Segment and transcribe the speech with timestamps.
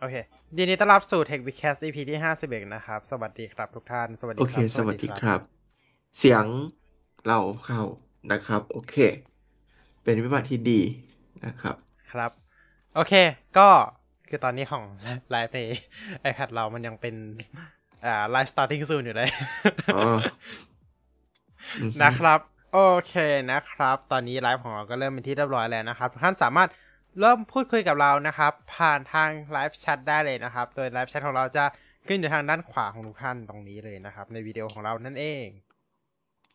[0.00, 0.14] โอเค
[0.56, 5.40] ยินดีต้อนรับสู่ Tech w e e k c a s t EP ที่ห้าสิบเอ็ดนะครับ สวัสดีครับทุกท่าน สวัสดีโอคเครับสวัสดีครับ
[6.18, 6.44] เสียง
[7.26, 7.82] เราเข้า
[8.32, 8.96] นะครับ โอเค
[10.02, 10.80] เป็นวิบัติที่ดี
[11.46, 11.76] นะครับ
[12.12, 12.30] ครับ
[12.94, 13.12] โอเค
[13.58, 13.68] ก็
[14.28, 14.84] คือตอนนี้ของ
[15.30, 15.60] ไลฟ์ใน
[16.30, 17.14] iPad เรามันยังเป็น
[18.04, 19.30] อ่า Live Starting Soon อยู่เลย
[19.96, 20.02] อ๋อ
[21.80, 22.40] อือฮึนะครับ
[22.72, 23.14] โอเค
[23.50, 26.68] นะครับ ตอนนี้ไลฟ์ของเราก็เริ่มเป็นที่เรียบร้อยแล้วนะครับทุกท่านสามารถ
[27.20, 31.64] เริ่มพูดคุยกับเรานะครับ ผ่านทาง live chat ได้เลยนะครับ โดย live chat ของเราจะ
[32.06, 35.46] ขึ้นอยู่ทางด้านขวาของทุกท่านตรงนี้เลยนะครับ ในวิดีโอของเรานั่นเอง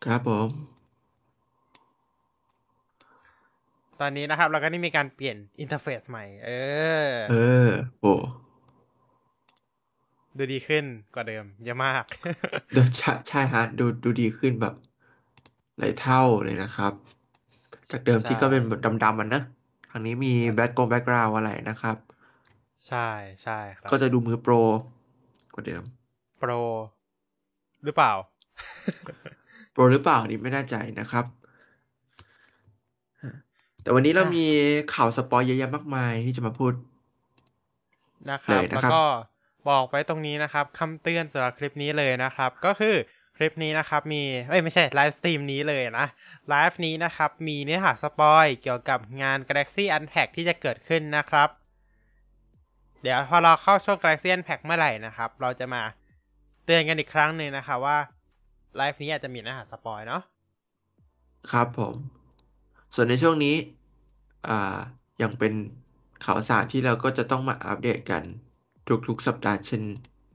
[0.06, 0.48] ครับผม
[4.02, 6.50] ตอนนี้นะครับ เราก็ได้มีการเปลี่ยน interface ใหม่ เอ
[7.06, 7.36] อ เอ
[7.68, 8.14] อโอ้
[10.38, 10.84] ดูดีขึ้น
[11.14, 12.06] กว่าเดิม เยอะมาก
[12.74, 14.74] เดี๋ยวใช่ใช่ฮะ ดูดูดีขึ้นแบบ
[15.80, 16.94] หลายเท่าเลยนะครับ
[17.92, 19.42] จากเดิมที่ใช่ก็เป็นแบบดำๆมันนะ
[19.96, 21.98] ครั้งนี้มีแบ็กกง background อะไรนะครับ
[22.88, 23.08] ใช่
[23.44, 24.54] ใช่ครับ ก็จะดูมือโปร
[25.54, 25.84] กว่าเดิม
[26.40, 26.52] โปร
[27.84, 28.14] หรือเปล่า
[29.72, 31.26] โปรหรือเปล่านี่ไม่แน่ใจนะครับ
[33.82, 34.46] แต่วันนี้เราอะมี
[34.94, 36.74] ข่าว spoil เยอะแยะมากมายที่จะมาพูด
[38.32, 39.04] นะครับเลยนะแล้วครับก็
[39.70, 42.96] บอกไว้ตรงนี้นะครับคำเตือนสำหรับคลิปนี้เลยนะครับ ก็คือ
[43.38, 46.08] คลิปนี้นะครับมีเอ้ยไม่ใช่ live stream นี้เลยนะ
[46.50, 51.50] ไลฟ์นี้นะครับมีเนื้อหา spoil เกี่ยวกับงาน Galaxy Unpack ที่จะเกิดขึ้นนะครับ
[53.02, 55.82] เดี๋ยวพอเราเข้าช่วง Galaxy Unpack เมื่อไหร่นะครับ เราจะมา
[56.66, 57.98] เตือนกันอีกครั้งหนึ่งนะคะว่า
[58.76, 60.22] ไลฟ์นี้อาจจะมีเนื้อหา spoil เนาะ
[61.52, 61.96] ครับผม
[62.96, 63.56] ส่วนในช่วงนี้
[64.48, 64.78] อ่า
[65.22, 65.54] ยังเป็น
[66.26, 68.24] ข่าวสารที่เราก็จะต้องมาอัปเดตกัน
[69.08, 69.84] ทุกๆสัปดาห์เช่น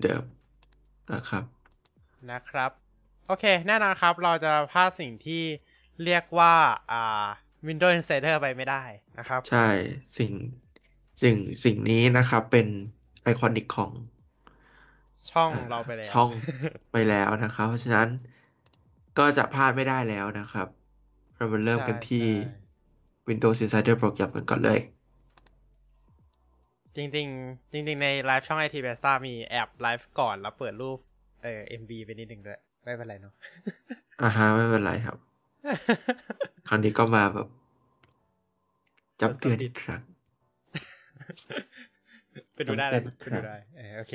[0.02, 0.22] เดิม
[1.12, 1.44] นะครับ
[2.30, 2.72] นะครับ
[3.28, 5.42] โอเค แน่นอนครับ เราจะพลาดสิ่งที่
[6.04, 6.54] เรียกว่า
[6.92, 7.26] อ่า
[7.68, 8.82] Windows Insider ไปไม่ได้
[9.18, 9.68] นะครับ ใช่
[10.16, 10.32] สิ่ง
[11.22, 12.66] สิ่งสิ่งนี้นะครับ เป็น
[13.22, 13.92] ไอคอนิกของ
[15.32, 16.30] ช่องอ่าเราไปแล้ว ช่อง
[16.92, 18.08] ไปแล้วนะครับ เพราะฉะนั้น
[19.18, 20.68] ก็จะพลาดไม่ได้แล้วนะครับ
[21.36, 22.28] เรามาเริ่มกันที่ใช่
[23.28, 24.80] Windows Insider โปรแกรมกันก่อนเลย
[26.96, 30.98] จริงๆจริงๆในไลฟ์ช่อง IT Besta มีแอบไลฟ์ก่อนแล้วเปิดรูป
[31.42, 32.58] เอ่อ MV ไปนิดหนึ่งด้วย
[32.88, 33.34] ไม่เป็นไรเนาะ
[34.22, 35.18] อ่าฮะไม่เป็นไรครับ
[36.68, 37.48] ครั้งนี้ก็มาแบบ
[39.20, 40.00] จำเตือนอีกครั้ง
[42.54, 44.14] ไปดูได้เลยจำไปเป็นครับดูได้เออโอเค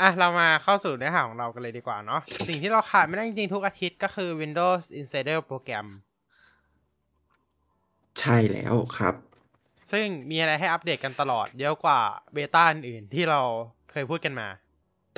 [0.00, 5.86] อะเรามาเข้าสู่เนื้อหาของเรากันเลยดีกว่าเนาะสิ่งที่เราขาดไม่ได้จริงๆ ทุกอาทิตย์ก็คือ Windows Insider โปรแกรม
[8.20, 9.14] ใช่แล้วครับ
[9.92, 12.00] ซึ่งมีอะไรให้อัปเดตกันตลอดเยอะกว่า
[12.32, 13.40] เบต้าอื่นๆที่เรา
[13.90, 14.48] เคยพูดกันมา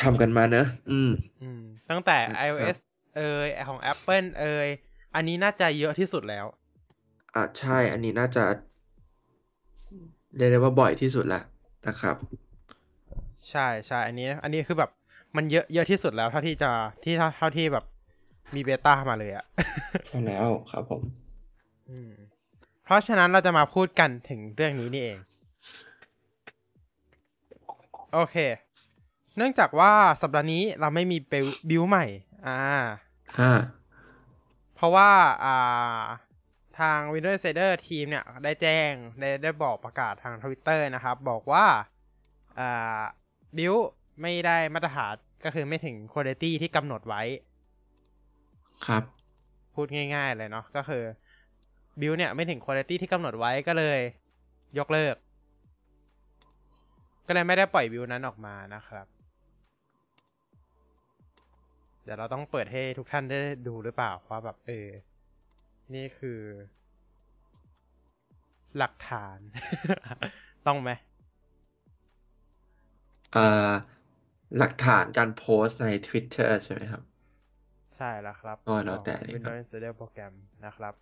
[0.02, 1.10] ทำกันมาเนอะอืม
[1.42, 2.76] อืม ตั้งแต่ครับ iOS
[3.16, 4.68] เอยของ Apple เอย
[5.14, 6.46] อันนี้น่าจะเยอะที่สุดแล้ว
[7.34, 8.44] อะใช่ อันนี้น่าจะ
[10.36, 11.40] เรียกได้ว่าบ่อยที่สุดละ
[11.86, 12.16] นะครับ
[13.50, 14.90] ใช่ใช่อันนี้ อันนี้คือแบบ
[15.36, 16.70] มันเยอะเยอะที่สุดแล้วเท่าที่จะ
[17.04, 17.84] ที่เท่าเท่าที่แบบ
[18.54, 19.44] มี beta มาเลยอะ
[20.06, 21.02] ใช่แล้วครับผม
[21.90, 22.12] อืม
[22.84, 25.18] เพราะฉะนั้นเราจะมาพูดกันถึงเรื่องนี้นี่เอง
[28.14, 28.36] โอเค
[29.36, 29.92] เนื่องจากว่า
[30.22, 32.06] สัปดาห์นี้เราไม่มีบิวบิวใหม่
[32.46, 32.60] อ่า
[33.38, 33.52] ห้า
[34.74, 35.10] เพราะว่า
[35.44, 36.02] อ่า
[36.78, 41.66] ทาง Windows Insider ทีมเนี่ย ได้แจ้ง ได้ได้บอกประกาศทางทวิตเตอร์นะครับ บอกว่า
[42.60, 43.00] อ่า
[43.56, 43.74] บิว
[44.22, 45.14] ไม่ได้มาตรฐาน
[45.44, 47.22] ก็คือไม่ถึงคุณภาพที่กำหนดไว้
[48.86, 49.02] ครับ
[49.74, 51.04] พูดง่าย ๆ เลยเนาะก็คือ
[52.00, 53.98] บิวเนี่ยไม่ถึงคุณภาพที่กำหนดไว้ก็เลย
[54.78, 55.14] ยกเลิก
[57.26, 59.06] ก็เลยไม่ได้ปล่อยบิวนั้นออกมานะครับ
[62.04, 64.88] เดี๋ยวเราต้องเปิดให้ทุกท่านได้ดูหรือเปล่าว่าแบบเออ
[65.94, 66.40] นี่คือ
[68.78, 69.38] หลักฐาน
[70.66, 70.90] ต้องไหม
[73.32, 73.70] เอ่อ
[74.58, 77.02] หลักฐานการโพสต์ใน Twitter ใช่ไหมครับ
[77.96, 80.32] ใช่แล้วครับโอ้ยแล้วแต่ของเลยครับ Windows Insider โปรแกรม
[80.64, 80.94] นะครับ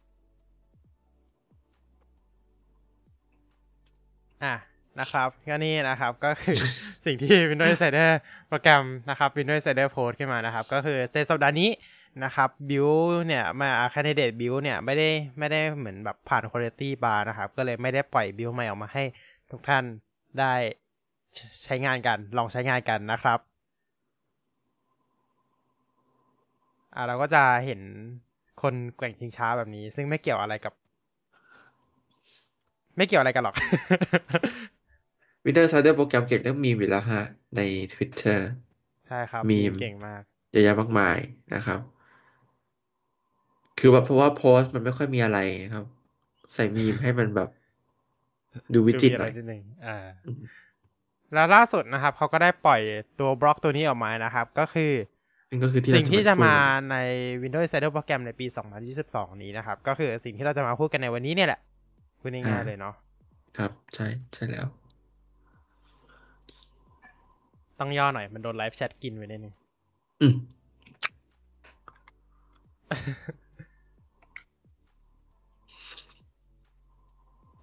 [4.45, 4.55] อะ
[5.01, 6.59] นะครับก็นี่นะครับก็คือ
[7.05, 8.11] สิ่งที่ Windows Insider
[8.49, 11.71] โปรแกรมนะครับ Windows Insider โพสขึ้นมานะครับ ก็คือในสัปดาห์นี้
[12.25, 12.89] นะครับบิว
[13.27, 15.09] เนี่ยมา candidate บิวเนี่ยไม่ได้
[15.39, 19.05] ไม่ได้เหมือนแบบผ่าน quality bar นะครับ ก็เลยไม่ได้ปล่อยบิวใหม่ออกมาให้
[19.51, 19.85] ทุกท่าน
[20.41, 20.55] ได้
[21.65, 23.39] ใช้งานกัน ลองใช้งานกันนะครับ
[26.95, 27.81] อ่าเราก็จะเห็น
[28.63, 30.75] คนแกว่งชิงช้าแบบนี้ ซึ่งไม่เกี่ยวอะไรกับ
[32.97, 33.55] ไม่เกี่ยวอะไรกันหรอก
[35.45, 37.25] Windows Insider โปรแกรมเก่งเรื่องมีมอยู่แล้วฮะ
[37.57, 37.61] ใน
[37.93, 38.39] Twitter
[39.09, 41.19] ใช่ครับ มีมเก่งมากเยอะแยะมากมาย
[41.55, 41.81] นะครับ
[43.79, 45.39] คือแบบเพราะว่าโพสต์มันไม่ค่อยมีอะไร
[45.75, 45.85] ครับ
[46.55, 47.49] ใส่มีมให้มันแบบ
[48.75, 49.97] ดูวิจิตรมีหอะน่ไรอยนิดนึงอ่า
[50.27, 50.41] อืม
[51.35, 52.81] แล้วล่าสุดนะครับเขาก็ได้ปล่อย
[53.21, 54.93] ตัวบล็อกตัวนี้ออกมานะครับ ก็คือ
[55.51, 56.97] นั่นก็คือที่สิ่งที่จะมาคุยใน
[57.43, 58.47] Windows Insider โปรแกรมในปี
[58.95, 61.61] 2022 นี้นะครับ ก็คือสิ่งที่เราจะมาพูดกันในวันนี้เนี่ยแหละ
[62.21, 62.95] พูดง่ายๆเลยเนาะ
[63.59, 64.67] ครับ ใช่ใช่แล้ว
[67.79, 69.55] ต้องย่อหน่อย มันโดนไลฟ์แชทกินไปนิดนึง
[70.21, 70.35] อืม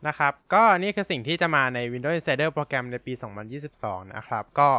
[0.07, 3.13] นะครับ ก็นี่คือสิ่งที่จะมาใน Windows Insider โปรแกรมในปี
[3.63, 4.69] 2022 นะครับ ก็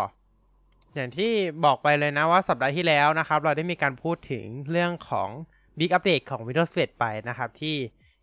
[0.94, 1.32] อย่างที่
[1.64, 5.28] บอกไปเลยนะว่าสัปดาห์ที่แล้วนะครับ เราได้มีการพูดถึงเรื่องของ
[5.78, 7.76] Big Update ของ Windows 11 ไปนะครับ ที่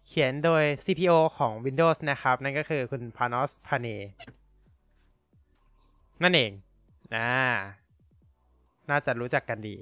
[0.07, 4.01] เขียนโดย CPO ของ Windows นะครับ นั่นก็คือคุณ Panos Panay
[6.23, 6.51] นั่นเอง
[7.15, 7.29] นะ
[8.89, 9.75] น่าจะรู้จักกันดี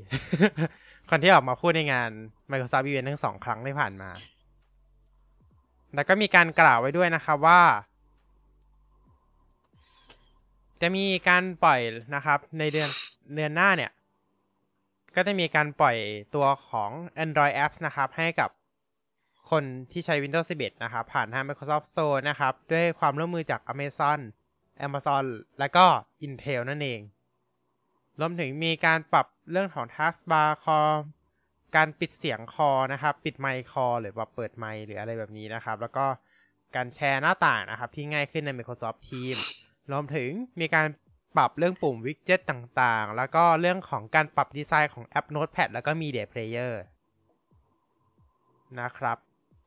[1.09, 2.09] คนที่ออกมาพูดในงาน
[2.51, 4.09] Microsoft Event ทั้งสองครั้งที่ผ่านมา
[5.95, 7.61] แล้วก็มีการกล่าวไว้ด้วยนะครับว่า
[10.81, 11.79] จะมีการปล่อย
[12.15, 12.89] นะครับ ในเดือน
[13.35, 13.91] เดือนหน้าเนี่ย
[15.15, 15.97] ก็จะมีการปล่อย
[16.35, 16.91] ตัวของ
[17.23, 18.49] Android apps นะครับ ให้กับ
[19.51, 24.19] คนที่ใช้ Windows 11 นะครับ ผ่านทาง Microsoft Store นะครับ ด้วยความร่วมมือจาก Amazon
[24.85, 25.25] Amazon
[25.59, 25.85] แล้วก็
[26.25, 27.01] Intel นั่นเอง
[28.19, 30.79] รวมถึงมีการปรับเรื่องของ Taskbar คอ
[31.75, 36.05] การปิดเสียงคอนะครับ ปิดไมค์คอหรือว่าเปิดไมค์หรืออะไรแบบนี้นะครับ แล้วก็
[36.75, 39.41] การแชร์หน้าต่างนะครับ ที่ง่ายขึ้นใน Microsoft Teams
[39.91, 40.29] รวมถึง
[40.59, 40.87] มีการ
[41.37, 46.73] ปรับเรื่องปุ่มวิกเจ็ตต่างๆ แล้วก็เรื่องของการปรับดีไซน์ของแอป Notepad แล้วก็ Media Player
[48.79, 49.17] นะครับ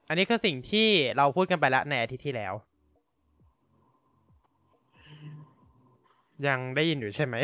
[0.08, 2.54] อันนี้คือสิ่งที่เราพูดกันไปแล้วในอาทิตย์ที่แล้ว
[6.48, 7.36] ยังได้ยินอยู่ใช่ไหม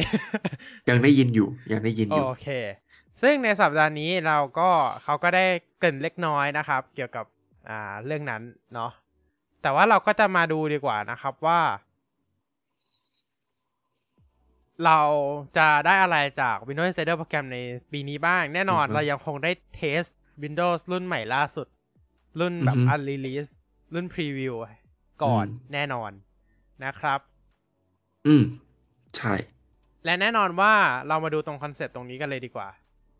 [0.88, 2.48] ยังได้ยินอยู่ ยังได้ยินอยู่ โอเค
[3.22, 4.70] ซึ่งในสัปดาห์นี้เราก็
[5.02, 5.44] เขาก็ได้
[5.78, 7.25] เกรินเล็กน้อยนะครับ เกี่ยวกับ
[7.69, 8.42] อ่าเรื่องนั้น
[8.75, 8.90] เนาะ
[9.62, 11.60] แต่ว่าเราก็จะมาดูดีกว่านะครับว่า
[14.84, 15.00] เรา
[15.58, 17.58] จะได้อะไรจาก Windows Insider โปรแกรมใน
[17.92, 20.02] ปีนี้บ้าง แน่นอนอือฮึเรายังคงได้เทส
[20.42, 21.66] Windows รุ่นใหม่ล่าสุด
[22.40, 23.52] รุ่นแบบอือฮึ Unreleased
[23.94, 24.54] รุ่น Preview
[25.22, 26.10] ก่อนอืมแน่นอน
[26.84, 27.20] นะครับ
[28.26, 28.42] อืม
[29.17, 29.35] ใช่
[30.05, 30.73] และแน่นอนว่า
[31.09, 32.69] เรามาดูตรงคอนเซปต์ตรงนี้กันเลยดีกว่า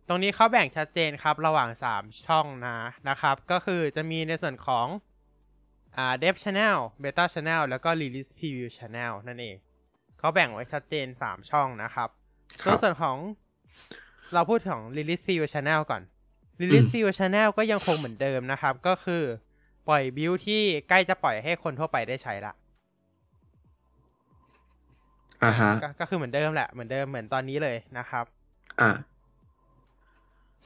[0.09, 2.77] ตรงนี้เขาแบ่งชัดเจนครับ ระหว่าง 3 ช่องนะ
[3.09, 4.87] นะครับ ก็คือจะมีในส่วนของ
[5.97, 9.57] อ่า Dev Channel Beta Channel แล้วก็ Release Preview Channel นั่นเอง
[10.19, 12.09] เขาแบ่งไว้ชัดเจน 3 ช่องนะครับ
[12.63, 13.17] คตัรัวบส่วนของ
[14.33, 16.03] เราพูดของ Release Preview Channel ก่อน
[16.61, 19.23] Release อืม Preview Channel ก็ยังคงเหมือนเดิมนะครับ ก็คือ
[19.89, 22.55] ปล่อยบิลที่ใกล้จะปล่อยให้คนทั่วไปได้ใช้ละ
[25.45, 28.25] อ่าฮะก็ก็คือเหมือนเดิมแหละเหมือนเดิมเหมือนตอนนี้เลยนะครับ
[28.81, 28.91] อ่า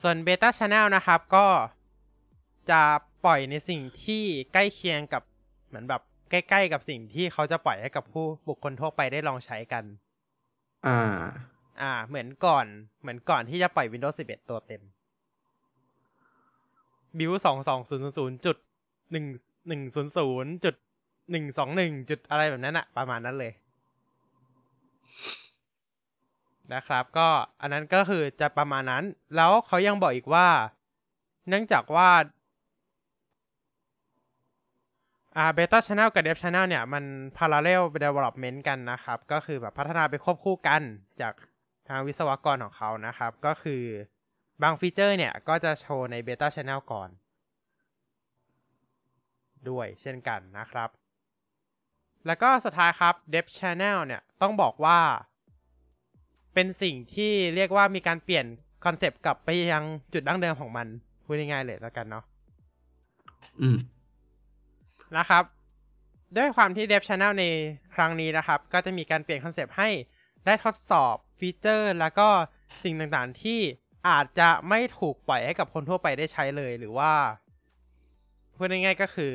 [0.01, 1.47] ส่วน Beta Channel นะครับ ก็
[2.71, 2.83] จะ
[3.25, 4.23] ปล่อยในสิ่งที่
[4.53, 5.23] ใกล้เคียงกับ
[5.69, 9.85] เหมือนแบบใกล้ๆกับสิ่งที่เขาจะปล่อยให้กับผู้บุคคลทั่วไปได้ลองใช้กัน
[10.87, 11.01] อ่า
[11.83, 12.67] อ่า เหมือนก่อน
[13.01, 14.83] เหมือนก่อนที่จะปล่อย Windows 11 ตัวเต็ม
[17.19, 18.57] บิวสองสองศูนย์ศูนย์จุด
[19.13, 19.27] หนึ่ง
[19.69, 20.75] หนึ่งศูนย์ศูนย์จุด
[21.31, 23.53] หนึ่งสองหนึ่งจุดอะไรแบบนั้นอะประมาณนั้นเลย
[26.75, 27.29] นะครับ ก็
[27.61, 29.05] อันนั้นก็คือจะประมาณนั้น
[29.37, 30.49] แล้วเขายังบอกอีกว่า
[31.49, 32.09] เนื่องจากว่า
[35.37, 37.05] อ่า Beta Channel กับ Dev Channel เนี่ย มัน
[37.37, 40.83] parallel development กันนะครับ ก็คือแบบพัฒนาไปควบคู่กัน
[41.21, 41.35] จาก
[41.89, 43.83] ทางวิศวกรของเขานะครับ ก็คือ
[44.63, 47.09] บางฟีเจอร์เนี่ย ก็จะโชว์ใน Beta Channel ก่อน
[49.71, 50.89] ด้วยเช่นกันนะครับ
[52.27, 54.99] แล้วก็สุดท้ายครับ Dev Channel เนี่ยต้องบอกว่า
[56.55, 58.47] เป็นสิ่งที่เรียกว่ามีการเปลี่ยน
[58.85, 60.87] คอนเซปต์กลับไปยังจุดดั้งเดิมของมัน
[61.25, 62.25] พูดง่ายๆเลยแล้วกันเนาะ
[63.61, 63.79] อืม
[65.17, 65.45] นะครับ
[66.37, 67.45] ด้วยความที่ Dev Channel ใน
[67.95, 69.89] ครั้งนี้นะครับ ก็จะมีการเปลี่ยนคอนเซปต์ให้
[70.47, 72.29] ได้ทดสอบ feature แล้วก็
[72.83, 73.61] สิ่งต่างๆที่
[74.09, 77.13] อาจจะไม่ถูกปล่อยให้กับคนทั่วไปได้ใช้เลยหรือว่า
[78.57, 79.33] พูดง่ายๆก็คือ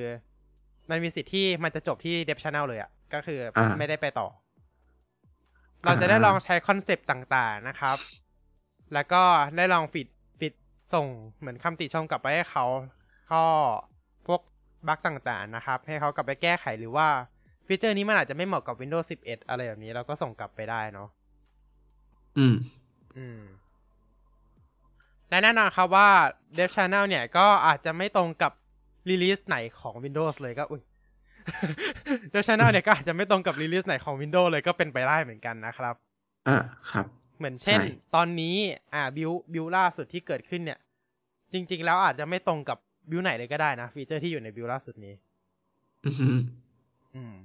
[0.89, 4.27] มันมีสิทธิ์ที่มันจะจบที่ Dev Channel เลยอะ่ะก็คืออาไม่ได้ไปต่อ
[5.86, 7.98] เราจะได้ลองใช้คอนเซปต์ต่างๆนะครับ
[8.93, 9.22] แล้วก็
[9.58, 10.07] ได้ลอง feed
[10.41, 10.53] feed
[10.93, 11.08] ส่ง
[11.39, 12.65] เหมือนคำติชมกลับไปให้เขา
[13.29, 13.46] ข้อ
[14.27, 14.41] พวก
[14.88, 17.08] bug ต่างๆนะครับ ให้เขากลับไปแก้ไขหรือว่า
[17.67, 21.10] feature นี้มันอาจจะไม่เหมาะกับ Windows 11 อะไรแบบนี้เราก็ส่งกลับไปได้เนาะ
[22.38, 22.55] อืม
[23.17, 23.41] อืม
[25.29, 26.10] และแน่นอนครับว่า
[26.58, 28.51] Dev Channel เนี่ยก็อาจจะไม่ตรงกับ
[29.10, 30.82] release ไหนของ Windows เลยก็อุ้ย
[32.34, 35.96] Dev Channel เนี่ยก็อาจจะไม่ตรงกับ release ไหนของ Windows เลยก็เป็นไปได้เหมือนกันนะครับ
[36.48, 36.58] อ่า
[36.91, 37.06] ครับ
[37.38, 38.56] เหมือนเช่นใช่ตอนนี้
[38.94, 40.79] อ่าบิวบิวล่าสุดที่เกิดขึ้นเนี่ย
[41.53, 42.77] จริง ๆ แล้วอาจจะไม่ตรงกับ
[43.10, 45.13] บิวไหนเลยก็ได้นะ ฟีเจอร์ที่อยู่ในบิวล่าสุดนี้
[46.06, 46.29] อือฮึ
[47.15, 47.36] อืม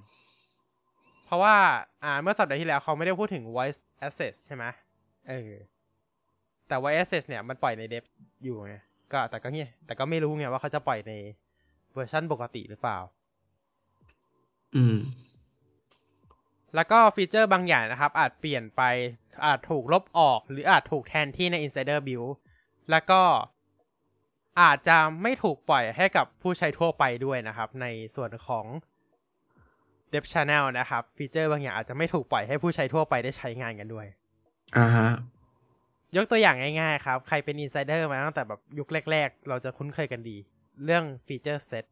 [1.25, 1.55] เพราะว่า
[2.05, 4.65] อ่า เมื่อสัปดาห์ที่แล้วเขาไม่ได้พูดถึง voice access ใช่ไหม
[5.29, 5.53] เออ
[6.69, 8.05] แต่ voice access เนี่ยมันปล่อยใน Dev
[8.45, 8.75] อยู่ไง
[9.13, 11.13] ก็แต่ก็เนี่ยแต่ก็ไม่รู้ไงว่าเขาจะปล่อยใน
[11.95, 12.99] เวอร์ชันปกติหรือเปล่า
[14.77, 14.99] อืม
[16.75, 18.83] แล้วก็ฟีเจอร์บางอย่างนะครับ อาจเปลี่ยนไป
[19.47, 22.31] อาจถูกลบออก หรืออาจถูกแทนที่ใน Insider Build
[22.91, 23.23] แล้วก็
[24.63, 27.87] อาจจะไม่ถูกปล่อยให้กับผู้ใช้ทั่วไปด้วยนะครับ ใน
[28.17, 28.67] ส่วนของ
[30.13, 34.07] Dev Channel นะครับ ฟีเจอร์บางอย่างอาจจะไม่ถูกปล่อยให้ผู้ใช้ทั่วไปได้ใช้งานกันด้วย
[34.77, 35.09] อ่าฮะ
[36.17, 40.37] ยกตัวอย่างง่ายๆครับ ใครเป็น Insider มาตั้งแต่แบบยุคแรก ๆ เราจะคุ้นเคยกันดี
[40.85, 41.85] เรื่องฟีเจอร์ Sets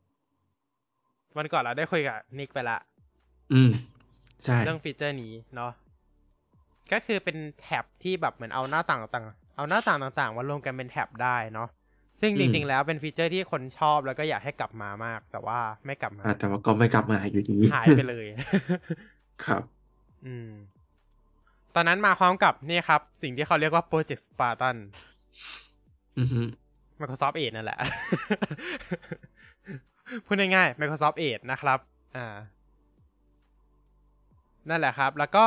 [1.36, 2.78] วันก่อนเราได้คุยกับนิกไปละ
[3.52, 3.70] อืม
[4.44, 5.72] ใช่ เรื่องฟีเจอร์นี้เนาะ
[6.92, 11.68] ก็คือเป็นแท็บที่แบบเหมือนเอาหน้าต่างต่างๆเอาหน้าต่างต่างๆมารวมกันเป็นแท็บได้เนาะ
[12.20, 18.26] ซึ่งจริงๆแล้วเป็นฟีเจอร์ที่คนชอบแล้วก็อยากให้กลับมามาก แต่ว่าไม่กลับมาอ่าแต่ว่าก็ไม่กลับมาอยู่ดีหายไปเลย
[19.44, 19.62] ครับ
[20.26, 20.50] อืม
[21.74, 24.76] ตอนนั้นมาพร้อมกับนี่ครับ สิ่งที่เขาเรียกว่า Project Spartan
[26.18, 26.42] อือฮึ
[27.02, 27.78] Microsoft Edge นั่นแหละ
[30.26, 31.78] พูดง่ายๆ Microsoft Edge นะครับ
[32.16, 32.36] อ่า
[34.68, 35.46] นั่นแหละครับ แล้วก็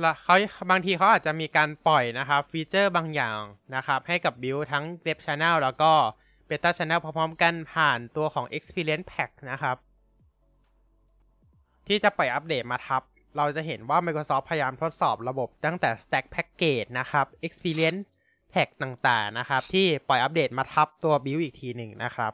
[0.00, 0.34] แล้วเขา
[0.70, 3.38] บางทีเขาอาจจะมีการปล่อยนะครับ ฟีเจอร์บางอย่าง
[3.76, 5.92] นะครับ ให้กับบิวทั้ง Dev Channel แล้วก็
[6.48, 9.76] Beta Channel พร้อมๆกันผ่านตัวของ Experience Pack นะครับ
[11.86, 13.02] ที่จะปล่อยอัปเดตมาทับ
[13.36, 18.02] เราจะเห็นว่า Microsoft พยายามทดสอบระบบตั้งแต่ Stack Package นะครับ Experience
[18.52, 22.32] Pack ต่างๆ นะครับ ที่ปล่อยอัปเดตมาทับตัวบิวอีกทีหนึ่งนะครับ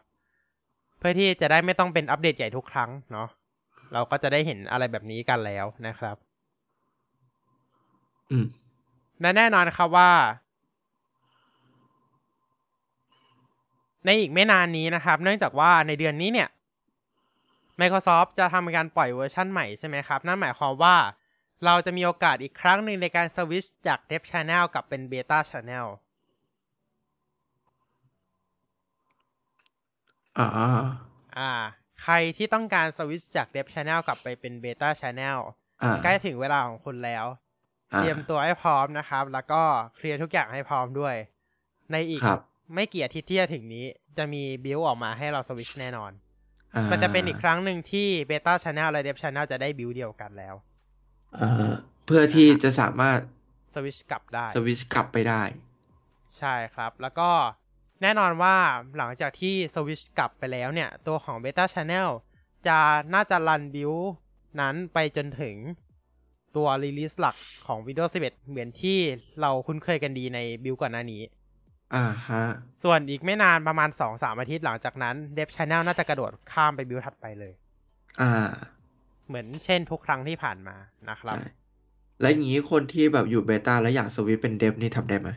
[0.99, 3.29] เพื่อที่จะได้ไม่ต้องเป็นอัปเดตใหญ่ทุกครั้งเนาะ
[3.93, 6.17] เราก็จะได้เห็นอะไรแบบนี้กันแล้วนะครับ
[8.31, 8.47] อืม
[9.21, 10.11] และแน่นอนครับว่า
[14.05, 16.49] ในอีกไม่นานนี้นะครับ เนื่องจากว่าในเดือนนี้เนี่ย
[17.81, 20.97] Microsoft จะทำการปล่อยเวอร์ชั่นใหม่ใช่ไหมครับ นั่นหมายความว่า
[21.65, 25.87] เราจะมีโอกาสอีกครั้งหนึ่งในการสวิตช์จาก Dev Channel กลับเป็น Beta Channel
[30.39, 30.49] อ่า
[31.39, 31.53] อ่า
[32.03, 35.39] ใครที่ต้องการสวิตช์จาก Dev Channel กลับไปเป็น Beta Channel
[35.83, 37.27] อ่าใกล้ถึงเวลาของคุณแล้ว
[37.93, 39.63] อ่าเตรียมตัวให้พร้อมนะครับ แล้วก็
[39.97, 41.15] เคลียร์ทุกอย่างให้พร้อมด้วย
[41.93, 42.41] ในอีกครับ
[42.75, 43.87] ไม่กี่อาทิตย์ที่จะถึงนี้
[44.19, 46.22] จะมีบิลออกมาให้เราสวิตชแน่นอนอ่า
[46.91, 50.55] มันจะเป็นอีกครั้งหนึ่งที่ Beta Channel และ Dev Channel จะได้บิลเดียวกันแล้ว
[51.39, 51.73] อ่า
[52.07, 53.21] เพื่อที่จะสามารถ
[53.75, 55.43] สวิตชกลับได้สวิตชกลับไปได้
[56.39, 57.31] ใช่ครับ แล้วก็
[58.03, 58.57] แน่นอนว่า
[58.97, 62.09] หลังจากที่สวิตชกลับไปแล้วเนี่ย ตัวของ Beta Channel
[62.69, 62.79] จะ
[63.15, 63.93] น่าจะรันบิล
[64.61, 65.57] นั้นไปจนถึง
[66.57, 67.37] ตัว Release หลัก
[67.67, 68.99] ของ Windows 11 เหมือนที่
[69.41, 71.23] เราคุ้นเคยกันดีในบิลก่อนหน้านี้
[71.95, 72.43] อ่าฮะ
[72.83, 77.53] ส่วนอีกไม่นานประมาณ2-3อาทิตย์หลังจากนั้น Dev Channel น่าจะกระโดดข้ามไปบิลถัดไปเลย
[78.21, 78.27] อ่า
[79.27, 80.77] เหมือนเช่นทุกครั้งที่ผ่านมา
[81.11, 81.41] นะครับใช่
[82.21, 85.29] แล้วอย่างนี้คนที่แบบอยู่ Beta แล้วอยากสวิตช์เป็น Dev นี่ทำได้ไหม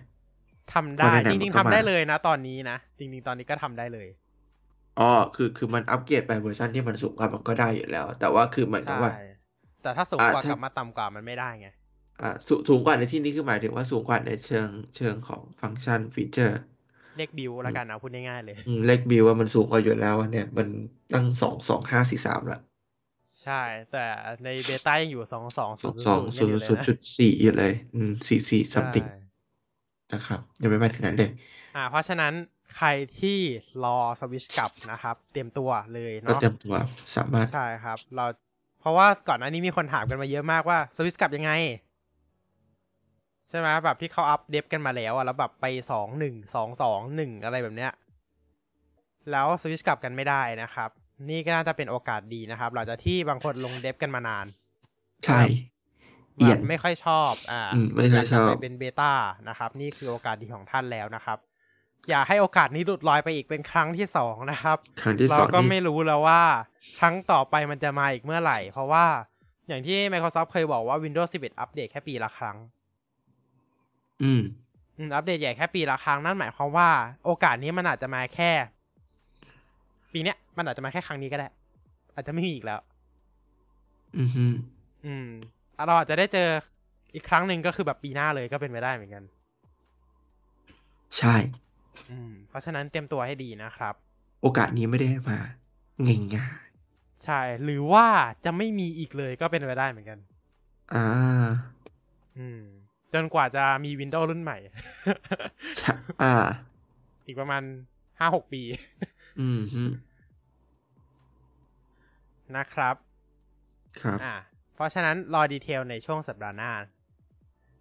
[0.73, 4.07] ทำได้เพราะไหนๆจมันก็ๆทำได้มาเลยนะ ตอนนี้นะ จริงๆ ตอนนี้ก็ทำได้เลย
[4.99, 5.03] อ๋อ
[5.35, 9.11] คือคือมันอัปเกรดไปเวอร์ชันที่มันสูงกว่ามันก็ได้อยู่แล้ว แต่ว่าคือเหมือนกับใช่ว่า
[9.81, 11.84] แต่ถ้าสูงอะกว่าถ้ากับมาต่ำกว่ามันไม่ได้ไงอ่า
[12.47, 16.59] สงสูงกว่าในที่นี้คือหมายถึงว่าสูงกว่าในเชิงเชิงของฟังก์ชันฟีเจอร์
[17.17, 20.67] เรียกบิวแล้วกันเอาพูดง่ายๆเลยอืมเลขบิวว่ามันสูงกว่าอยู่แล้วอะเนี่ย มัน
[21.13, 22.59] ตั้งสองสองห้าสี่สามละ
[23.43, 24.05] ใช่ แต่
[24.43, 29.07] ในเบต้ายังอยู่สองสองสศูอนงย์สองศูศูนนย์ย์อยู่ศูนย์เลยจุนะดสี่อยู่เลย อืมสี่สี่ใช่ something
[30.13, 31.31] นะครับยังไม่ไปถึงนั้นเลย
[31.75, 32.33] อ่า เพราะฉะนั้น
[32.75, 32.87] ใคร
[33.19, 33.39] ที่
[33.83, 36.75] รอสวิชกลับนะครับ เตรียมตัวเลยก็เนาะเตรียมตัว
[37.15, 38.25] สามารถใช่ครับ เรา
[38.79, 41.51] เพราะว่าก่อนหน้านี้มีคนถามกันมาเยอะมากว่าสวิชกลับยังไง
[43.49, 47.91] ใช่ไหมแบบที่เขาอัปเดตกันมาแล้วอะแล้วแบบไปสองหนึ่งสองสองหนึ่งอะไรแบบเนี้ย
[49.31, 50.89] แล้วสวิชกลับกันไม่ได้นะครับ
[51.29, 54.45] นี่ก็น่าจะเป็นโอกาสดีนะครับ หลังจากที่บางคนลงเดฟกันมานาน
[55.25, 55.41] ใช่
[56.37, 59.11] เอียนแบบไม่ค่อยชอบ อ่าอืมไม่ค่อยชอบากกลัไปเป็นเบต้า
[59.49, 61.37] นะครับ นี่คือโอกาสดีของท่านแล้วนะครับ
[62.09, 66.41] อย่าให้โอกาสนี้หลุดลอยไปอีกเป็นครั้งที่สองนะครับครั้งที่เราสองก็นี่ไม่รู้แล้วว่า
[66.99, 69.05] ครั้งต่อไปมันจะมาอีกเมื่อไหร่ เพราะว่า
[69.67, 72.57] อย่างที่ Microsoft เคยบอกว่า Windows 11 อัปเดตแค่ปีละครั้ง
[74.23, 74.41] อืม
[74.97, 76.89] อืมอัปเดตใหญ่แค่ปีละครั้งนั่นหมายความว่า
[77.25, 78.51] โอกาสนี้มันอาจจะมาแค่
[80.13, 81.47] ปีเนี้ยมันอาจจะมาแค่ครั้งนี้ก็ได้
[82.15, 82.79] อาจจะไม่มีอีกแล้ว
[84.17, 84.45] อืมฮึ
[85.05, 85.27] อืม
[85.87, 86.47] เราอาจจะได้เจอ
[87.13, 89.23] อีกครั้งหนึ่งก็คือแบบปีหน้าเลยก็เป็นไปได้เหมือนกัน
[91.17, 91.35] ใช่
[92.11, 93.93] อืม เพราะฉะนั้นเตรียมตัวให้ดีนะครับ
[94.41, 95.39] โอกาสนี้ไม่ได้มา
[96.07, 96.65] ง่าย
[97.25, 98.07] ใช่ หรือว่า
[98.45, 101.05] จะไม่มีอีกเลยก็เป็นไปได้เหมือนกันๆอ่า
[102.37, 102.61] อืม
[103.15, 104.57] จนกว่าจะมี Windows รุ่นใหม่
[105.77, 105.93] ใช่
[106.23, 106.35] อ่า
[107.25, 107.63] อีกประมาณ
[108.19, 108.61] ห้าหกปี
[109.39, 109.83] อืมฮึ
[112.55, 112.95] นะครับ
[114.01, 114.35] ครับ อ่า
[114.75, 116.71] เพราะฉะนั้นรอดีเทลในช่วงสัปดาห์หน้า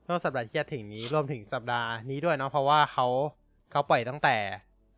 [0.06, 3.06] ช่วงสัปดาห์ที่จะถึงนี้รวมถึงสัปดาห์นี้ด้วยเนาะเพราะว่าเขา
[3.70, 4.36] เขาปล่อยตั้งแต่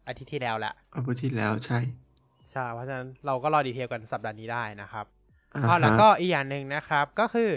[0.06, 1.78] อาทิตย์ที่แล้วแหละอาทิตย์ที่แล้วใช่
[2.52, 5.06] ใช่ เพราะฉะนั้นเราก็รอดีเทลกันสัปดาห์นี้ได้นะครับ
[5.54, 7.50] อ่าอ๋อแล้วฮะก็อีกอย่างหนึ่งนะครับ ก็คือ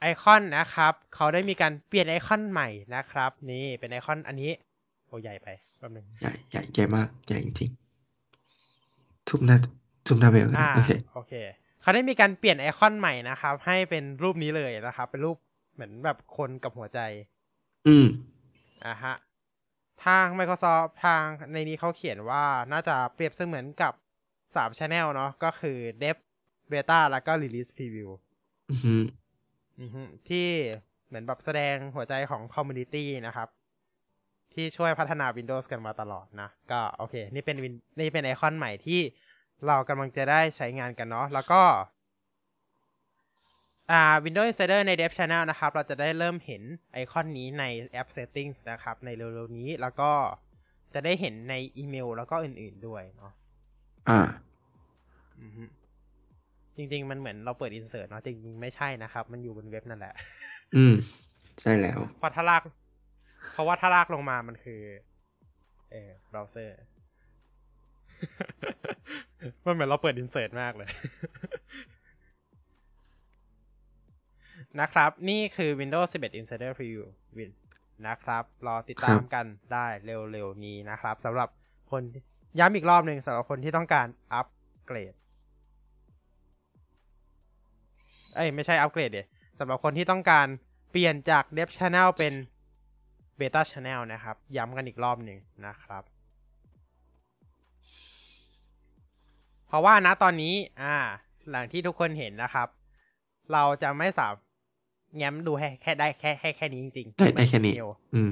[0.00, 4.50] ไอคอนนะครับ เขาได้มีการเปลี่ยนไอคอนใหม่นะครับ นี่เป็นไอคอนอันนี้
[5.06, 5.48] โอ้ใหญ่ไป
[5.78, 9.56] แป๊บนึงใหญ่ใหญ่ใหญ่มากใหญ่จริงๆทุบหน้า
[10.06, 11.32] ทุบหน้าเบลอ่าโอเคโอเค
[11.82, 15.36] เขาได้มีการเปลี่ยนไอคอนใหม่นะครับ ให้เป็นรูปนี้เลยนะครับ เป็นรูป
[15.74, 17.00] เหมือนแบบคนกับหัวใจ
[17.86, 18.06] อืม
[18.86, 19.14] อะฮะ
[20.04, 23.92] ทาง Microsoft ทางในนี้เขาเขียนว่าน่าจะเปรียบเสมือนกับ
[24.54, 26.16] 3 Channel เนาะก็คือ Dev
[26.70, 28.10] Beta แล้วก็ Release Preview
[28.70, 29.23] อือฮึอือฮึ
[30.28, 30.46] ที่
[31.06, 33.48] เหมือนแบบแสดงหัวใจของ Community นะครับ
[34.54, 39.00] ที่ช่วยพัฒนา Windows กันมาตลอดนะ ก็โอเค นี่เป็น Win นี่เป็นไอคอนใหม่ที่
[39.66, 41.62] เรากำลังจะได้ใช้งานกันเนาะแล้วก็
[43.90, 46.62] อ่า Windows Insider ใน Dev Channel นะครับ เราจะได้เริ่มเห็น
[46.92, 47.64] ไอคอนนี้ใน
[48.00, 50.10] App Settings นะครับ ในเร็วๆนี้แล้วก็
[50.94, 53.32] จะได้เห็นในอีเมลแล้วก็อื่นๆด้วยเนาะ
[54.08, 54.20] อ่า
[55.40, 55.64] อือฮึ
[56.76, 60.14] จริง ๆ มันเหมือนเราเปิด Insert เนาะจริงๆไม่ใช่นะครับ มันอยู่บนเว็บนั่นแหละ
[60.76, 60.94] อืม
[61.60, 62.62] ใช่แล้วเพราะถ้าลาก
[63.52, 64.80] เพราะว่าถ้าลากลงมามันคือ
[65.90, 66.76] เออเบราว์เซอร์
[69.64, 70.88] มันเหมือนเราเปิด Insert มากเลย
[74.80, 77.04] นะครับ นี่คือ Windows 11 Insider Preview
[77.36, 77.50] Win
[78.06, 81.48] นะครับ รอติดตามกันได้เร็วๆนี้นะครับสำหรับ
[81.90, 82.02] คน
[82.58, 84.46] ย้ำอีกรอบหนึ่งสำหรับคนที่ต้องการอัป
[84.86, 85.14] เกรด
[88.36, 89.26] เอ้ยไม่ใช่อัปเกรดเดีย
[89.58, 90.46] สำหรับคนที่ต้องการ
[90.90, 92.34] เปลี่ยนจาก Dev Channel เป็น
[93.38, 96.02] Beta Channel นะครับ ย้ำกันอีกรอบหนึ่งนะครับ
[99.66, 100.96] เพราะว่านะตอนนี้อ่า
[101.50, 102.68] หลังที่ทุกคนเห็นนะครับ
[103.52, 104.34] เราจะไม่สาม
[105.16, 108.30] แง้มดูให้แค่ได้แค่ให้แค่นี้จริงๆได้ได้แค่นี้เดียวอืม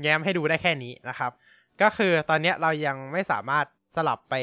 [0.00, 1.32] แง้มให้ดูได้แค่นี้นะครับ
[1.82, 4.34] ก็คือตอนเนี้ยเรายังไม่สามารถสลับไป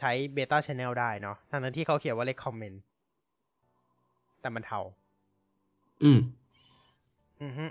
[0.00, 2.76] ใช้ Beta Channel ได้เนาะทั้งนั้นที่เขาเขียนว่า recommend
[4.40, 4.80] แต่มันเทา
[6.02, 6.20] อืม
[7.42, 7.64] อือฮึ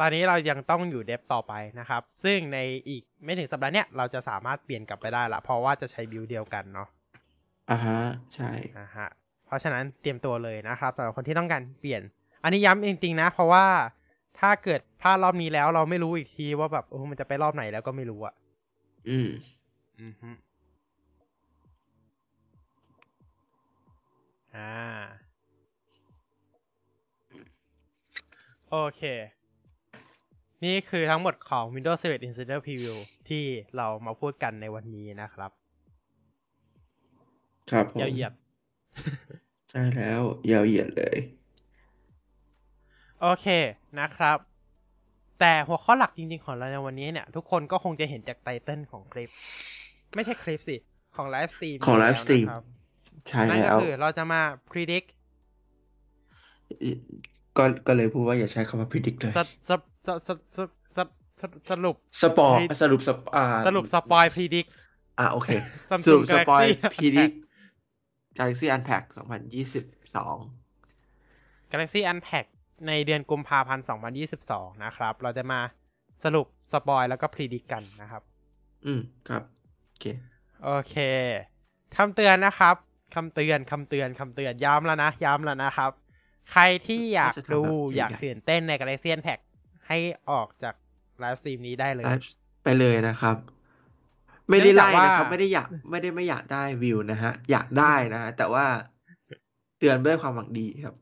[0.00, 6.88] ตอนนี้เรายังต้องอยู่เดฟต่อไปนะครับ ซึ่งในอีกไม่ถึงสัปดาห์เนี้ยเราจะสามารถเปลี่ยนกลับไปได้ละ เพราะว่าจะใช้บิลเดียวกันเนาะ
[7.70, 8.00] อ่าฮะ
[8.34, 8.50] ใช่
[8.80, 9.08] นะฮะ
[9.46, 12.02] เพราะฉะนั้นเตรียมตัวเลยนะครับสำหรับคนที่ต้องการเปลี่ยน
[12.42, 13.66] อันนี้ย้ำจริงๆนะ เพราะว่า
[14.40, 18.34] ถ้าเกิดพลาดรอบนี้แล้วเราไม่รู้อีกทีว่าแบบโอ้มันจะไปรอบไหนแล้วก็ไม่รู้อะ
[19.08, 19.28] อืม
[20.00, 20.30] อือฮึ
[24.56, 24.72] อ่า
[28.70, 29.02] โอเค
[30.64, 32.96] นี่คือทั้งหมดของ Windows 11 Insider Preview
[33.28, 33.44] ที่
[33.76, 35.50] เรามาพูดกันในวันนี้นะครับ
[37.70, 38.32] ครับผมยาวเหยียด
[39.70, 41.16] ใช่แล้วยาวเหยียดเลย
[43.20, 43.46] โอเค
[44.00, 44.38] นะครับ
[45.40, 49.30] แต่หัวข้อหลักจริงๆของเราในวันนี้เนี่ย ทุกคนก็คงจะเห็นจาก title ของคลิป
[50.14, 50.76] ไม่ใช่คลิปสิ
[51.16, 52.64] ของ live stream ของ live stream แล้วนะครับ
[53.28, 55.08] ใช่แล้วนั่นก็คือเราจะมา predict
[57.58, 59.34] ก็ก็เลยพูดว่าอย่าใช้คำว่า predict เลย
[61.70, 64.68] สรุป spoil สรุปสปอ่าสรุป spoil predict
[65.18, 65.48] อ่าโอเค
[66.06, 67.34] สรุป spoil predict
[68.38, 69.04] Galaxy Unpack
[69.72, 72.46] 2022 Galaxy Unpack
[72.86, 73.84] ในเดือนกุมภาพันธ์
[74.28, 75.60] 2022 นะครับ เราจะมา
[76.24, 78.22] สรุป spoil แล้วก็ predict กันนะครับ
[78.86, 79.42] อืม ครับ
[79.88, 80.04] โอเค
[80.64, 80.96] โอเค
[81.96, 82.76] คำเตือนนะครับ
[83.14, 85.92] คำเตือน คำเตือน คำเตือน ย้ำแล้วนะ ย้ำแล้วนะครับ
[86.52, 89.40] ใครที่อยากดูน่าจะทำแบบใหญ่ๆอยากตื่นเต้นใน Galaxy Unpack
[89.88, 89.98] ให้
[90.30, 90.74] ออกจาก
[91.20, 93.36] live stream นี้ได้เลยไลฟไปเลยนะครับ
[94.48, 98.66] ไม่ได้เนื่องจาไล่กว่าไล่นะครับ ไม่ไดอยากไม่ได้ไม่อยากได้วิวนะฮะ อยากได้นะฮะแต่ว่า
[99.78, 100.96] เตือนด้วยความหวังดีครับ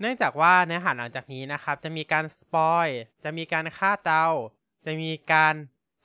[0.00, 2.86] เนื่องจากว่าเนื้อหาหลังจากนี้นะครับ จะมีการ spoil
[3.24, 4.26] จะมีการคาดเดา
[4.86, 5.54] จะมีการ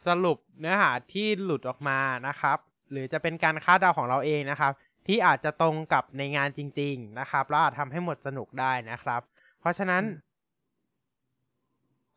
[0.07, 2.57] สรุปเนื้อหาที่หลุดออกมานะครับ
[2.91, 4.71] หรือจะเป็นการคาดเดาของเราเองนะครับ
[5.07, 9.21] ที่อาจจะตรงกับในงานจริง ๆ นะครับแล้วอาจทำให้หมดสนุกได้นะครับ
[9.59, 10.03] เพราะฉะนั้น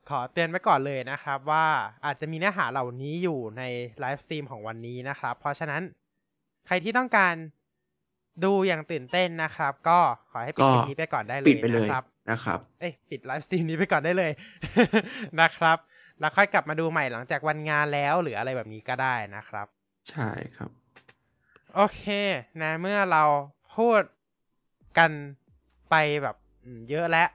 [0.09, 1.67] ขอเตือนไว้ก่อนเลยนะครับว่า
[2.05, 3.63] อาจจะมีเนื้อหาเหล่านี้อยู่ใน
[4.01, 5.83] live stream ของวันนี้นะครับ เพราะฉะนั้น
[6.67, 7.35] ใครที่ต้องการ
[8.45, 9.99] ดูอย่างตื่นเต้นนะครับ ก็
[10.31, 14.33] ขอให้ปิดก็คลิปนี้ไปก่อนได้เลยปิดไปเลยนะครับนะครับเอ้ยปิด live stream นี้ไปก่อนได้เลย
[15.41, 15.79] นะครับ
[16.21, 19.67] แล้วค่อยกลับมาดูใหม่หลังจากวันงานแล้วหรืออะไรแบบนี้ก็ได้นะครับ
[20.11, 20.71] ใช่ครับ
[21.79, 22.05] โอเค
[22.63, 23.25] นะเมื่อเรา
[23.77, 24.03] พูด
[24.99, 25.11] กัน
[25.91, 27.29] ไปแบบอืมเยอะแล้ว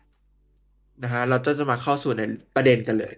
[1.03, 2.21] นะฮะเราจะจะมาเข้าสู่ใน
[2.55, 3.13] ประเด็นกันเลย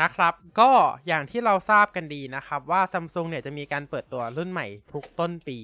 [0.00, 0.70] นะครับ ก็
[1.06, 5.58] อย่างที่เราทราบกันดีนะครับ ว่าซัมซุงเนี่ยจะมีการเปิดตัวรุ่นใหม่ทุกต้นปี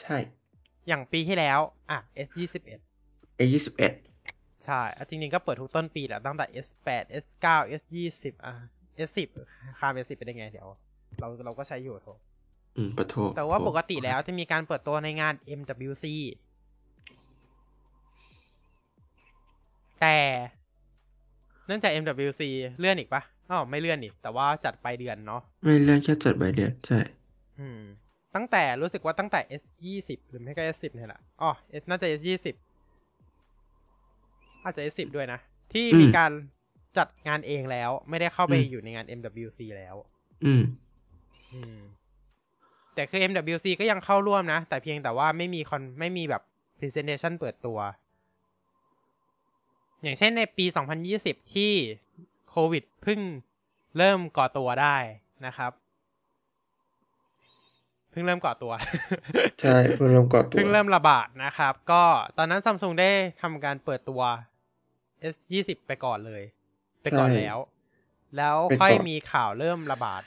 [0.00, 0.16] ใช่
[0.88, 1.60] อย่างปีที่แล้ว
[1.90, 3.92] อะ S 2 1 A ยี่สิบเอ็ด
[4.64, 7.94] ใช่อะจริงๆก็เปิดทุกต้นปีแหละตั้งแต่ S 8 S 9 S 2
[8.32, 8.54] 0อะ
[9.08, 9.10] S
[9.44, 10.68] 10ข้าม S 10ไปได้ไงเดี๋ยว
[11.20, 12.08] เราเราก็ใช้อยู่โถ
[12.76, 16.04] อืมปะโทแต่ว่าปกติแล้วจะมีการเปิดตัวในงาน MWC
[20.00, 20.16] แต่
[21.66, 22.42] เนื่องจาก MWC
[22.78, 27.00] เลื่อนอีกปะอ๋อไม่เลื่อนอีก แต่ว่าจัดไปลายเดือนเนาะไม่เรื่องแค่จัดใบเรียนใช่
[27.60, 27.80] อืม
[28.34, 32.54] ตั้งแต่รู้สึกว่าตั้งแต่ S ยี่สิบหรือไม่ก็ S สิบเนี่ยแหละอ๋อ S น่าจะ S ยี่สิบ
[34.64, 35.40] อาจจะ S สิบด้วยนะ
[35.72, 36.32] ที่มีการ
[36.98, 39.94] จัดงานเองแล้ว ไม่ได้เข้าไปอยู่ในงาน MWC แล้ว
[40.44, 40.62] อืม
[41.54, 41.78] อืม
[42.96, 46.42] แต่คือ MWC ก็ยังเข้าร่วมนะ แต่เพียงแต่ว่าไม่มีคอนไม่มีแบบ
[46.78, 47.78] Presentation เปิดตัว
[50.02, 50.66] อย่างเช่นในปี
[51.08, 51.72] 2020 ที่
[52.50, 53.20] โควิดเพิ่ง
[53.98, 54.96] เริ่มก่อตัวได้
[55.46, 55.72] นะครับ
[58.10, 58.72] เพิ่งเริ่มก่อตัว
[59.60, 62.02] ใช่ เพิ่งเริ่มก่อตัว เพิ่งเริ่มระบาดนะครับ ก็
[62.38, 63.10] ตอนนั้นซัมซุงได้
[63.42, 64.22] ทำการเปิดตัว
[65.34, 66.42] S 2 0 ไปก่อนเลย
[67.02, 67.56] ไปก่อนแล้ว
[68.36, 70.22] แล้วค่อยมีข่าวเริ่มระบาด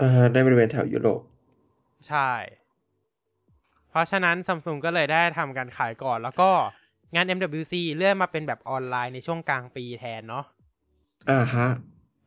[0.00, 1.20] อ่าในบริเวณแถวยุโรป
[2.08, 2.30] ใช่
[3.90, 6.50] เพราะฉะนั้นซัมซุงก็เลยได้ทำการขายก่อน แล้วก็
[7.14, 10.44] งาน MWC เลื่อนมาเป็นแบบออนไลน์ในช่วงกลางปีแทนเนาะ
[11.30, 11.68] อ่าฮะ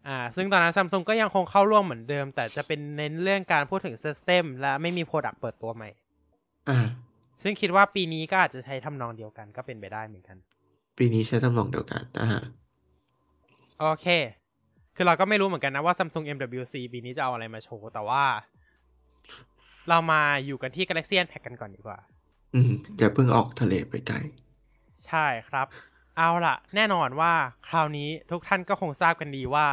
[0.07, 5.89] อ่า ซึ่งตอนนั้นซัมซุงก็ยังคงเข้าร่วมเหมือนเดิม แต่จะเป็นเน้นเรื่องการพูดถึง System และไม่มี Product เปิดตัวใหม่
[6.69, 6.77] อ่า
[7.43, 10.37] ซึ่งคิดว่าปีนี้ก็อาจจะใช้ทำนองเดียวกันก็เป็นไปได้เหมือนกัน
[10.97, 12.41] ปีนี้ใช้ตำแหน่งเดียวกันนะฮะ
[13.79, 14.05] โอเค
[14.97, 18.23] คือเราก็ไม่รู้เหมือนกันนะว่า Samsung MWC ปีนี้จะเอาอะไรมาโชว์ แต่ว่า
[19.89, 21.97] เรามาอยู่กันที่ Galaxy Unpacked กันก่อนดีกว่า
[22.55, 24.17] อืมอย่าเพิ่งออกทะเลไปไกล
[25.05, 25.67] ใช่ครับ
[26.17, 27.31] เอาล่ะ แน่นอนว่า
[27.67, 29.67] คราวนี้ทุกท่านก็คงทราบกันดีว่า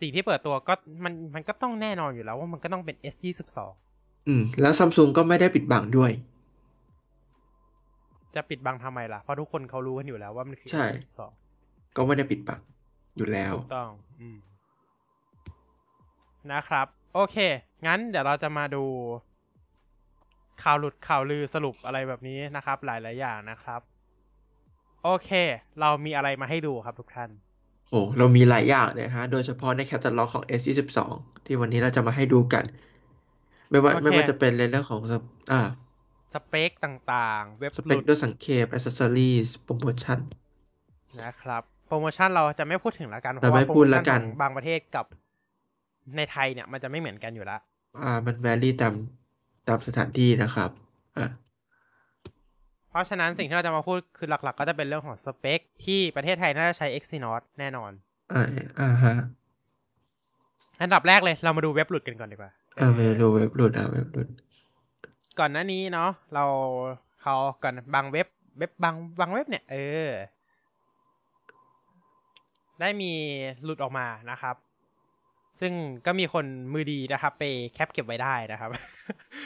[0.00, 3.58] สิ่งที่เปิดตัวก็มันมันก็ต้องแน่นอนอยู่แล้วว่ามันก็ต้องเป็น S22
[4.28, 6.12] อืม แล้วซัมซุงก็ไม่ได้ปิดบังด้วย
[8.34, 11.20] จะปิดบังทำไมล่ะ เพราะทุกคนเขารู้กันอยู่แล้วว่ามันคือใช่ S22
[11.96, 12.60] ก็ไม่ได้ปิดบัง
[13.18, 14.38] อยู่แล้วถูกต้องอืม
[16.52, 17.36] นะครับ โอเค
[17.86, 18.84] งั้นเดี๋ยวเราจะมาดู
[20.62, 23.80] ข่าวหลุดข่าวลือสรุปอะไรแบบนี้นะครับ หลายๆอย่างนะครับ
[25.04, 25.30] โอเค
[25.80, 27.30] เรามีอะไรมาให้ดูครับทุกท่าน
[27.90, 30.98] โอ้เรามีหลายอย่างเลยฮะ โดยเฉพาะในแคตตาล็อกของ S22
[31.44, 32.64] ที่วันนี้เราจะมาให้ดูกัน
[33.70, 35.60] ไม่ว่าโอเคไม่ว่าจะเป็นในเรื่องของสเปอ่า
[36.34, 40.18] สเปคต่างๆ เว็บสเปคหลุดด้วยสังเขป accessories โปรโมชั่น
[41.22, 45.06] นะครับ โปรโมชั่นเราจะไม่พูดถึงละกันเราราะว่าโปรโมชั่นของบางประเทศกับ
[46.16, 47.60] ในไทยเนี่ยมันจะไม่เหมือนกันอยู่แล้ว
[48.02, 48.94] อ่า มัน vary ตาม
[49.68, 50.70] ตามสถานที่นะครับ
[51.18, 51.26] อ่า
[52.90, 57.90] เพราะฉะนั้นสิ่งที่เราจะมาพูดคือหลัก ๆ ก็จะเป็นเรื่องของสเปค ที่ประเทศไทยน่าจะใช้ Exynos แน่นอน
[58.32, 58.44] อ่า
[58.80, 59.14] อ่าฮะ
[60.80, 64.28] อันดับแรกเลยเรามาดูเว็บหลุดกันก่อนดีกว่าอ่าไปดูเว็บหลุดอ่าเว็บหลุด
[65.38, 66.44] ก่อนหน้านี้เนาะเรา
[67.22, 68.26] เขาก่อนบางเว็บ
[68.58, 70.08] เว็บบางบางเว็บเนี่ยเออ
[72.80, 73.12] ได้มี
[73.64, 74.56] หลุดออกมานะครับ
[75.60, 75.72] ซึ่ง
[76.06, 78.70] ก็มีคนมือดีนะครับ ไปแคปเก็บไว้ได้นะครับ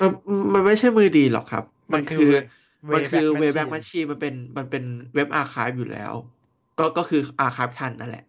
[0.01, 0.11] มัน
[0.53, 2.31] มันไม่ใช่มือดีหรอกครับ มันคือ
[2.95, 6.13] มันคือมันคือ Wayback Wayback Machine Machine มันเป็นมันเป็นWeb Archive อยู่แล้ว
[6.79, 8.25] ก็ก็คือ archive ทันนั่นแหละ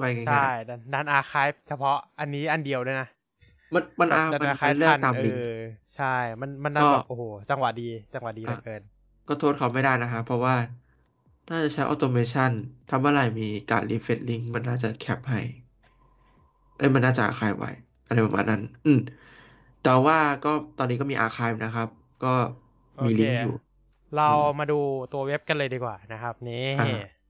[0.00, 3.08] ว่าง่ายๆใช่ดันดันอาร์คายเฉพาะอันนี้อันเดียวด้วยนะ
[3.74, 5.44] มันมันอาดัมันอาร์คายมันเลือกทันตามเอลิงก์อ
[5.96, 8.82] ใช่ มันมันดันก็แบบโอ้โหจังหวะดีจังหวะดีเหลือเกิน
[9.28, 10.54] ก็โทษเขาไม่ได้นะฮะเพราะว่า
[11.50, 12.52] น่าจะใช้ automation
[12.88, 15.40] ถ้าเมื่อไหร่มีการ refresh ลิงก์มันน่าจะ cap ให้
[16.76, 17.68] เอ้ยมันน่าจะอาร์คายไว้
[18.06, 18.98] อะไรประมาณนั้น อืม
[19.80, 21.88] แต่ว่าก็ตอนนี้ก็มีอาร์คายนะครับ
[22.22, 22.28] ก็
[23.04, 23.50] มีลิงก์อยู่
[24.12, 24.74] เรามาดู
[25.12, 26.82] ตัวเว็บกันเลยดีกว่านะครับ นี่อ่า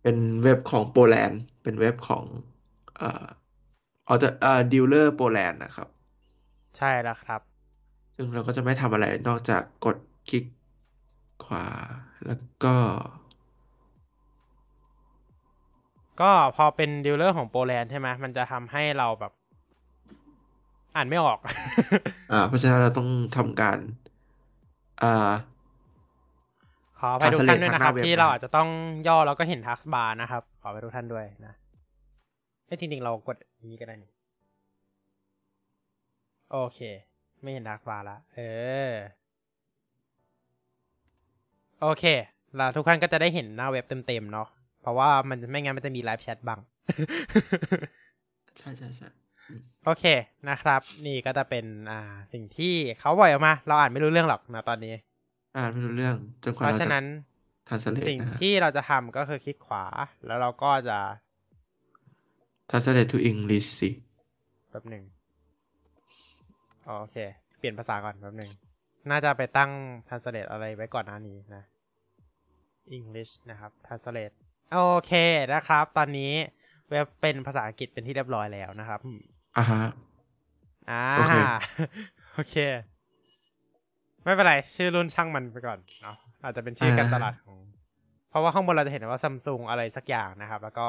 [0.03, 2.25] เป็นเว็บของโปแลนด์ เป็นเว็บของ
[2.97, 3.25] เอ่อ
[4.09, 5.89] ออเอ่อ dealer โปแลนด์นะครับ
[6.77, 7.41] ใช่แล้วครับ
[8.17, 9.97] ซึ่งเราก็จะไม่ทำอะไรนอกจากกด
[10.27, 10.45] คลิก
[11.41, 11.65] ขวา
[12.25, 12.69] แล้วก็
[16.21, 19.33] ก็พอเป็น dealer ของโปแลนด์ใช่ไหมมันจะทำให้เราแบบ
[20.97, 21.39] อ่านไม่ออก
[22.33, 23.79] อ่า เพราะฉะนั้นเราต้องทำการ
[25.03, 25.33] อ่า
[26.99, 28.69] ขออภัยทุกท่านด้วย Translate นะครับทางหน้าเว็บที่เรานะครับอาจจะต้อง
[29.09, 31.53] ย่อแล้วก็เห็น taskbar นะครับ ขออภัยทุกท่านด้วยนะ
[32.67, 34.11] ให้จริงๆเรากดอย่างนี้ก็ได้นี่
[36.53, 36.79] โอเค
[37.43, 38.41] ไม่เห็น taskbar ละเอ
[38.89, 38.91] อ
[41.81, 42.05] โอเค
[42.57, 44.49] แล้วทุกท่านก็จะได้เห็นหน้าเว็บเต็มๆเนาะ
[44.85, 46.61] เพราะว่ามันไม่งั้นมันจะมี live chat บัง
[48.59, 49.09] ใช่ใช่ใช่
[49.85, 50.05] โอเค
[50.49, 54.95] นะครับ นี่ก็จะเป็นอ่าสิ่งที่เขาปล่อยออกมา เราอ่านไม่รู้เรื่องหรอกนะตอนนี้
[55.57, 57.05] อ่านไม่รู้เรื่องจนกเพว่าราะเราฉะจะนั้น
[57.69, 59.85] ทันสเลตสิ่งนะฮะที่เราจะทำก็คือคลิกขวา
[60.27, 60.99] แล้วเราก็จะ
[62.69, 63.91] translate to English สิ
[64.71, 65.05] แป๊บหนึ่ง
[66.87, 67.17] อ๋อโอเค
[67.59, 68.51] เปลี่ยนภาษาก่อนแป๊บหนึ่ง
[69.11, 69.71] น่าจะไปตั้ง
[70.09, 71.63] translate อะไรไว้ก่อนหน้านี้นะ
[72.99, 74.37] English นะครับ translate
[74.75, 75.13] โอเค
[75.53, 76.33] นะครับ ตอนนี้
[76.91, 79.01] เว็บเป็นภาษาอังกฤษเป็นที่เรียบร้อยแล้วนะครับ
[79.57, 79.85] อ่าฮะ
[80.91, 81.37] อ่าโอเค
[82.35, 82.57] โอเค
[84.25, 87.59] ไม่เป็นไร ชื่อรุ่นช่างมันไปก่อนเนาะอาจจะเป็นชื่อการตลาดของ
[88.31, 90.87] เพราะว่าข้างบนเราจะเห็นว่าซัมซุงอะไรสักอย่างนะครับ แล้วก็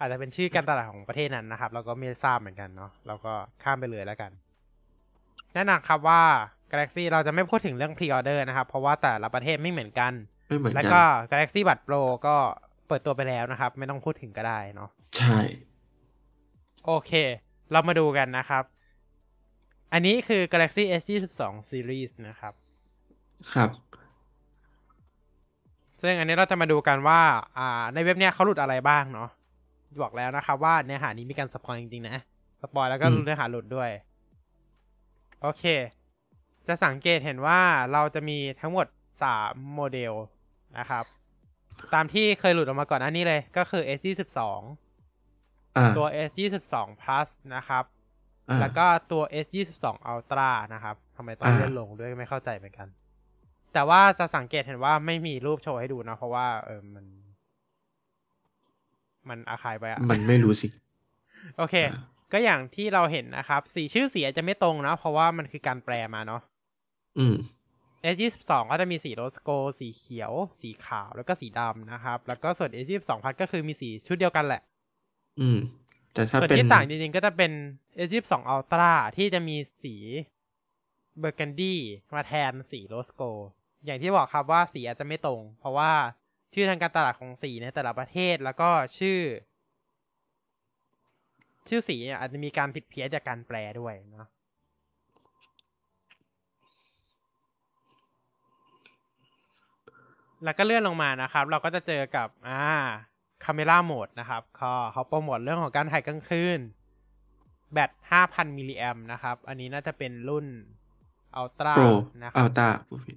[0.00, 4.30] อาจจะเป็นชื่อการตลาดของประเทศนั้นนะครับเราก็ไม่ทราบเหมือนกันเนาะเราก็ข้ามไปเลยแล้วกัน
[5.54, 6.22] แน่นอนครับว่า
[6.70, 10.12] Galaxy เราจะไม่พูดถึงเรื่อง Pre-order นะครับ เพราะว่าแต่ละประเทศไม่เหมือนกัน
[10.48, 12.36] ไม่เหมือนแล้วกันก็ Galaxy Buds Pro ก็
[12.90, 15.38] เปิดตัวไปแล้วนะครับ ไม่ต้องพูดถึงก็ได้เนาะใช่
[16.86, 17.12] โอเค
[17.72, 18.64] เรามาดูกันนะครับ
[19.92, 21.02] อันนี้คือ Galaxy S
[21.38, 22.54] 22 Series นะครับ
[23.54, 23.68] ครับ
[26.02, 27.20] ซึ่งอันนี้เราจะมาดูกันว่า
[27.58, 29.28] อ่า ในเว็บเนี้ยเขาหลุดอะไรบ้างเนาะ
[30.02, 32.16] บอกแล้วนะครับว่าเนื้อหานี้มีการสปอยจริงๆนะ
[32.62, 33.90] สปอยแล้วก็อืมเนื้อหาหลุดด้วย
[35.42, 35.64] โอเค
[36.66, 37.60] จะสังเกตเห็นว่า
[37.92, 38.86] เราจะมีทั้งหมด
[39.22, 40.12] สามโมเดล
[40.78, 41.04] นะครับ
[41.94, 46.30] ตามที่เคยหลุดออกมาก่อนอันนี้เลยก็คือ S 22อ่าตัว S
[46.68, 47.84] 22 plus นะครับ
[48.48, 49.46] อ่าแล้วก็ตัว S
[49.80, 52.88] 22 Ultra นะครับทำไมต้องอ่าเลื่อนลงด้วยไม่เข้าใจเหมือนกัน
[53.72, 57.04] แต่ว่าจะสังเกตเห็นว่าไม่มีรูปโชว์ให้ดูนะ เพราะว่า เออมัน
[59.28, 60.68] มันอาคายไปอะมันไม่รู้สิ
[61.56, 62.00] โอเคอ่า
[62.32, 66.40] ก็อย่างที่เราเห็นนะครับ สีชื่อสีอาจจะไม่ตรงนะ เพราะว่ามันคือการแปลมาเนาะ
[67.18, 67.36] อืม
[68.14, 74.62] S 22 ก็จะมีสี Rose Gold สีเขียว สีขาวแล้วก็สีดำนะครับ แล้วก็ส่วน S 22 plus ก็คือมีสีชุดเดียวกันแหละ
[75.40, 75.58] อืม
[76.12, 77.52] แต่ถ้าส่วนเป็นที่ต่างจริงๆ ก็จะเป็น
[78.06, 79.96] S22 Ultra ที่จะมีสี
[81.18, 81.80] เบอร์กันดี้
[82.14, 83.22] มาแทนสี Rose Gold
[83.84, 85.92] อย่างที่บอกครับว่าสีอาจจะไม่ตรง เพราะว่า
[86.54, 89.20] ชื่อทางการตลาดของสีในแต่ละประเทศแล้วก็ชื่อ
[91.68, 94.26] ชื่อสีเนี่ยอาจจะมีการผิดเพี้ยนจากการแปลด้วยเนาะ
[100.44, 102.62] แล้วก็เลื่อนลงมานะครับ เราก็จะเจอกับอ่า
[103.44, 106.58] Camera Mode นะครับเขาเขาโปรโมทเรื่องของการถ่ายกลางคืน
[107.72, 107.90] แบต
[108.24, 110.46] 5,000 มิลลิแอมนะครับ อันนี้น่าจะเป็นรุ่น
[111.36, 111.84] Ultra Pro
[112.24, 113.16] นะคอัรับ Ultra พูดผิด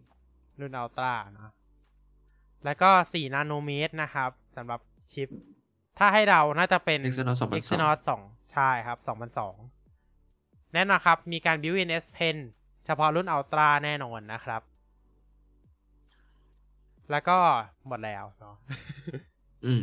[0.60, 1.54] รุ่น Ultra นะ
[2.66, 4.80] แล้วก็ 4 นาโนเมตรนะครับสำหรับ
[5.12, 5.30] ชิป
[5.98, 8.98] ถ้าให้เราน่าจะเป็น Exynos 2002 Exynos 2ใช่ครับ
[9.86, 12.38] 2002 แน่นอนครับ มีการ built-in S Pen
[12.86, 14.62] เฉพาะรุ่น Ultra แน่นอนนะครับ
[17.12, 17.38] แล้วก็
[17.88, 18.56] หมดแล้วเนาะ
[19.66, 19.82] อืม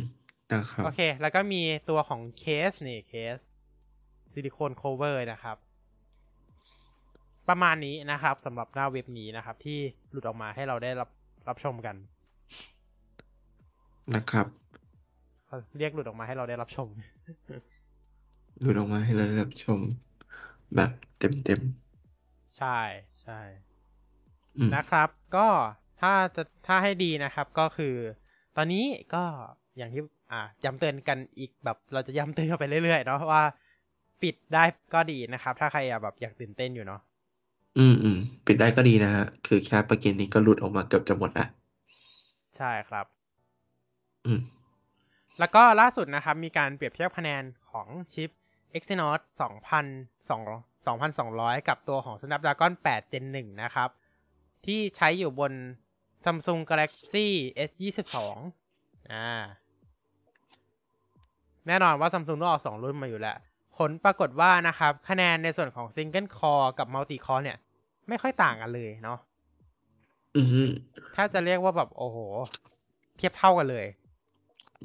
[0.53, 3.37] นะครับโอเค แล้วก็มีตัวของเคสนี่เคส
[4.31, 5.57] Silicone Cover นะครับ
[7.49, 9.79] ประมาณนี้นะครับสำหรับหน้าเว็บนี้นะครับ ที่
[10.11, 11.09] หลุดออกมาให้เราได้รับ
[11.47, 11.95] รับชมกัน
[14.15, 14.47] นะครับ
[15.45, 16.87] เขาเรียกหลุดออกมาให้เราได้รับชม
[18.61, 19.79] หลุดออกมาให้เราได้รับชม
[20.75, 21.61] แบบเต็มเต็ม
[22.57, 22.79] ใช่
[23.23, 25.47] ใช่ๆอืมนะครับ ก็
[26.01, 27.95] ถ้าจะถ้าให้ดีนะครับก็คือ
[28.57, 29.23] ตอนนี้ก็
[29.77, 33.43] อย่างที่อ่าย้ำเตือนกันอีกแบบเราจะย้ำเตือนกันไปเรื่อยๆเนาะว่า
[34.21, 37.01] ปิดได้ก็ดีนะครับ ถ้าใครอยากแบบอยากตื่นเต้นอยู่เนาะ
[37.77, 41.45] อืมอืมปิดได้ก็ดีนะฮะ คือแค่ประเกนนี้ก็หลุดออกมาเกือบจะหมดละ
[42.57, 43.05] ใช่ครับ
[44.25, 44.41] อืม
[45.39, 48.29] แล้วก็ล่าสุดนะครับ มีการเปรียบเทียบคะแนนของชิป
[48.75, 49.19] Exynos
[50.31, 53.89] 2,200 2,200 กับตัวของ Snapdragon 8 Gen 1 นะครับ
[54.65, 55.51] ที่ใช้อยู่บน
[56.25, 57.27] Samsung Galaxy
[57.67, 58.15] S22
[59.11, 59.29] อ่า
[61.67, 63.37] แน่นอนว่า Samsung ต้องออก2รุ่นมาอยู่แล้ว
[63.77, 67.57] ผลปรากฏว่านะครับ คะแนนในส่วนของ Single Core กับ Multi Core เนี่ย
[68.09, 69.19] ไม่ค่อยต่างกันเลยเนาะ
[70.35, 70.69] อืม
[71.15, 72.17] ถ้าจะเรียกว่าแบบ โอ้โห
[73.17, 73.85] เทียบเท่ากันเลย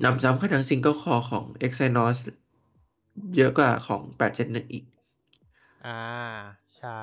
[0.05, 2.17] หนำซ้ำคะแนน Single Core ของ Exynos
[3.37, 4.85] เยอะกว่าของ8 Gen 1อีก
[5.87, 6.01] อ่า
[6.79, 7.01] ใช่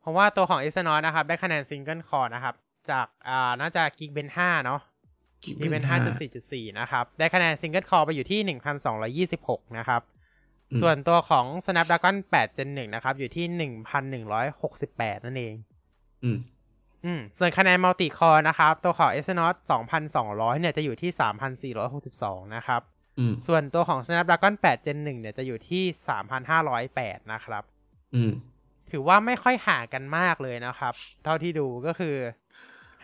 [0.00, 2.54] เพราะว่าตัวของ Exynos นะครับ ได้คะแนน Single Core นะครับ
[2.90, 4.80] จากอ่าน่าจะ Geekbench 5เนาะ
[5.44, 8.40] Geekbench 5.4.4นะครับ ได้คะแนน Single Core ไปอยู่ที่
[9.28, 10.02] 1,226นะครับ
[10.72, 13.46] อืมส่วนตัวของ Snapdragon 8 Gen 1 นะครับ อยู่ที่
[14.26, 15.54] 1,168นั่นเอง
[16.24, 16.38] อืม
[17.04, 19.56] อืมส่วนคะแนน Multi Core นะครับ ตัวของ Exynos
[20.08, 22.82] 2,200 เนี่ยจะอยู่ที่ 3,462 นะครับ
[23.18, 25.84] อืมส่วนตัวของ Snapdragon 8 Gen 1 เนี่ยจะอยู่ที่
[26.56, 27.62] 3,508 นะครับ
[28.14, 28.32] อืม
[28.90, 30.94] ถือว่าไม่ค่อยห่างกันมากเลยนะครับ
[31.24, 32.14] เท่าที่ดูก็คือ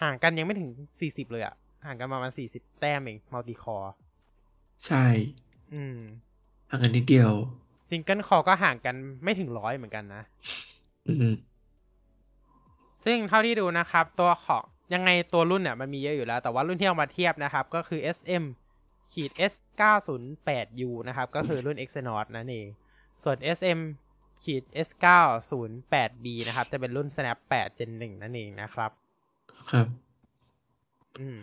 [0.03, 0.71] ห่างกันยังไม่ถึง
[1.03, 1.55] 40เลยอะ
[1.87, 3.91] ห่างกันประมาณ40แต้มเอง Multi Core
[4.87, 5.07] ใช่
[5.75, 5.99] อืม
[6.71, 7.33] ห่างกันนิดเดียว
[7.89, 10.23] Single Core ก็ห่างกันไม่ถึงร้อยเหมือนกันนะ
[11.09, 11.35] อืม
[13.05, 14.63] ซึ่งเท่าที่ดูนะครับ ตัวของ
[14.95, 18.45] ยังไงตัวรุ่นเนี่ยมันมีเยอะอยู่แล้ว แต่ว่ารุ่นที่เอามาเทียบนะครับ ก็คือ SM
[19.13, 22.67] ขีด S 9 0 8 U นะครับ ก็คือรุ่น Exynos นั่นเอง
[23.23, 23.81] ส่วน SM
[24.45, 28.91] ขีด S 9 0 8 B นะครับ จะเป็นรุ่น Snap 8 Gen 1 นั่นเองนะครับ
[29.71, 29.87] ครับ
[31.21, 31.41] อืม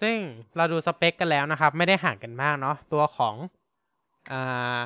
[0.00, 0.16] ซึ่ง
[0.56, 3.34] เราดูสเปคกันแล้วนะครับ ไม่ได้ห่างกันมากเนาะตัวของ
[4.32, 4.78] อ่า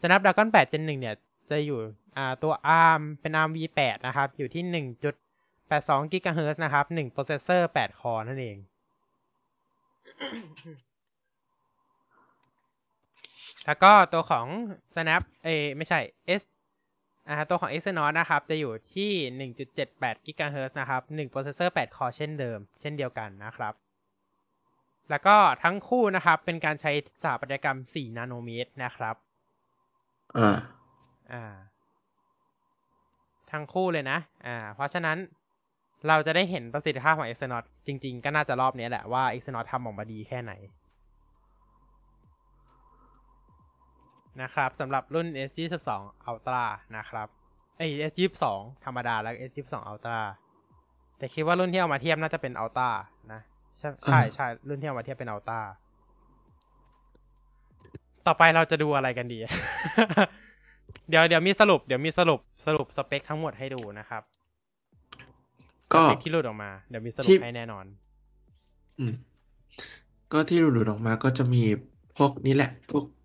[0.00, 1.16] Snapdragon 8 Gen 1เนี่ย
[1.50, 1.80] จะอยู่
[2.16, 8.56] อ่าตัว ARM เป็น ARM V8 นะครับ อยู่ที่ 1.82 GHz นะครับ1 processor 8คอร์นั่นเอง
[13.66, 14.46] แล้วก็ตัวของ
[14.94, 16.00] Snap เอไม่ใช่
[16.40, 16.42] S
[17.28, 19.10] อ่าตัวของ Exynos นะครับ จะอยู่ที่
[19.66, 23.74] 1.78 GHz นะครับ1 processor 8คอเช่นเดิม เช่นเดียวกันนะครับ
[25.10, 29.16] แล้วก็ทั้งคู่นะครับ เป็นการใช้สถาปัตยกรรม 4 นาโนเมตรนะครับ
[30.38, 30.58] อ่า
[31.32, 31.54] อ่า
[33.52, 35.18] ทั้งคู่เลยนะ อ่า เพราะฉะนั้น
[36.08, 40.52] เราจะได้เห็นประสิทธิภาพของ Exynos จริง ๆ ก็น่าจะรอบนี้แหละว่า Exynos ทำออกมาดีแค่ไหน
[44.40, 45.90] นะครับสำหรับรุ่น S22
[46.30, 46.62] Ultra
[46.96, 47.28] นะครับ
[47.76, 48.44] เอ้ย S22
[48.84, 50.18] ธรรมดาแล้ว S22 Ultra
[51.18, 52.88] แต่คิดว่ารุ่นที่เอามาเทียบน่าจะเป็น Ultra
[53.32, 53.40] นะ
[53.78, 55.60] ใช่ใช่อ่าใช่รุ่นที่เอามาเทียบเป็น Ultra
[58.26, 59.38] ต่อไปเราจะดูอะไรกันดี
[61.08, 64.22] เดี๋ยวเดี๋ยวมีสรุปเดี๋ยวมีสรุปสรุปสเปคทั้งหมดให้ดูนะครับ
[65.92, 67.84] ก็สเปคที่หลุดออกมา เดี๋ยวมีสรุที่ปให้แน่นอน
[68.98, 69.14] อืม
[70.32, 71.62] ก็ที่หลุดออกมาก็จะมี
[72.18, 73.21] พวกนี้แหละ พวกเ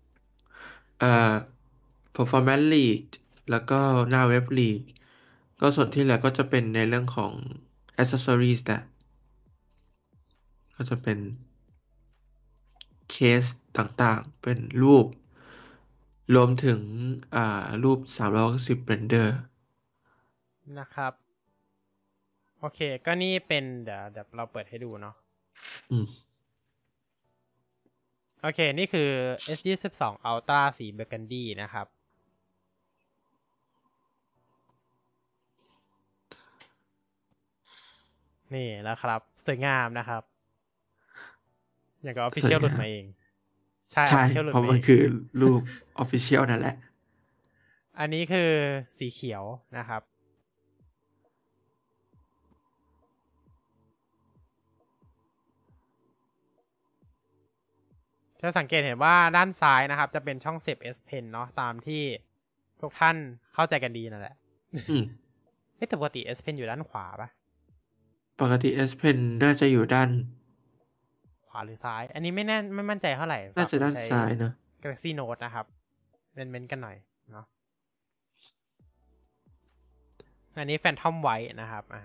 [1.02, 1.34] อ่อ
[2.16, 3.04] performance lead
[3.50, 3.80] แล้วก็
[4.10, 4.80] หน้าเว็บ lead
[5.60, 7.32] ก็ส่วนที่เหลือก็จะเป็นในเรื่องของ
[8.00, 8.82] accessories แหละ
[10.76, 11.18] ก็จะเป็น
[13.10, 13.44] เคส
[13.76, 15.06] ต่างๆ เป็นรูป
[16.34, 16.80] รวมถึง
[17.36, 17.98] อ่า รูป
[18.46, 19.28] 360 render
[20.78, 21.12] นะครับ
[22.60, 25.14] โอเค ก็นี่เป็น เดี๋ยวเดี๋ยวเราเปิดให้ดูเนาะ
[25.90, 26.06] อืม
[28.42, 29.10] โอเค นี่คือ
[29.56, 31.86] S22 Ultra สีเบอร์กันดี้นะครับ
[38.54, 40.22] นี่นะครับ สวยงามนะครับ
[42.02, 43.04] อย่างกับ Official หลุดมาเอง สวยงาม
[43.92, 45.02] ใช่ใช่ Official หลุดมาเอง เพราะมันคือ
[45.40, 45.60] รูป
[46.02, 46.76] official นั่นแหละ
[47.98, 48.50] อันนี้คือ
[48.96, 49.44] สีเขียว
[49.78, 50.02] นะครับ
[58.40, 62.02] จะสังเกตเห็นว่าด้านซ้ายนะครับ จะเป็นช่องเสียบ S Pen เนาะตามที่
[62.80, 63.16] ทุกท่าน
[63.54, 64.36] เข้าใจกันดีนั่นแหละ
[64.90, 65.04] อืม
[65.76, 67.28] เอ๊ะแต่ปกติ S Pen อยู่ด้านขวาปะ
[68.40, 70.10] ปกติ S Pen น่าจะอยู่ด้าน
[71.48, 75.66] ขวาหรือซ้าย อันนี้ไม่แน่ไม่มั่นใจเท่าไหร่น่าจะด้านใช้ซ้ายนะ Galaxy Note นะครับ
[76.34, 76.96] เมนเมนกันหน่อย
[77.32, 77.44] เนาะ
[80.56, 82.02] อันนี้ Phantom White นะครับ อ่า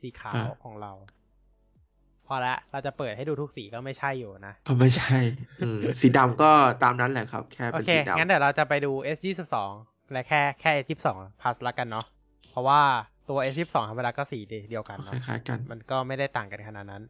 [0.00, 0.92] สีขาวอ่าของเรา
[2.26, 5.16] พอละเราจะเปิดให้ดูทุกสีก็ไม่ใช่อยู่นะ ก็ไม่ใช่
[5.62, 6.50] อืมสีดำก็
[6.82, 9.56] ตามนั้นแหละครับ แค่โอเป็นเคสีดำงั้นเดี๋ยวเราจะไปดู S22
[10.12, 11.08] และแค่แค่ S22
[11.40, 12.06] plus ละกันเนาะ
[12.50, 12.80] เพราะว่า
[13.28, 14.38] ตัว S22 ธรรมดาก็สี
[14.70, 17.02] เดียวกันคเนาะล้ายๆกันมันก็ไม่ได้ต่างกันขนาดนั้น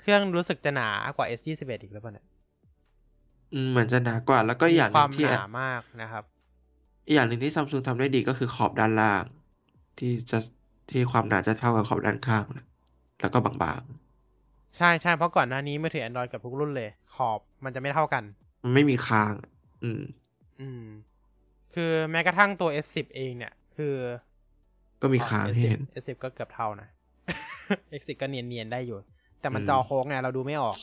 [0.00, 2.26] เครื่องรู้สึกจะหนากว่า S21 อีกหรือเปล่าเนี่ย
[3.54, 6.24] อืมเหมือนจะหนากว่า แล้วก็อย่างหคนึ่วามงที่หนามากนะครับ
[7.06, 9.22] อีกอย่างหนึ่งที่ซัมซุงทำได้ดีก็คือขอบด้านล่าง
[9.98, 10.38] ที่จะ
[10.90, 12.66] ที่ความหนาจะเท่ากับขอบด้านข้างนะ
[13.24, 13.82] แล้วก็บาง
[14.76, 19.32] ใช่ใช่เพราะก่อนหน้านี้มือถือ Android กับทุกรุ่นเลย ขอบมันจะไม่เท่ากันๆมันไม่มีคาง
[19.82, 20.02] อืม
[20.60, 20.84] อืม
[21.74, 23.94] คือแม้กระทั่งตัว S10 เองเนี่ย คือ
[25.02, 26.88] ก็มีคางให้เห็น S10 S10 ก็เกือบเท่านะ
[28.00, 28.98] S10 ก็เนียนๆได้อยู่
[29.40, 30.76] แต่มันอืมจอโค้งไงเราดูไม่ออก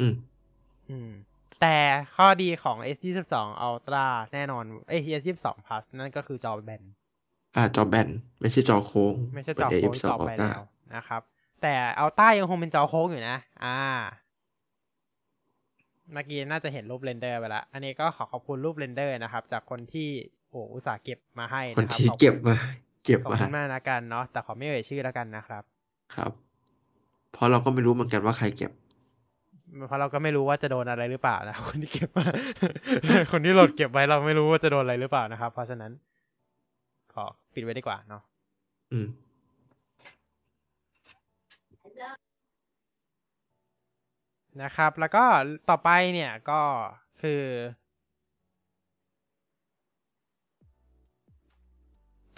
[0.00, 0.14] อืม
[0.90, 1.10] อืม
[1.60, 1.76] แต่
[2.16, 3.34] ข้อดีของ S22
[3.66, 6.82] Ultra แน่นอนเอ้ย S22 Plus นั่นก็คือจอแบน
[7.56, 8.08] อ่า จอแบน
[8.40, 10.62] ไม่ใช่จอโค้ง ไม่ใช่จอโค้งเหมือน S22 Ultra แล้ว
[10.94, 11.22] นะครับ
[11.62, 13.78] แต่ Ultra ยังคงเป็นจอโค้งอยู่นะ อ่า
[16.12, 20.08] เมื่อกี้น่าจะเห็นรูป render ไปแล้วอันนี้ก็ขอขอบคุณรูป render นะครับ จากคนที่
[20.50, 22.56] โอ้อุตส่าห์เก็บมาให้คนนะครับที่ขอบคุณเก็บมา
[23.04, 25.62] เก็บขอบมาคุณมากนะกันเนาะ แต่ขอไม่เอ่ยชื่อแล้วกันนะครับ
[26.14, 26.30] ครับ
[27.32, 28.72] เพราะเราก็ไม่รู้เหมือนกันว่าใครเก็บ
[29.86, 32.24] เพราะเราก็ไม่รู้ว่าจะโดนอะไรหรือเปล่านะคนที่เก็บมา
[33.32, 35.92] คนที่โหลดเก็บไว้เราไม่รู้ว่าจะโดนอะไรหรือเปล่านะครับ เพราะฉะนั้น
[37.14, 37.24] ขอ
[37.54, 38.22] ปิดไว้ดีกว่าเนาะ
[38.92, 39.06] อืม
[44.62, 45.24] นะครับ แล้วก็
[45.70, 46.60] ต่อไปเนี่ยก็
[47.22, 47.42] คือ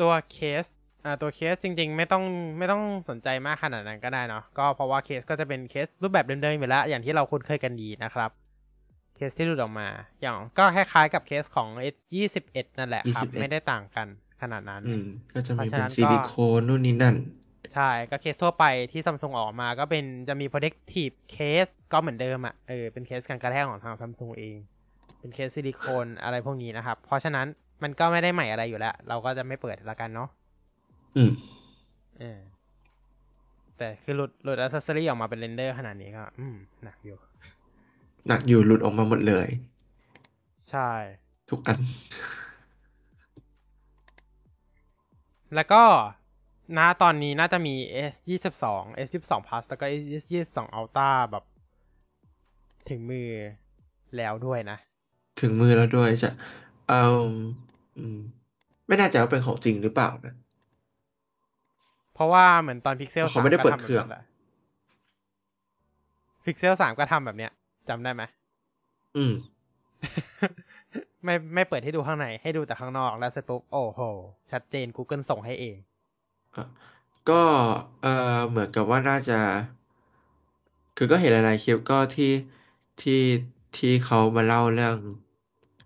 [0.01, 0.65] ตัวเคส
[1.05, 2.25] อ่าตัวเคสจริง ๆ ไม่ต้อง
[2.59, 8.31] ไม่ต้องสนใจมากขนาดนั้นก็ได้เนาะก็เพราะว่าเคสก็จะเป็นเคสรูปแบบเดิมๆอยู่แล้ว อย่างที่เราคุ้นเคยกันดีนะครับ
[9.15, 9.89] เคสที่หลุดออกมา
[10.21, 14.07] อย่างก็คล้ายๆกับเคสของ S21 นั่นแหละครับ21ไม่ได้ต่างกัน
[14.41, 17.17] ขนาดนั้นอืมก็จะมีเป็น เพราะฉะนั้นนก็ซิลิโคนนู่นนี่นั่น
[17.75, 24.57] ใช่ ก็เคสทั่วไปที่ซัมซุงออกมาก็เป็นจะมี protective case ก็เหมือนเดิมอะ่ะเออเป็นเคสการกระแทกของทางซัมซุงเอง
[25.21, 27.47] เป็นเคสซิลิโคนอะไรพวกนี้นะครับ เพราะฉะนั้น
[27.83, 30.29] มันก็ไม่ได้ใหม่อะไรอยู่แล้ว เราก็จะไม่เปิดละกันเนาะ
[31.17, 31.31] อืม
[32.21, 32.39] เออ
[33.79, 37.17] แต่คือหลุดหลุด accessory ออกมาเป็น render ขนาดนี้ก็ อืมหนักอยู่
[38.29, 39.49] หนักอยู่หลุดออกมาหมดเลย
[40.71, 40.91] ใช่
[41.51, 41.81] ทุกอัน
[45.55, 45.83] แล้วก็
[46.77, 47.75] ณตอนนี้น่าจะมี
[48.13, 49.87] S ยี่สิบสอง S ยี่สิบสอง plus แล้วก็
[50.23, 51.45] S ยี่สิบสอง Ultra แบบ
[52.89, 53.29] ถึงมือ
[54.17, 54.79] แล้วด้วยนะ
[55.41, 56.31] ถึงมือแล้วด้วยจะ
[56.89, 57.29] เอ่อ
[57.99, 58.19] อืม
[58.89, 60.35] ไม่แน่ใจว่าเป็นของจริงหรือเปล่านะ
[62.15, 64.07] เพราะว่าเหมือนตอน Pixel เขาไม่ได้เปิดเครื่อง
[66.45, 67.53] พิกเซลสามก็ทำแบบเนี้ย
[67.89, 68.23] จำได้ไหม
[69.17, 69.35] อืม
[71.25, 74.01] ไม่ไม่เปิดให้ดูข้างใน ให้ดูแต่ข้างนอกแล้วเสร็จปุ๊บโอ้โห
[74.53, 75.88] ชัดเจน Google ส่งให้เองอะ
[77.31, 77.43] ก็
[78.03, 78.07] เอ
[78.37, 79.39] อเหมือนกับว่าน่าจะ
[80.97, 82.33] คือก็เห็นหลาย ๆ คลิป ก็ที่
[83.03, 83.23] ที่
[83.77, 84.97] ที่เขามาเล่าเรื่อง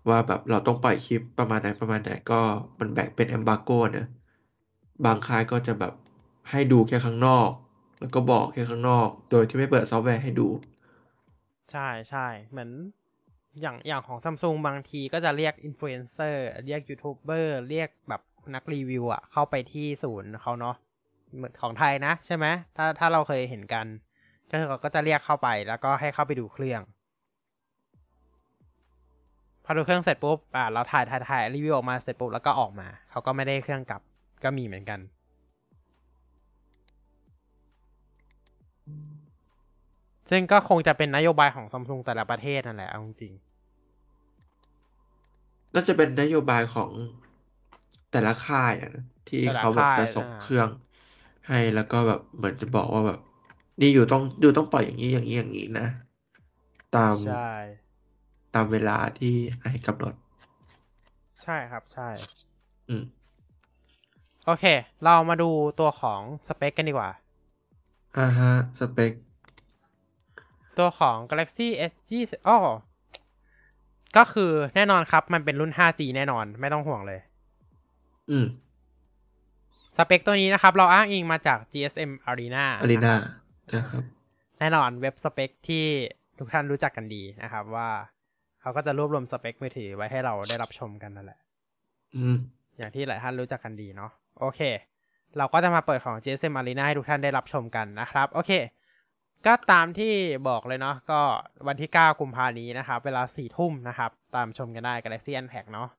[0.09, 2.41] ว่าแบบเราต้องปล่อยคลิปประมาณไหน ประมาณไหน ก็
[2.79, 4.05] มันแบ่งเป็น e m มบ r โกนะ
[5.05, 5.93] บางค่ายก็จะแบบ
[6.51, 7.49] ให้ดูแค่ข้างนอก
[7.99, 10.47] แล้วก็บอกแค่ข้างนอก โดยที่ไม่เปิดซอฟต์แวร์ให้ดู
[11.71, 12.69] ใช่ใช่เหมือน
[13.61, 18.21] อย่างอย่างของซัมซุงบางทีก็จะเรียกอินฟลูเอนเซอร์เรียกยูทูบเบอร์เรียกแบบ
[18.55, 20.75] นักรีวิวอะเข้าไปที่ศูนย์เขาเนาะ
[21.35, 23.85] เหมือนของไทยนะใช่ไหมถ้าถ้าเราเคยเห็นกัน
[24.51, 26.81] ก็คือเขาก็จะเรียกเข้าไปแล้วก็ให้เข้าไปดูเครื่อง
[29.65, 34.01] พอดูเครื่องเสร็จปุ๊บอ่าเราถ่ายถ่ายถ่ายรีวิวออกมาเสร็จปุ๊บแล้วก็ออกมาเขาก็ไม่ได้เครื่องกลับ
[34.43, 34.99] ก็มีเหมือนกัน
[40.29, 43.33] ซึ่งก็คงจะเป็นนโยบายของซัมซุงแต่ละประเทศนั่นแหละเอาจริง
[45.73, 46.89] น่าจะเป็นนโยบายของ
[48.13, 50.69] แต่ละค่ายอะนะที่แต่ละเขาแบบค่ายจะส่งอ่าเครื่อง
[51.47, 53.19] ให้แล้วก็แบบเหมือนจะบอกว่าแบบ
[53.81, 55.87] นี่อยู่ต้องอยู่ต้องปล่อยอย่างนี้อย่างนี้อย่างนี้นะ
[56.95, 57.49] ตามใช่
[58.55, 60.13] ตามเวลาที่ให้กำหนด
[61.43, 62.09] ใช่ครับใช่
[62.89, 63.03] อืม
[64.45, 64.65] โอเค
[65.03, 65.49] เรามาดู
[65.79, 67.09] ตัวของสเปคกันดีกว่า
[68.17, 69.11] อ่าฮะ สเปค
[70.77, 72.57] ตัวของ Galaxy S 20อ้อ
[74.17, 77.19] ก็คือแน่นอนครับ มันเป็นรุ่น 5G แน่นอน ไม่ต้องห่วงเลย
[78.31, 78.45] อืม
[79.97, 83.13] สเปคตัวนี้นะครับ เราอ้างอิงมาจาก GSM Arena อารีนา
[83.75, 84.03] นะครับ
[84.59, 85.85] แน่นอนเว็บสเปคที่
[86.39, 87.89] ทุกท่านรู้จักกันดีนะครับว่า
[88.61, 91.39] เขาก็จะรวบรวมสเปคมือถือไว้ให้เราได้รับชมกันนั่นแหละ
[92.15, 92.37] อืม
[92.77, 94.61] อย่างที่หลายท่านรู้จักกันดีเนาะโอเค
[95.37, 98.51] เราก็จะมาเปิดของ GSM Arena ให้ทุกท่านได้รับชมกันนะครับ โอเค
[99.45, 100.13] ก็ตามที่
[100.49, 101.21] บอกเลยเนาะก็
[101.67, 105.89] วันที่ 9 กุมภานี้นะครับ เวลา4ทุ่มนะครับ ตามชมกันได้ Galaxy Unpacked เนาะ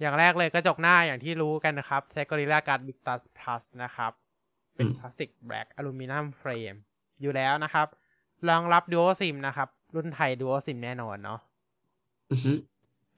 [0.00, 4.12] อย่างแรกเลยกระจกหน้าอย่างที่รู้กันนะครับใช้ Gorilla Glass Big Plus Plus นะครับ
[4.76, 6.74] เป็นอืมพลาสติกแบล็กอลูมิเนียมเฟรม
[7.22, 7.86] อยู่แล้วนะครับ
[8.48, 11.40] รองรับ Dual SIM นะครับ รุ่นไทย Dual SIM แน่นอนเนาะ
[12.30, 12.52] อือฮึ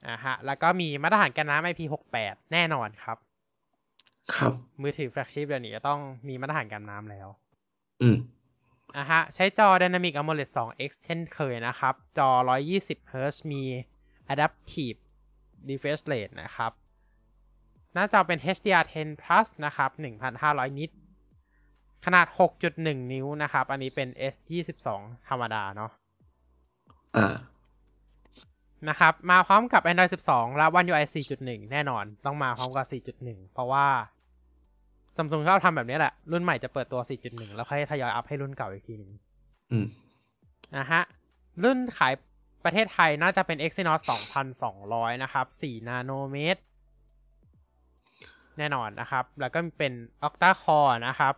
[0.07, 3.17] อ่าฮะ แล้วก็มีมาตรฐานกันน้ำ IP68 แน่นอนครับ
[4.33, 4.51] ครับ
[4.81, 7.27] มือถือแฟลกชิพเดี๋ยวนี้จะต้องมีมาตรฐานกันน้ำแล้ว
[8.01, 8.17] อืม
[8.97, 12.29] อะฮะ ใช้จอ Dynamic AMOLED 2X เช่นเคยนะครับ จอ
[12.71, 13.63] 120 Hz มี
[14.33, 14.99] Adaptive
[15.69, 16.71] Refresh Rate นะครับ
[17.93, 19.89] หน้าจอเป็น HDR10 Plus นะครับ
[20.35, 20.91] 1,500 นิต
[22.05, 22.27] ขนาด
[22.67, 24.87] 6.1 นิ้วนะครับ อันนี้เป็น S22
[25.29, 25.91] ธรรมดาเนาะ
[27.17, 27.35] อ่า
[28.89, 31.05] นะครับ มาพร้อมกับ Android 12 และ One UI
[31.37, 32.85] 4.1 แน่นอน ต้องมาพร้อมกับ
[33.19, 33.87] 4.1 เพราะว่า
[35.15, 39.11] Samsung ชอบทำแบบนี้แหละ รุ่นใหม่จะเปิดตัว 4.1 แล้วค่อยทยอยอัพให้รุ่นเก่าอีกทีหนึง
[39.71, 39.85] อืม
[40.77, 41.01] นะฮะ
[41.63, 42.13] รุ่นขาย
[42.63, 44.01] ประเทศไทยน่าจะเป็น Exynos
[44.61, 46.61] 2200 นะครับ 4 นาโนเมตร
[48.57, 49.93] แน่นอนนะครับ แล้วก็เป็น
[50.27, 51.33] Octa Core นะครับ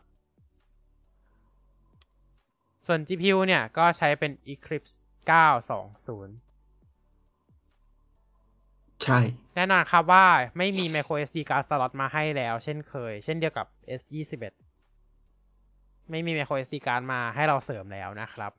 [2.88, 4.96] ส่วน GPU เนี่ย ก็ใช้เป็น Eclipse
[5.30, 6.54] 920
[9.04, 9.20] ใช่
[9.56, 10.26] แน่นอนครับว่า
[10.58, 13.68] ไม่มี micro SD card slot มาให้แล้วเช่นเคย เช่นเดียวกับ
[14.00, 14.54] S21
[16.10, 18.52] ไม่มี micro SD card มาให้เราเสริมแล้วนะครับ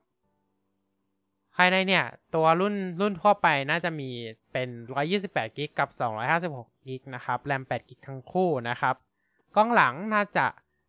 [1.56, 4.08] ภายในเนี่ย ตัวรุ่นรุ่นทั่วไปน่าจะมี
[4.52, 4.68] เป็น
[5.12, 5.88] 128กิกกับ
[6.32, 8.94] 256กิกนะครับ แรม8กิกทั้งคู่นะครับ
[9.56, 10.46] กล้องหลังน่าจะ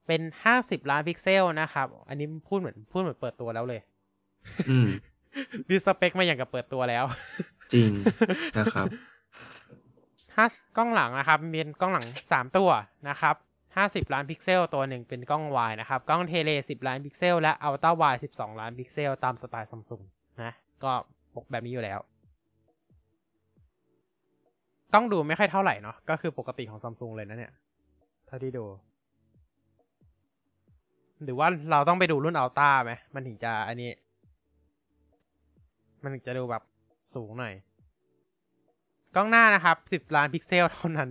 [0.08, 0.22] เป็น
[0.56, 3.82] 50 ล้านพิกเซลนะครับ อันนี้พูดเหมือนพูดเหมือนเปิดตัวแล้วเลย
[4.70, 4.88] อืม
[5.70, 7.06] ดิสเปคมาอย่างกับเปิดตัวแล้ว
[7.74, 7.92] จริง
[8.60, 8.88] นะครับ
[10.36, 10.46] ห้า
[10.78, 12.70] กล้องหลังนะครับมีกล้องหลังสามตัว
[13.10, 13.36] นะครับ
[13.76, 20.02] ห้าสิบล้านพิกเซล ตัวหนึ่งเป็นกล้องวายนะครับ กล้อง tele สิบล้านพิกเซล และ ultra wide สิบสองล้านพิกเซล ตามสไตล์ซัมซุง
[20.44, 20.52] นะ
[20.84, 20.92] ก็
[21.36, 22.00] ปกแบบนี้อยู่แล้ว
[24.94, 27.54] กล้องดูไม่ค่อยเท่าไหร่เนาะก็คือปกติของซัมซุงเลยนะเนี่ย
[28.28, 28.66] เท่าที่ดู
[31.24, 33.92] หรือว่าเราต้องไปดูรุ่นอัลต้าไหมมันถึงจะอันนี้
[36.04, 36.64] มันถึงจะดูแบบ
[37.16, 37.54] สูงหน่อย
[39.16, 41.10] กล้องหน้านะครับสิบล้านพิกเซลเท่านั้น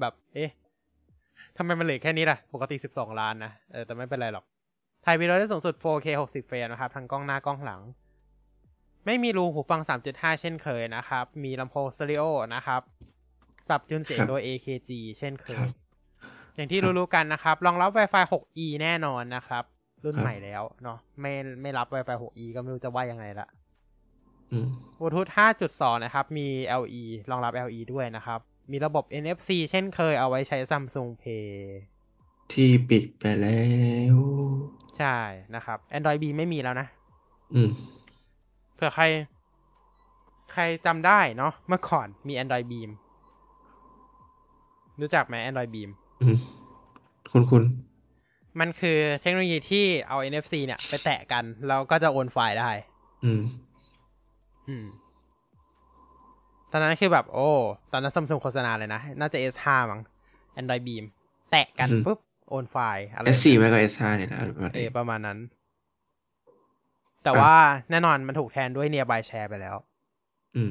[0.00, 0.50] แบบเอ๊ะ
[1.56, 4.44] ทำไมมันเหลือแค่นี้ล่ะ ปกติสิบสองล้านนะ เออ แต่ไม่เป็นไรหรอก
[5.04, 7.80] ถ่ายวิดีโอได้สูงสุด 4K 60 เฟรมนะครับ ทั้งกล้องหน้ากล้องหลัง
[9.06, 9.80] ไม่มีรูหูฟัง
[10.10, 12.22] 3.5 เช่นเคยนะครับ มีลำโพงสเตอริโอ
[12.54, 12.80] นะครับ
[13.68, 15.68] ปรับจูนเสียงครับโดย AKG เช่นเคครัยบ
[16.54, 19.64] อย่างที่ครับรู้ๆกันนะครับ รองรับ Wi-Fi 6E แน่นอนนะครับ
[20.04, 21.32] รุ่นครับใหม่แล้วเนาะไม่
[21.62, 23.48] ไม่รับ Wi-Fi 6E ก็ไม่รู้จะว่ายังไงละ
[24.52, 24.66] อืม
[24.98, 25.28] บลูทูธ
[25.66, 26.48] 5.2 นะครับ มี
[26.82, 28.40] LE รองรับ LE ด้วยนะครับ
[28.72, 31.46] มีระบบ NFC เช่นเคยเอาไว้ใช้ Samsung Pay
[32.52, 33.60] ที่ปิดไปแล้
[34.14, 34.16] ว
[34.98, 35.16] ใช่
[35.54, 36.86] นะครับ Android B ไม่มีแล้วนะ
[37.54, 37.70] อืม
[38.76, 39.04] เผื่อใคร
[40.52, 42.90] ใครจำได้เนาะเมื่อก่อนมี Android Beam
[45.00, 45.90] รู้จักไหม Android Beam
[46.22, 46.36] อืม
[47.32, 47.62] คุณคุณ
[48.60, 52.70] มันคือเทคโนโลยีที่เอา NFC เนี่ย ไปแตะกัน แล้วก็จะโอนไฟล์ได้
[53.24, 53.40] อืม
[54.68, 54.86] อืม
[56.72, 57.48] ตอนนั้นคือแบบ โอ้
[57.92, 60.00] ตอนนั้นซัมซุงโฆษณาเลยนะ น่าจะ S5 มั้ง
[60.60, 61.04] Android Beam
[61.50, 62.18] แตะกันอือฮึปุ๊บ
[62.48, 65.38] โอนไฟล์อะไร S4 ไม่ก็ S5 เนี่ยนะประมาณนี้ เออประมาณนั้น
[67.26, 67.54] แต่ว่า
[67.90, 69.76] แน่นอนมันถูกแทนด้วย Nearby Share ไปแล้ว
[70.56, 70.70] อืม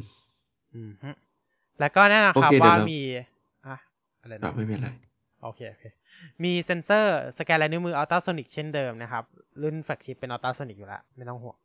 [0.73, 1.09] อืมฮึ
[1.79, 3.01] แล้วก็แน่นอนครับโอเคเดี๋ยวว่าเรามีมี
[3.67, 3.77] อะ
[4.21, 4.87] อะไรก็นะไม่เป็นไร
[5.43, 5.83] โอเค โอเค
[6.43, 9.23] มีเซนเซอร์สแกนลายนิ้วมืออัลตราโซนิกเช่นเดิมนะครับ
[9.61, 11.57] รุ่น Flagship เป็นอัลตราโซนิกอยู่แล้ว ไม่ต้องห่วง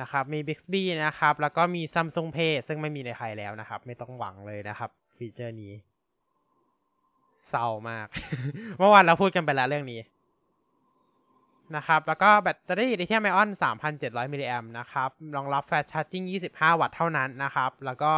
[0.00, 5.72] นะครับ มี Bixby นะครับ แล้วก็มี Samsung Pay ซึ่งไม่มีในไทยแล้วนะครับ ไม่ต้องหวังเลยนะครับ ฟีเจอร์นี้
[7.48, 8.06] เศร้ามาก
[8.78, 10.00] เมื่อวานเราพูดกันไปแล้วเรื่องนี้
[11.76, 13.50] นะครับ แล้วก็แบตเตอรี่ลิเธียมไอออน
[13.90, 18.12] 3,700 มิลลิแอมนะครับ รองรับ fast charging 25 วัตต์เท่านั้นนะครับ แล้วก็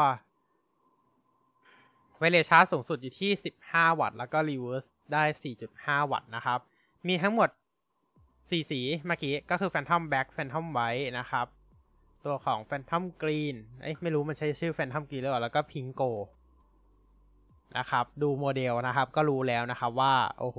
[2.19, 3.31] wireless charge สูงสุดอยู่ที่
[3.67, 5.25] 15 วัตต์ แล้วก็ reverse ได้
[5.69, 6.59] 4.5 วัตต์นะครับ
[7.09, 7.49] มีทั้งหมด
[8.11, 11.47] 4 สีเมื่อกี้ ก็คือ Phantom Black Phantom White นะครับ
[12.25, 16.11] ตัวของ Phantom Green เอ้ยไม่รู้มันใช้ชื่อ Phantom Green หรือเปล่า แล้วก็ Pink Go
[17.79, 20.59] นะครับ ดูโมเดลนะครับ ก็รู้แล้วนะครับว่า โอ้โห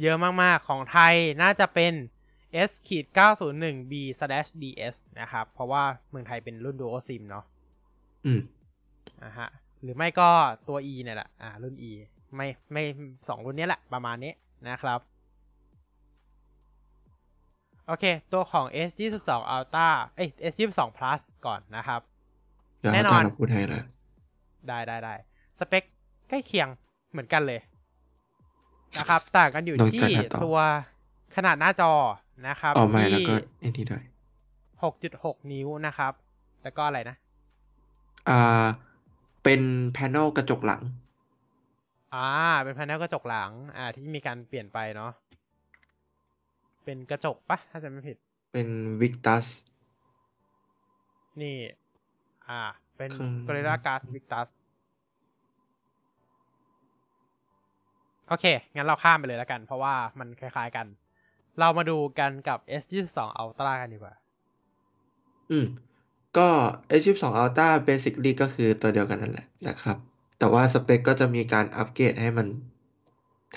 [0.00, 1.92] เยอะมากๆ ของไทยน่าจะเป็น
[2.68, 3.04] S ขีด
[3.48, 7.44] 901 B slash DS นะครับ เพราะว่าเมืองไทยเป็นรุ่น Dual SIM เนาะ
[8.26, 8.40] อืม
[9.22, 9.48] อ่าฮะ
[9.82, 10.28] หรือไม่ก็
[10.68, 11.90] ตัว E เนี่ยแหละ อ่า รุ่น E
[12.36, 12.82] ไม่ ไม่
[13.28, 14.32] สองรุ่นเนี้ยแหละ ประมาณนี้
[14.68, 15.00] นะครับ
[17.86, 18.90] โอเค ตัวของ S
[19.22, 22.00] 22 Ultra เอ้ย S 22 Plus ก่อนนะครับ
[22.78, 23.84] เดี๋ยวแน่เรานอนตามเราพูดให้แล้ว
[24.68, 25.14] ได้ได้ได้
[25.58, 25.84] สเปค
[26.28, 26.68] ใกล้เคียง
[27.10, 27.60] เหมือนกันเลย
[28.98, 30.58] นะครับ ต่างกันอยู่นอกที่จากหน้าจอตัว
[31.36, 31.92] ขนาดหน้าจอ
[32.48, 34.04] นะครับออกมาแล้วที่ก็ไอ้นี่ด้วย
[34.96, 36.12] 6.6นิ้วนะครับ
[36.62, 37.16] แล้วก็อะไรนะ
[38.28, 38.64] อ่า
[39.42, 39.60] เป็น
[39.92, 40.82] แผนลกระจกหลัง
[42.14, 42.28] อ่า
[42.64, 45.12] เป็นพานัลกระจกหลัง อ่า ที่มีการเปลี่ยนไปเนาะ
[46.84, 48.16] เป็นกระจกปะถ้าจะไม่ผิด
[48.52, 48.68] เป็น
[49.00, 49.46] วิกตัส
[51.42, 51.56] นี่
[52.48, 52.60] อ่า
[52.96, 54.48] เป็นข้าง Gorilla Glass Victus
[58.30, 60.86] โอเค งั้นเราข้ามไปเลยแล้วกัน เพราะว่ามันคล้ายๆกัน
[61.60, 64.14] เรามาดูกันกับ S22 Ultra กันดีกว่า
[65.50, 65.66] อืม
[66.36, 66.48] ก็
[67.00, 69.96] S22 Ultra basically ก็คือตัวเดียวกันนั่นแหละนะครับ
[70.38, 72.46] แต่ว่าสเปคก็จะมีการอัปเกรดให้มัน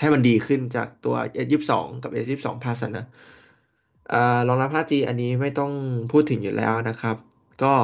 [0.00, 1.72] ให้มันดีขึ้นจากตัว S22
[2.02, 3.06] กับ S22 Plus นะ
[4.12, 5.72] อ่ารองรับ 5G อันนี้ไม่ต้อง
[6.12, 7.16] พูดถึงอยู่แล้วนะครับ
[7.62, 7.74] ก็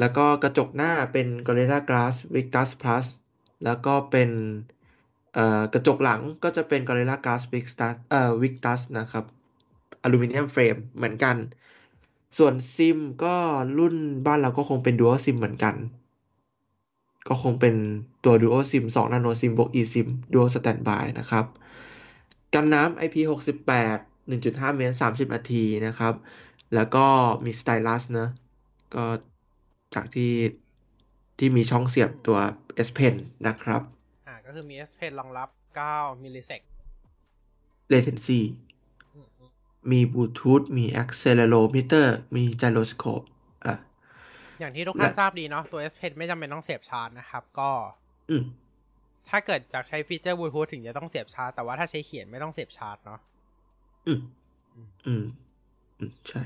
[0.00, 3.06] แล้วก็กระจกหน้าเป็น Gorilla Glass Victus Plus
[3.64, 4.30] แล้วก็เป็น
[5.72, 9.24] กระจกหลังก็จะเป็น Gorilla Glass Victus เอ่อ Victus นะครับ
[10.02, 11.36] อลูมิเนียมเฟรมเหมือนกัน
[12.38, 13.36] ส่วนซิมก็
[13.78, 13.94] รุ่น
[14.26, 15.74] บ้านเราก็คงเป็น Dual SIM เหมือนกัน
[17.28, 17.74] ก็คงเป็น
[18.24, 21.44] ตัว Dual SIM 2 Nano SIM บวก eSIM Dual Standby นะครับ
[22.54, 26.14] กันน้ำ IP68 1.5 เมตร 30 นาทีนะครับ
[26.74, 27.06] แล้วก็
[27.44, 28.28] มีสไตลัสนะ
[28.94, 29.04] ก็
[29.94, 30.32] จากที่
[31.38, 32.38] ที่มีช่องเสียบตัว
[32.86, 33.14] S Pen
[33.46, 33.82] นะครับ
[34.48, 35.48] ก็คือมี S Pen รองรับ
[35.86, 36.60] 9 มิลลิเซก
[37.92, 38.40] latency
[39.90, 43.26] มีบลูทูธมี accelerometer มี gyroscope
[43.66, 43.74] อะ
[44.60, 47.70] อย่างที่ทุกท่านและทราบดีเนาะตัว S Pen ไม่จำเป็นต้องเสียบชาร์จนะครับ ก็
[48.30, 48.44] อืม
[49.28, 53.20] ถ้าเกิดอยากใช้ฟีเจอร์บลูทูธถึงจะต้องเสียบชาร์จ แต่ว่าถ้าใช้เขียนไม่ต้องเสียบชาร์จเนาะ
[54.06, 54.20] อืม
[55.06, 55.24] อืม
[55.98, 56.42] อืม ใช่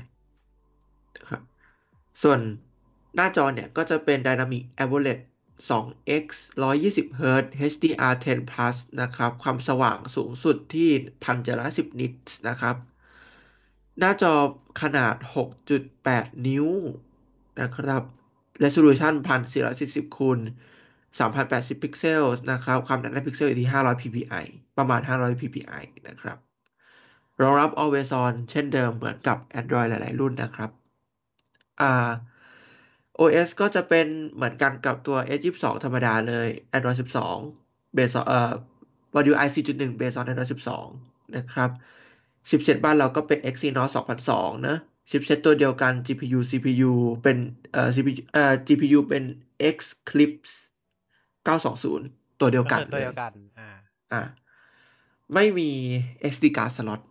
[1.15, 1.41] นะครับ
[2.23, 2.39] ส่วน
[3.15, 5.19] หน้าจอเนี่ยก็จะเป็น Dynamic AMOLED
[5.69, 6.25] 2x
[6.57, 10.89] 120 Hz HDR10 Plus นะครับ ความสว่างสูงสุดที่
[11.49, 12.75] 1,710 นิตส์นะครับ
[13.99, 14.33] หน้าจอ
[14.81, 15.15] ขนาด
[15.81, 16.67] 6.8 นิ้ว
[17.61, 18.03] นะครับ
[18.63, 19.13] Resolution
[19.65, 20.39] 1440คูณ
[21.17, 24.45] 3080 พิกเซลนะครับ ความหนาแน่นพิกเซลอยู่ที่ 500 ppi
[24.77, 26.37] ประมาณ 500 ppi นะครับ
[27.41, 30.69] รองรับ always on เช่นเดิมเหมือนกับ Android หลาย ๆ รุ่นนะครับ
[31.81, 32.09] อ่า
[33.21, 36.97] OS ก็จะเป็นเหมือนกันกับตัว S22 ธรรมดาเลย Android
[37.41, 38.51] 12 based on เอ่อ
[39.15, 40.49] One UI 4.1 based on Android
[40.93, 41.69] 12 นะครับ
[42.49, 43.89] ชิปเซ็ตบ้านเราก็เป็น Exynos
[44.27, 44.77] 2200 นะ
[45.09, 46.91] ชิปเซ็ตตัวเดียวกัน GPU CPU
[47.23, 47.37] เป็น
[47.73, 49.23] เอ่อ CPU เอ่อ GPU เป็น
[49.75, 50.53] Xclipse
[51.47, 53.69] 920 ตัวเดียวก็กันคือตัวเลเดียยวกัน อ่า
[54.13, 54.23] อะ
[55.33, 55.69] ไม่มี
[56.33, 57.01] SD card slot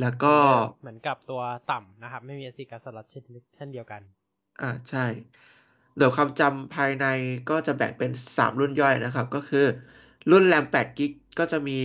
[0.00, 0.34] แล้วก็
[0.82, 1.42] เหมือนกับตัว
[1.72, 3.24] ต่ำนะครับ ไม่มี SD card slot เช่น
[3.56, 4.02] เช่นเดียวกัน
[4.60, 5.06] อ่า ใช่
[5.96, 7.06] เดี๋ยวความจำภายใน
[7.50, 9.66] ก็จะแบ่งเป็น 3 รุ่นย่อยนะครับ ก็คือ
[10.30, 11.78] รุ่นแรม8กิกก็จะมี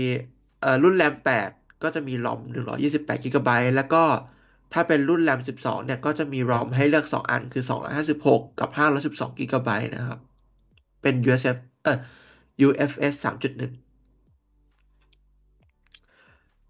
[0.62, 1.14] เอ่อรุ่นแรม
[1.50, 2.40] 8ก็จะมี ROM
[2.82, 4.04] 128กิกะไบต์แล้วก็
[4.74, 7.64] ถ้าเป็นรุ่นแรม12 เนี่ย ก็จะมี ROM ให้เลือก 2 อันคือ
[8.08, 8.70] 256 กับ
[9.04, 10.20] 512กิกะไบต์นะครับ
[11.02, 11.98] เป็น USF เอ่อ
[12.68, 13.72] UFS 3.1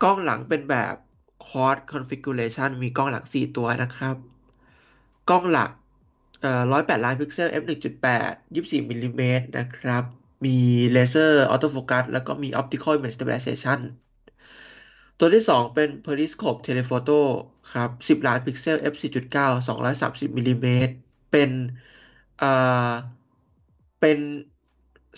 [0.04, 0.96] กล้องหลังเป็นแบบ
[1.46, 4.16] Quad Configuration มีกล้องหลัง 4 ตัวนะครับ
[5.30, 5.72] กล้องหลัก
[6.46, 10.04] อ่อ108ล้านพิกเซล f 1.8 24มิลลิเมตรนะครับ
[10.46, 10.50] มี
[10.92, 13.80] laser autofocus แล้วก็มี Optical Image Stabilization
[15.18, 17.12] ตัวที่ 2 เป็น Periscope Telephoto
[17.72, 20.94] ครับ 10 ล้านพิกเซล f 4.9 230มิลลิเมตร
[21.32, 21.52] เป็น
[22.38, 22.92] เอ่อ
[24.00, 24.20] เป็น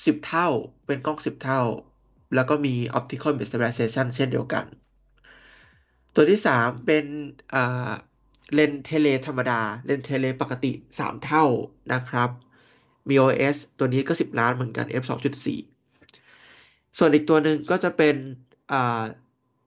[0.05, 0.47] 10 เท่า
[0.85, 1.59] เป็นกล้อง 10 เท่า
[2.33, 4.65] แล้วก็มี Optical Image Stabilization เช่นเดียวกัน
[6.13, 7.05] ตัวที่ 3 เป็น
[7.53, 7.59] อ่า
[8.53, 11.45] lens tele ธรรมดา lens tele ปกติ 3 เท่า
[11.93, 12.29] นะครับ
[13.09, 15.03] มี OIS ตัวนี้ก็ 10 ล้านเหมือนกัน f
[16.01, 18.15] 2.4 ส่วนอีกตัวหนึ่งก็จะเป็น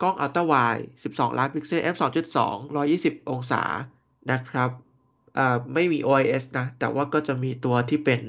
[0.03, 2.39] กล้อง ultrawide 12 ล้านพิกเซล f 2.2
[2.87, 3.63] 120 องศา
[4.33, 4.71] นะครับ
[5.75, 8.23] ไม่มี OIS นะ แต่ว่าก็จะมีตัวที่เป็น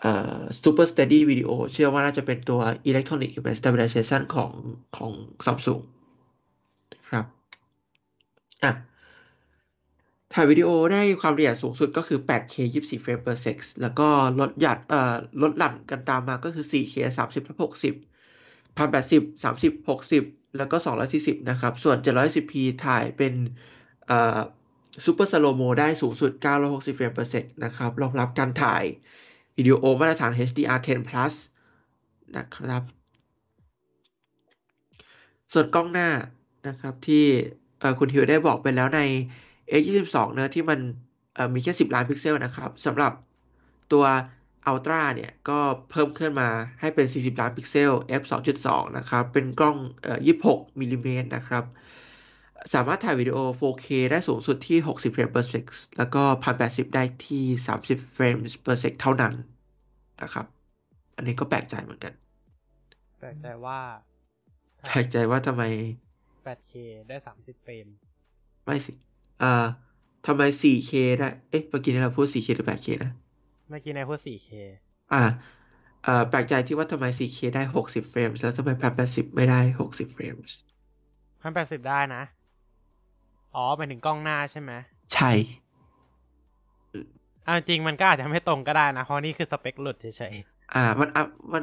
[0.00, 4.52] เอ่อ Super Steady Video เชื่อว่าน่าจะเป็นตัว Electronic Image Stabilization ของ
[4.96, 5.12] ของ
[5.44, 5.82] Samsung
[6.92, 7.24] นะครับ
[8.62, 8.72] อะ
[10.34, 14.08] ถ่ายวิดีโอได้ความละเอียดสูงสุดก็คือ 8K 24 เฟรม per sec แล้วก็
[14.40, 17.94] ลดหยัดเอ่อลดหลั่นกันตามมาก็คือ 4K 30ทับ60
[18.78, 19.72] 1080 30
[20.18, 20.76] 60 แล้วก็
[21.12, 22.54] 240 นะครับ ส่วน 710p
[22.84, 23.34] ถ่ายเป็น
[24.06, 24.38] เอ่อ
[25.04, 26.32] Super Slow Mo ได้สูงสุด
[26.64, 28.84] 960 เฟรม per sec นะครับ รองรับการถ่าย
[29.56, 31.34] วิดีโอมาตรฐาน HDR10 plus
[32.36, 32.82] นะครับ
[35.52, 36.08] ส่วนกล้องหน้า
[36.68, 37.24] นะครับที่
[37.98, 39.00] คุณทิวได้บอกไปแล้วใน
[39.70, 40.80] A22 เนอะที่มัน
[41.34, 43.12] เอ่อมีแค่ 10 ล้านพิกเซลนะครับสำหรับ
[43.92, 44.04] ตัว
[44.70, 45.58] Ultra เนี่ย ก็
[45.90, 46.48] เพิ่มขึ้นมา
[46.80, 48.22] ให้เป็น 40 ล้านพิกเซล f
[48.60, 51.64] 2.2 นะครับ เป็นกล้องเอ่อ26มิลลิเมตรนะครับ
[52.74, 55.64] สามารถถ่ายวิดีโอ 4K ได้สูงสุดที่ 60 เฟรม per sec
[55.98, 56.22] แล้วก็
[56.58, 57.44] 1080 ได้ที่
[57.78, 59.34] 30 เฟรม per sec เท่านั้น
[60.22, 60.46] นะครับ
[61.16, 62.12] อันนี้ก็แปลกใจเหมือนกัน
[63.18, 63.78] แปลกใจว่า
[64.86, 65.62] แปลกใจว่าทำไม
[66.46, 66.72] 8K
[67.08, 67.86] ได้ 30 เฟรม
[68.64, 68.92] ไม่สิ
[69.44, 69.64] อ่า
[70.26, 73.10] ทำไม 4K ได้ เอ๊ะ เมื่อกี้นี้เราพูด 4K หรือ 8K นะ
[73.68, 74.48] เมื่อกี้นายพูด 4K
[75.12, 75.22] อ่า
[76.04, 78.70] เอ่อแปลกใจที่ว่าทำไม 4K ได้ 60 เฟรมแล้วทำไม
[79.04, 80.34] 1080 ไม่ได้ 60 เฟรม
[81.42, 82.22] พันแปดสิบได้นะ
[83.54, 84.72] อ๋อหมายถึงกล้องหน้าใช่ไหม
[85.14, 85.30] ใช่
[87.44, 90.34] เอาจริงมันก็อาจจะไม่ตรงก็ได้นะ เพราะนี่คือสเปคหลุดเฉย
[90.74, 91.62] อ่า มันอะมัน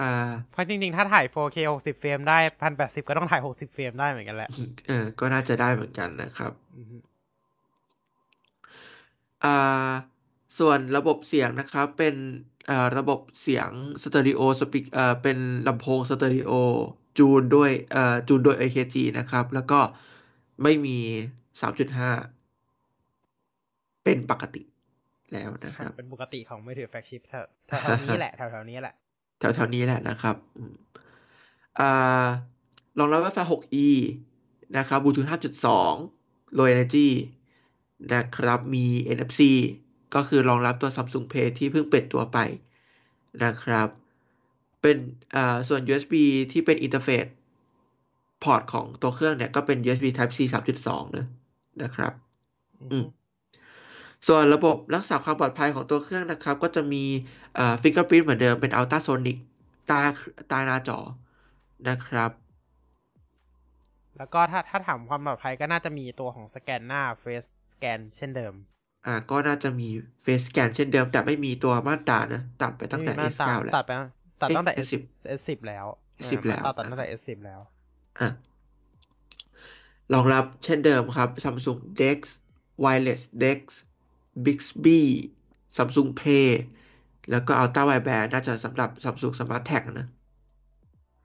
[0.00, 4.50] อ่าๆเพราะจริงๆ ถ้าถ่าย 4K 60 เฟรมได้พันแปดสิบก็ต้องถ่าย 60 เฟรมได้เหมือนกันแหละ
[4.86, 6.52] เออ ก็น่าจะได้เหมือนกันนะครับ
[9.44, 9.90] อือฮึอ่า
[10.58, 12.14] ส่วนระบบเสียงนะครับ เป็น
[12.70, 13.70] อ่าระบบเสียง
[14.02, 16.52] stereo speak เอ่อเป็นลำโพงสเตอริโอ
[17.18, 19.80] จูนด้วยเอ่อจูนโดย AKG นะครับ แล้วก็
[20.62, 20.98] ไม่มี
[21.60, 22.10] 3.5
[24.04, 24.62] เป็นปกติ
[25.32, 28.94] แล้วนะครับ เป็นปกติของมือถือ flagship แถวแถวๆนี้แหละแถวๆนี้แหละ
[29.38, 30.74] แถวๆนี้แหละนะครับอืม
[31.80, 32.26] อ่า
[32.98, 33.86] รองรับ Wi-Fi 6E
[34.76, 35.94] นะครับ Bluetooth 5.2
[36.56, 37.08] Low Energy
[38.12, 38.86] นะครับมี
[39.16, 39.40] NFC
[40.14, 42.38] ก็คือรองรับตัว Samsung Pay ที่เพิ่งเปิดตัวไป
[43.44, 43.88] นะครับ
[44.80, 44.96] เป็น
[45.34, 46.14] อ่าส่วน USB
[46.52, 47.26] ที่เป็น interface
[48.42, 50.38] port ของตัวเครื่องเนี่ยก็เป็น USB Type C
[50.82, 51.26] 3.2นะ
[51.82, 52.12] นะครับ
[52.92, 53.06] อืม
[54.26, 57.04] ส่วนระบบรักษาความปลอดภัยของตัวเครื่องนะครับ ก็จะมี
[57.54, 59.36] เอ่อ fingerprint เหมือนเดิมเป็น ultrasonic
[59.88, 60.00] ใต้
[60.48, 60.98] ใต้หน้าจอ
[61.88, 62.30] นะครับ
[64.16, 68.54] แล้วก็ถ้าถ้าถามความปลอดภัยก็น่าจะมีตัวของสแกนหน้า Face Scan เช่นเดิม
[69.06, 69.88] อ่า ก็น่าจะมี
[70.24, 73.90] face scan เช่นเดิม แต่ไม่มีตัวมาตรานะ ตัดไปตั้งแต่ไม่มีมาตรา S9 แล้วตัดไป
[74.40, 75.02] ตัดเอ๊ะตั้งแต่ S S10
[75.38, 75.86] S10 แล้ว
[76.28, 77.60] S10 แล้วตัดตัดตั้งแต่ S10 แล้ว
[78.20, 78.28] อะ
[80.14, 82.18] รองรับเช่นเดิมครับ Samsung Dex
[82.84, 83.60] Wireless Dex
[84.44, 85.00] Bixby
[85.76, 86.48] Samsung Pay
[87.30, 90.06] แล้วก็ Ultra Wideband น่าจะสำหรับ Samsung Smart Tag นะ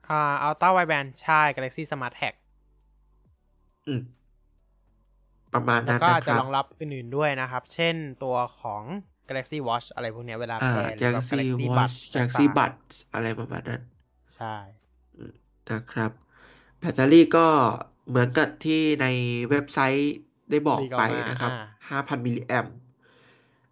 [0.08, 2.34] อ่า Ultra Wideband ใช่ Galaxy Smart Tag
[3.86, 4.00] อืม
[5.56, 8.82] ประมาณแล้วนั้นก็นะอาจคจะรับรองรับอื่นๆด้วยนะครับ เช่นตัวของ
[9.28, 13.82] Galaxy Watch อะไรพวกเนี้ยเวลาอ่าแพร์หรือแบบ Galaxy Galaxy Watch Buds Galaxy ต่างๆ Buds อะไรประมาณนั้น
[14.36, 14.56] ใช่
[15.70, 16.10] นะครับ
[16.78, 17.46] แบตเตอรี่ก็
[18.08, 19.06] เหมือนกับที่ใน
[19.50, 20.16] เว็บไซต์
[20.50, 22.66] ได้บอกลีกอไปอกมานะครับอ่า5,000 มิลลิแอม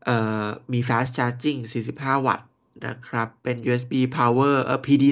[0.05, 1.59] เอ่อมี fast charging
[1.95, 2.49] 45 วัตต์
[2.87, 5.05] นะครับ เป็น USB power เอ่อ PD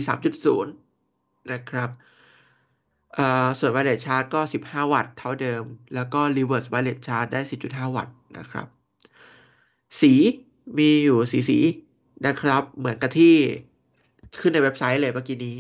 [0.49, 0.65] 3.0
[1.53, 1.89] นะครับ
[3.15, 5.63] เอ่อส่วน wireless charge ก็ 15 วัตต์เท่าเดิม
[5.95, 8.67] แล้วก็ reverse wireless charge ได้ 10.5 วัตต์นะครับ
[10.01, 10.13] สี
[10.79, 11.59] มีอยู่สีสี
[12.27, 13.35] นะครับ เหมือนกับที่
[14.41, 15.57] ขึ้นในเว็บไซต์เลยเมื่อกี้นี้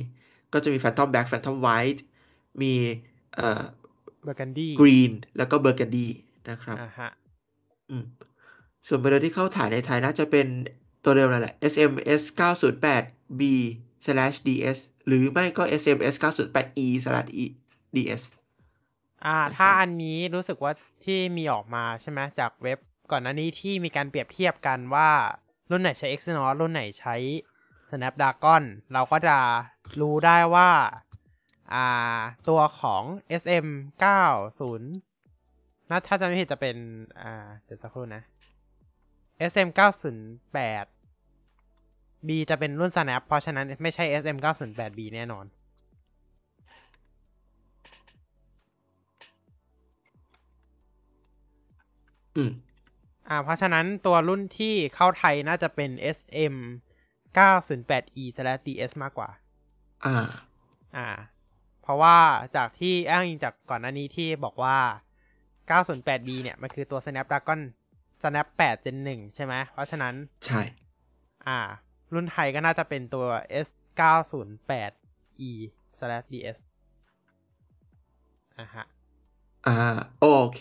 [0.53, 2.01] ก็จะมี Phantom Black Phantom White
[2.63, 2.75] มี
[3.35, 3.63] เอ่อ
[4.27, 6.07] Burgundy Green แล้วก็ Burgundy
[6.51, 7.11] นะครับอ่าฮะ
[7.91, 8.05] อืม
[8.87, 10.47] ส่วนโมเดลที่เข้าถ่ายในไทยน่าจะเป็น
[11.05, 12.23] ตัวเดิมนั่นแหละ SMS
[12.81, 13.41] 908 B
[14.05, 17.45] slash DS หรือไม่ก็ SMS 908 E slash E
[17.95, 18.23] DS
[19.25, 20.73] อ่านะครับถ้าอันนี้รู้สึกว่า
[21.05, 22.79] ที่มีออกมาใช่ไหมจากเว็บ
[23.11, 25.11] ก่อนหน้านี้ที่มีการเปรียบเทียบกันว่า
[25.71, 27.17] รุ่นไหนใช้ Exynos รุ่นไหนใช้
[27.91, 29.37] Snapdragon เราก็จะ
[30.01, 30.71] รู้ได้ว่า
[31.73, 31.87] อ่า
[32.49, 33.03] ตัวของ
[33.41, 33.67] SM
[34.43, 36.77] 90นะถ้าจำไม่ผิดจะเป็น
[37.21, 38.23] อ่า เดี๋ยวสักครู่นะ
[39.51, 41.02] SM 908
[42.29, 44.39] B จะเป็นรุ่น Snap เพราะฉะนั้นไม่ใช่ SM
[44.71, 45.45] 908 B แน่นอน
[52.37, 52.53] อืม
[53.29, 56.55] อ่า เพราะฉะนั้นตัวรุ่นที่เข้าไทยน่าจะเป็น SM
[57.37, 58.25] 908E
[58.67, 59.31] DS มากกว่า
[60.07, 60.17] อ่า
[60.97, 61.09] อ่า
[61.83, 62.17] เพราะว่า
[62.57, 64.79] จากที่อ้างอิงจากก่อนหน้านี้ที่บอกว่า
[65.71, 67.61] 908B เนี่ย มันคือตัว Snapdragon
[68.23, 70.15] Snap 8 Gen 1 ใช่ไหม เพราะฉะนั้น
[70.47, 70.61] ใช่
[71.49, 71.59] อ่า
[72.15, 73.27] รุ่นไทยก็น่าจะเป็นตัว
[73.67, 73.69] S
[74.01, 75.53] 908E
[76.33, 76.59] DS
[78.59, 78.85] อ่าฮะ
[79.67, 79.77] อ่า
[80.21, 80.61] โอเค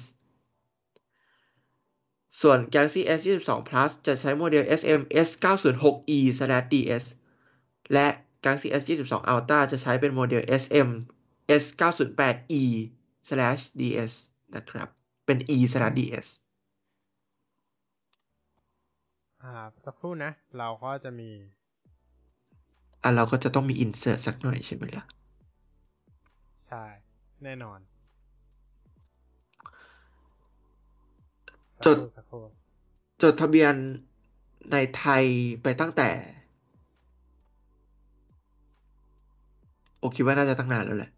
[2.41, 6.19] ส่วน Galaxy S 22 Plus จะใช้โมเดล SM S906E
[6.73, 7.05] DS
[7.93, 8.09] และ
[8.45, 10.89] Galaxy S 22 Ultra จะใช้เป็นโมเดล SM
[11.63, 12.63] S908E
[13.81, 14.13] DS
[14.55, 14.89] นะครับ
[15.27, 15.57] เป็น E
[15.99, 16.29] DS
[19.43, 19.53] อ่า
[19.85, 21.31] สักครู่นะ เราก็จะมี
[23.03, 25.05] อะเราก็จะต้องมี insert สักหน่อยใช่ไหมล่ะ
[26.67, 26.85] ใช่
[27.45, 27.81] แน่นอน
[31.85, 32.43] จดสักครู่
[33.23, 33.75] จดทะเบียน
[34.73, 35.25] ในไทย
[35.63, 36.11] ไปตั้งแต่
[39.99, 41.18] โอคิดว่าน่าจะตั้งนานแล้วแหละอ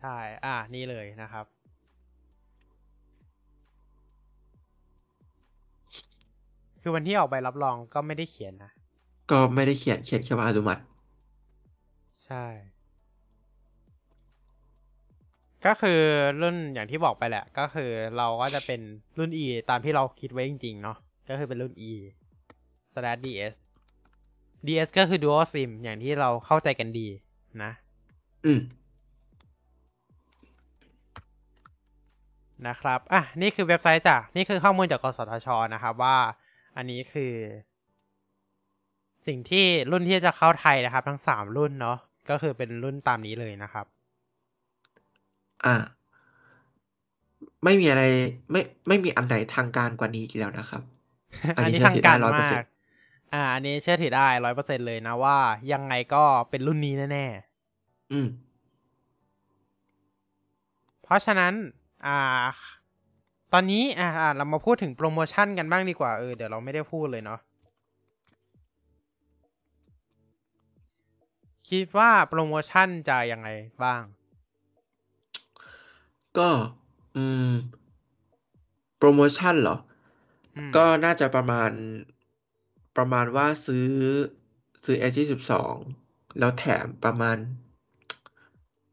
[0.00, 1.46] ใช่ อ่า นี่เลยนะครับ
[6.80, 8.70] คือวันที่ออกใบรับรองก็ไม่ได้เขียนนะ
[9.30, 10.80] ก็ไม่ได้เขียน เขียนแค่ว่าอนุมัติ
[12.24, 12.44] ใช่
[15.66, 16.00] ก็คือ
[16.42, 18.80] รุ่นอย่างที่บอกไปแหละ ก็คือเราก็จะเป็น
[19.18, 20.96] รุ่น E ตามที่เราคิดไว้จริงๆ เนาะ
[21.28, 21.92] ก็คือเป็นรุ่น E
[22.94, 23.54] slash DS
[24.66, 27.08] DS ก็คือ dual sim อย่างที่เราเข้าใจกันดี
[27.62, 27.70] นะ
[28.44, 28.60] อืม
[32.66, 36.16] นะครับอะนี่คือเว็บไซต์จากนี่คือข้อมูลจากกสทชนะครับว่า
[36.76, 37.34] อันนี้คือ
[39.26, 41.98] สิ่งที่รุ่นที่จะเข้าไทยนะครับ ทั้งสามรุ่นเนาะ
[42.30, 43.86] ก็คือเป็นรุ่นตามนี้เลยนะครับ
[45.64, 45.74] อ่า
[47.64, 48.02] ไม่มีอะไร
[48.50, 50.82] ไม่ไม่มีอันไหนทางการกว่านี้อีกแล้วนะครับ
[51.56, 55.36] อันอันนี้นี้เชื่อทางถือการได้มาก100%อ่า อันนี้เชื่อถือได้ร้อยเปอร์เซ็นเลยนะว่า
[55.72, 57.26] ยังไงก็เป็นรุ่นนี้แน่
[58.12, 61.52] อืมๆเพราะฉะนั้น
[62.06, 62.18] อ่า
[63.52, 67.40] ตอนนี้อ่าอ่าเรามาพูดถึงโปรโมชั่นกันบ้างดีกว่า เออ เดี๋ยวเราไม่ได้พูดเลยเนาะ
[71.68, 73.48] คิดว่าโปรโมชั่นจะยังไง
[73.84, 74.02] บ้าง
[76.38, 76.48] ก็
[77.16, 77.52] อืม
[78.98, 79.76] โปรโมชั่นเหรอ
[80.56, 81.70] อืมก็น่าจะประมาณ
[82.96, 83.86] ประมาณว่าซื้อ
[84.84, 85.12] ซื้อ S
[85.74, 87.36] 22 แล้วแถมประมาณ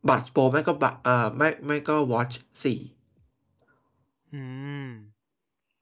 [0.10, 2.32] บัตรโปรไม่ก็บัตรเอ่อไม่ไม่ก็วอช
[2.64, 2.80] สี่
[4.36, 4.42] อื
[4.88, 4.90] ม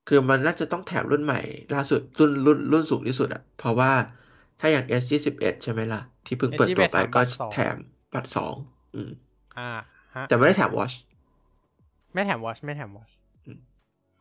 [0.07, 1.39] คือมันน่าจะต้องแถมรุ่นใหม่
[1.73, 3.91] ล่าสุดรุ่นรุ่นรุ่นสูงที่สุดอะเพราะว่า
[4.59, 7.75] ถ้าอย่าง S ยี่สิบเอ็ดใช่ไหมล่ะ ที่เพิ่งเปิดตัวไป S21 ก็แถมบัตรสองแถม
[8.13, 8.55] บัตรสอง
[8.93, 9.11] อืม
[9.55, 9.61] อ่า
[10.15, 10.91] ฮะแต่ไม่ได้แถมวอช
[12.13, 13.11] ไม่แถมวอชไม่แถมวอช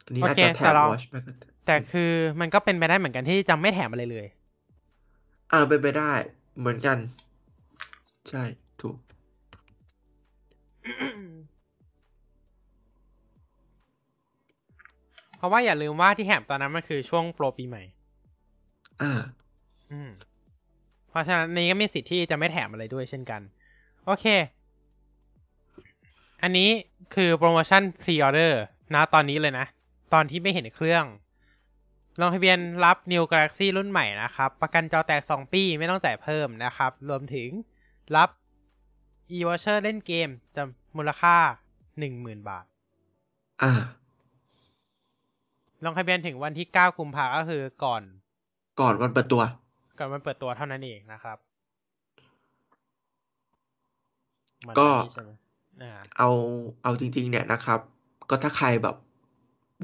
[0.05, 1.33] อันนี้โออาจเคจะแถแต่มเราวอชไปก็
[1.67, 2.11] แต่คือ
[2.41, 4.27] มันก็เป็นไปได้เหมือนกันที่จะไม่แถมอะไรเลย
[5.53, 6.13] อ่าเป็นไปได้
[6.59, 6.99] เหมือนกัน
[8.29, 8.43] ใช่
[15.43, 17.83] เพราะว่าอย่าลืมว่าที่แถมตอนนั้นมันคือช่วงโปรปีใหม่
[19.03, 19.21] อ่า
[19.91, 20.11] อืม
[21.09, 23.41] เพราะฉะนั้นนี้ก็มีสิทธิ์ที่จะไม่แถมอะไรด้วยเช่นกัน
[24.07, 24.25] โอเค
[26.43, 26.69] อันนี้
[27.15, 28.63] คือโปรโมชั่นพรีออเดอร์
[28.95, 29.67] นะตอนนี้เลยนะ
[30.13, 31.05] ตอนที่ไม่เห็นเครื่อง
[32.21, 37.49] ลงทะเบียนรับ New Galaxy รุ่นใหม่นะครับ ประกันจอแตก 2 ปีไม่ต้องจ่ายเพิ่มนะครับ รวมถึง
[38.17, 38.29] รับ
[39.33, 41.37] e-voucher เล่นเกมจำมูลค่า
[41.93, 42.65] 10,000 บาท
[43.63, 43.73] อ่า
[45.85, 48.03] ลงทะเบียนถึงวันที่9กุมภาก็คือก่อน
[48.81, 49.43] ก่อนวันเปิดตัว
[49.99, 51.39] ก่อนวันเปิดตัวเท่านั้นเองนะครับ
[54.61, 55.31] เหมือนก็อันนี้ใช่ไหม
[55.83, 56.31] อ่าเอา
[56.83, 57.81] เอาจริง ๆ เนี่ยนะครับ
[58.31, 58.97] ก็ถ้าใครแบบ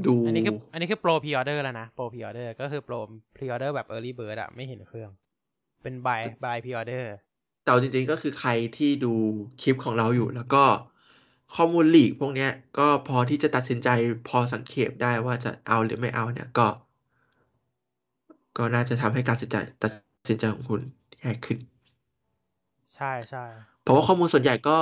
[0.07, 2.95] ดู อันนี้คืออันนี้คือโปรพ r ออเดอร์แล้วนะ โปรพ r ออเดอร์ก็คือโปร
[3.37, 5.11] พ r ออเดอร์แบบ Early Bird อะไม่เห็นเครื่อง
[5.83, 7.05] เป็น buy buy pre order
[7.63, 9.15] แต่เอาจริงๆก็คือใครที่ดู
[9.63, 10.63] คลิปของเราอยู่แล้วก็
[11.55, 13.89] ข้อมูล leak พวกเนี้ยก็พอที่จะตัดสินใจ
[14.29, 16.67] พอสังเกตได้ว่าจะเอาหรือไม่เอาเนี่ยก็
[18.57, 19.93] ก็น่าจะทำให้การตัดสินใจตัด
[20.29, 20.81] สินใจของคุณ
[21.25, 21.59] ง่ายขึ้น
[22.95, 23.41] ใช่ใช่
[23.81, 24.73] เพราะว่าข้อมูลส่วนใหญ่ก็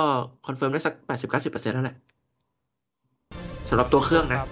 [0.43, 1.95] confirm ได้สักแปดสิบเก้าสิบเปอร์เซ็นต์แล้วแหละ
[3.69, 4.49] สำหรับตัวเครื่องนะครับ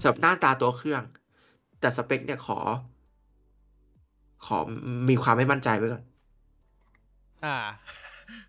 [0.00, 1.02] สำหรับหน้าตาตัวเครื่อง
[1.78, 2.58] แต่สเปคเนี่ยขอ
[4.42, 4.58] ขอ
[5.08, 6.02] มีความไม่มั่นใจไว้ก่อน
[7.42, 7.48] อ่า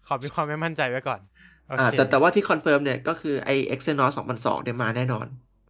[0.05, 1.34] ขอมีความไม่มั่นใจไว้ก่อนโออ่าเค
[1.97, 5.25] แต่แต่ว่าที่ confirm เนี่ยก็คือไอ Exynos 2002เนี่ยมาแน่นอน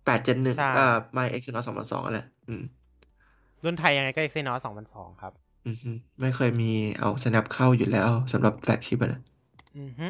[0.05, 2.63] 8 Gen 1ใช่อ่ามา Exynos 2002แหละอืม
[3.63, 4.59] รุ่นไทยยังไงก็ Exynos
[4.91, 5.33] 2002ครับ
[5.67, 5.91] อืมฮึ
[6.21, 9.21] ไม่เคยมีเอา Snap เข้าอยู่แล้วสำหรับ flagship อะนะ
[9.77, 10.07] อือฮึ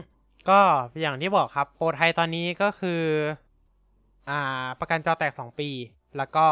[0.50, 0.60] ก็
[1.02, 3.02] อย่างที่บอกครับ โปรไทยตอนนี้ก็คือ
[4.30, 5.70] อ่า ประกันจอแตก2ปี
[6.18, 6.48] แล้วก็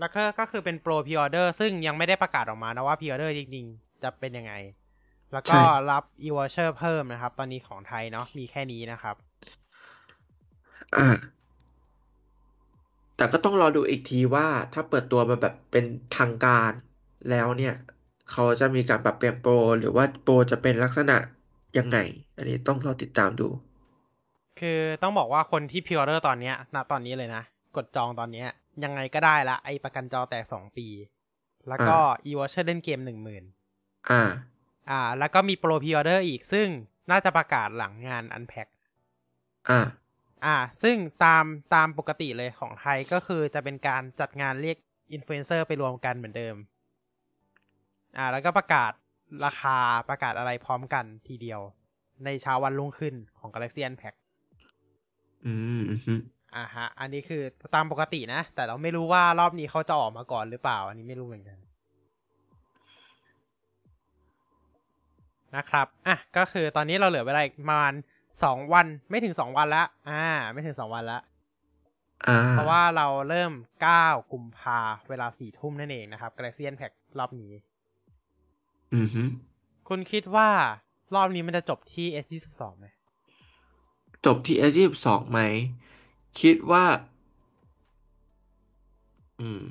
[0.00, 4.52] แล้วก็ก็คือเป็นโปรพ r ออเดอร์ซึ่งยังไม่ได้ประกาศออกมานะว่าพ r ออเดอร์จริง ๆ จะเป็นยังไง
[5.32, 5.58] แล้วก็
[5.90, 9.16] รับ e voucher เพิ่มนะครับ ตอนนี้ของไทยเนาะมีแค่นี้นะครับ
[10.96, 11.08] อ่า
[13.16, 15.84] แต่ก็ต้องรอดูอีกทีว่าถ้าเปิดตัวมาแบบเป็น
[16.16, 16.72] ทางการ
[17.30, 17.74] แล้วเนี่ย
[18.30, 21.16] เขาจะมีการปรับเปลี่ยนโปร หรือว่าโปรจะเป็นลักษณะ
[21.78, 21.98] ยังไง
[22.36, 23.48] อันนี้ต้องรอติดตามดู
[24.60, 27.42] คือต้องบอกว่าคนที่พ r ออเดอร์ตอนเนี้ยณตอนนี้เลยนะ
[27.76, 28.48] กดจองตอนเนี้ย
[28.84, 30.88] ยังไงก็ได้ละไอประกันจอแตกสองปี
[31.68, 31.96] แล้วก็
[32.26, 33.44] e voucher เล่นเกมหนึ่งหมื่น
[34.10, 34.22] อ่า
[34.90, 36.68] อ่า แล้วก็มีโปรพ r ออเดอร์อีกซึ่ง
[37.10, 38.68] น่าจะประกาศหลังงาน Unpack
[39.68, 39.80] อ่า
[40.44, 44.78] อ่า ซึ่งตามตามปกติเลยของไทยก็คือจะเป็นการจัดงานเรียก
[45.12, 46.56] อินฟลูเอนเซอร์ไปรวมกันเหมือนเดิม
[48.16, 48.92] อ่า แล้วก็ประกาศ
[49.44, 49.78] ราคา
[50.08, 51.60] ประกาศอะไรพร้อมกันทีเดียว
[52.24, 54.14] ในเช้าวันรุ่งขึ้นของ Galaxy Unpack
[55.46, 56.14] อืมอืมฮึ
[56.54, 57.42] อ่าฮะ อันนี้คือ
[57.74, 61.58] ตามปกตินะ แต่เราไม่รู้ว่ารอบนี้เขาจะออกมาก่อนหรือเปล่า อันนี้ไม่รู้เหมือนกัน
[65.56, 67.92] นะครับอะก็คือตอนนี้เราเหลือเวลาอีกประมาณ
[68.44, 71.18] สองวันไม่ถึงสองวันละอ่า ไม่ถึงสองวันละ
[72.26, 73.52] อ่าเพราะว่าเราเริ่ม
[73.82, 77.52] เก้ากุมภาเวลาสี่ทุ่มนั่นเองนะครับ Galaxy Unpack รอบนี้
[78.94, 79.22] อืมฮึ
[79.88, 80.48] คุณคิดว่า
[81.14, 82.86] รอบนี้มันจะจบที่ S22 ไหม
[84.26, 85.40] จบที่ S ยี่สิบสองไหม
[86.40, 86.84] คิดว่า
[89.40, 89.64] อืม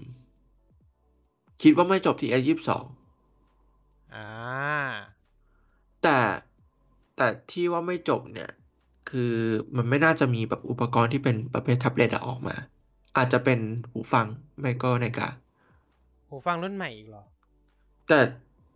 [1.62, 2.86] คิดว่าไม่จบที่ S ยี่สิบสอง
[4.16, 4.28] อ่า
[6.06, 6.20] แต่
[7.18, 8.52] แต่ที่ว่าไม่จบเนี่ย
[9.10, 9.34] คือ
[9.76, 12.56] มันไม่น่าจะมีแบบอุปกรณ์ที่เป็นประเภทแท็บเล็ตอะออกมา
[13.18, 13.60] อาจจะเป็น
[13.92, 14.26] หูฟัง
[14.60, 15.28] ไม่ก็ในาฬิกา
[16.30, 17.24] หูฟังรุ่นใหม่อีกเหรอ
[18.08, 18.20] แต่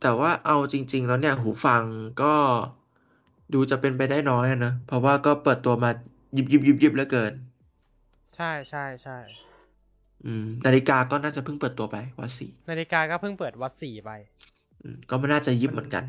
[0.02, 1.84] แต่ว่าเอาจริง ๆ แล้วเนี่ย หูฟัง
[2.22, 2.34] ก็
[3.54, 5.90] ดูจะเป็นไปได้น้อยอะนะ เพราะว่าก็เปิดตัวมา
[6.36, 7.34] ยิบยิบยิบยิบเหลือเกิน
[8.36, 9.18] ใช่ใช่ใช่
[10.26, 14.12] อืมนาฬิกาก็น่าจะเพิ่งเปิดตัวไปว่าสี่นาฬิกาก็เพิ่งเปิดวัดสี่ไป
[14.82, 16.04] อืมก็ไม่น่าจะยิบเหมือนกัน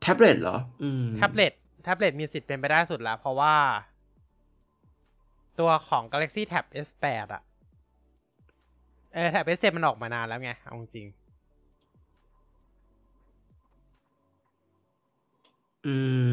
[0.00, 3.54] แท็บเล็ตเหรออืมแท็บเล็ตแท็บเล็ตมีสิทธิ์เป็นไปได้สุดแล้ว เพราะว่า
[5.58, 7.42] ตัวของ Galaxy Tab S8 อะ
[9.14, 11.06] เออ Tab S7 มันออกมานานแล้วไง เอาจริง
[15.86, 15.96] อื
[16.26, 16.28] ม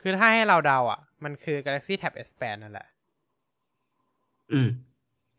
[0.00, 2.86] คือถ้าให้เราเดาอะ มันคือ Galaxy Tab S8 นั่นแหละ
[4.52, 4.68] อืม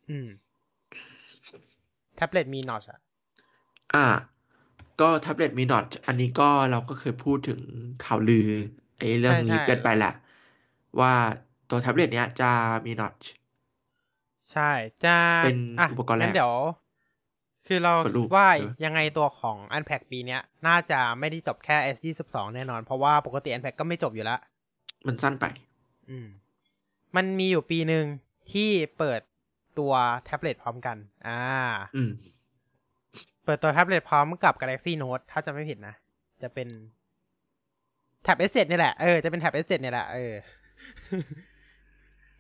[0.10, 0.28] อืม
[2.16, 3.00] แท็บเล็ตมีนอชอะ
[3.96, 4.06] อ่า
[5.02, 7.62] ก็แท็บเล็ตมีนอตอันนี้ก็เราก็เคยพูดถึง
[8.00, 8.50] ข่าวลือ
[8.98, 10.10] ไอ้เรื่องใช่นี้ใช่กันไปแหละ
[11.02, 11.14] ว่า
[11.70, 12.46] ตัวแท็บเล็ตเนี้ยจะ
[12.86, 13.14] มีนอต
[14.52, 14.72] ใช่
[15.04, 16.54] จะเป็นอะอุปกรณ์แรกงั้นเดี๋ยว
[17.66, 24.40] คือเรากดรูปคิดว่าเออยังไงตัวของ Unpack ปีเนี้ย น่าจะไม่ได้จบแค่ S22 แน่นอน เพราะว่าปกติ Unpack ก็ไม่จบอยู่แล้ว
[25.08, 25.46] มันสั้นไป
[26.10, 26.28] อืม
[27.16, 28.06] มันมีอยู่ปีหนึ่ง
[28.52, 29.22] ที่เปิด
[29.80, 29.94] ตัว
[30.26, 31.40] แท็บเล็ตพร้อมกัน อ่า
[31.94, 32.10] อืม
[33.46, 35.96] เปิดตัวแท็บเล็ตพร้อมกับ Galaxy Note ถ้าจะไม่ผิดนะ
[36.44, 36.68] จะเป็น
[38.24, 40.34] แท็บ S7 นี่แหละ เออ จะเป็นแท็บ S7 นี่แหละ เออ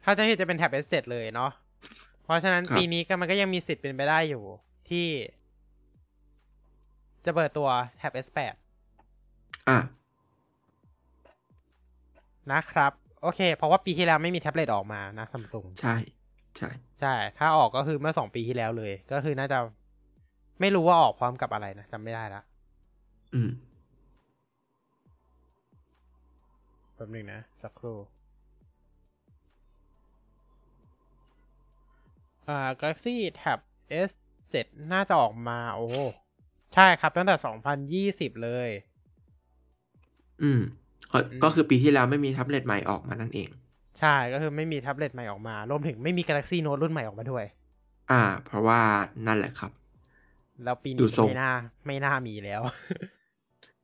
[0.04, 1.52] ถ้าจะไม่ผิดจะเป็นแท็บ S7 เลยเนาะ
[2.24, 4.44] เพราะฉะนั้นครับปีนี้ก็มันก็ยังมีสิทธิ์เป็นไปได้อยู่
[4.90, 5.08] ที่
[7.26, 7.68] จะเปิดตัว
[7.98, 8.54] แท็บ S8
[9.70, 9.80] อะ
[12.52, 15.96] นะครับ โอเค เพราะว่าปีที่แล้วไม่มีแท็บเล็ตออกมานะซัมซุงใช่
[16.58, 16.70] ใช่
[17.02, 19.58] ใช่ ถ้าออกก็คือเมื่อสองปีที่แล้วเลย ก็คือน่าจะ
[20.60, 22.42] ไม่รู้ว่าออกพร้อมกับอะไรนะจำไม่ได้ละ
[23.34, 23.50] อืม
[26.96, 27.98] แป๊บนึงนะ สักครู่
[32.48, 33.60] อ่า Galaxy Tab
[34.10, 34.56] S7
[34.94, 35.88] น่าจะออกมา โอ้
[36.74, 38.70] ใช่ครับ ตั้งแต่ 2020 เลย
[40.42, 40.62] อืม
[41.12, 43.50] ก็อืม ก็คือปีที่แล้วไม่มีแท็บเล็ตใหม่ออกมานั่นเอง
[44.00, 47.46] ใช่ก็คือไม่มีแท็บเล็ตใหม่ออกมารวมถึงไม่มี Galaxy Note รุ่นใหม่ออกมาด้วย
[48.12, 48.82] อ่า เพราะว่า
[49.28, 49.72] นั่นแหละครับ
[50.64, 51.52] แล้วปีดูนี้ทรงไม่น่า
[51.86, 52.62] ไม่น่ามีแล้ว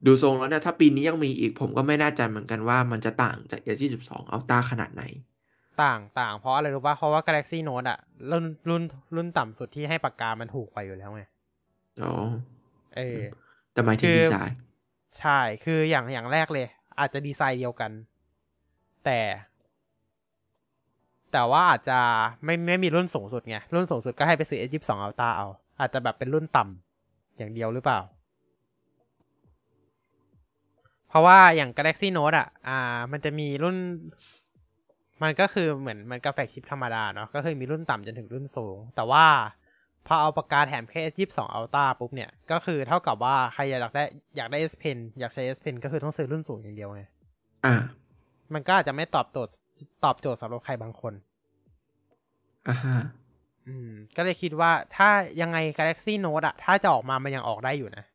[0.06, 5.04] ดูทรงแล้วเนี่ยถ้าปีนี้ยังมีอีกผมก็ไม่แน่ใจเหมือนกันว่ามันจะต่างจาก S22 Ultra ขนาดไหน
[5.84, 8.00] ต่างต่างเพราะอะไรรู้ป่ะเพราะว่า Galaxy Note อะ
[8.32, 8.84] รุ่นรุ่น
[9.16, 11.24] รุ่นต่ำสุดที่ให้ปากกามันถูกกว่าอยู่แล้วไง
[12.04, 12.14] อ๋อ
[12.96, 13.22] เออ
[13.74, 14.58] แต่หมายถึงคือดีไซน์
[15.20, 16.68] ใช่คืออย่างอย่างแรกเลย
[17.00, 17.92] อาจจะดีไซน์เดียวกัน
[19.06, 19.20] แต่
[21.34, 22.00] แต่ว่าอาจจะ
[22.46, 25.48] ไม่ไม่มีรุ่นสูงสุดไงรุ่นสูงสุดก็ให้ไปซื้อ S22 Ultra เอา
[25.80, 28.00] อาจจะแบบเป็นรุ่นต่ำอย่างเดียวหรือเปล่า
[31.10, 33.78] เพราะว่าอย่าง Galaxy Note อะ อ่า มันจะมีรุ่น
[35.24, 39.26] มันก็คือเหมือนมันกาแฟชิปธรรมดาเนาะ ก็คือมีรุ่นต่ำจนถึงรุ่นสูง แต่ว่า
[40.08, 44.04] พอเอาปากกาแถมแค่ S22 Ultra ปุ๊บเนี่ย ก็คือเท่ากับว่าใครอยากได้
[44.38, 47.04] อยากได้ S Pen อยากใช้ S Pen ก็คือต้องซื้อรุ่นสูงอย่างเดียวไง
[47.66, 47.76] อ่า
[48.54, 49.54] มันก็อาจจะไม่ตอบโจทย์
[50.06, 51.14] ตอบโจทย์สำหรับใครบางคน
[52.68, 52.98] อ่าฮะ
[53.70, 55.10] อืม ก็เลยคิดว่าถ้า
[55.42, 58.06] ยังไง Galaxy Note อะถ้าจะออกมามันยังออกได้อยู่นะ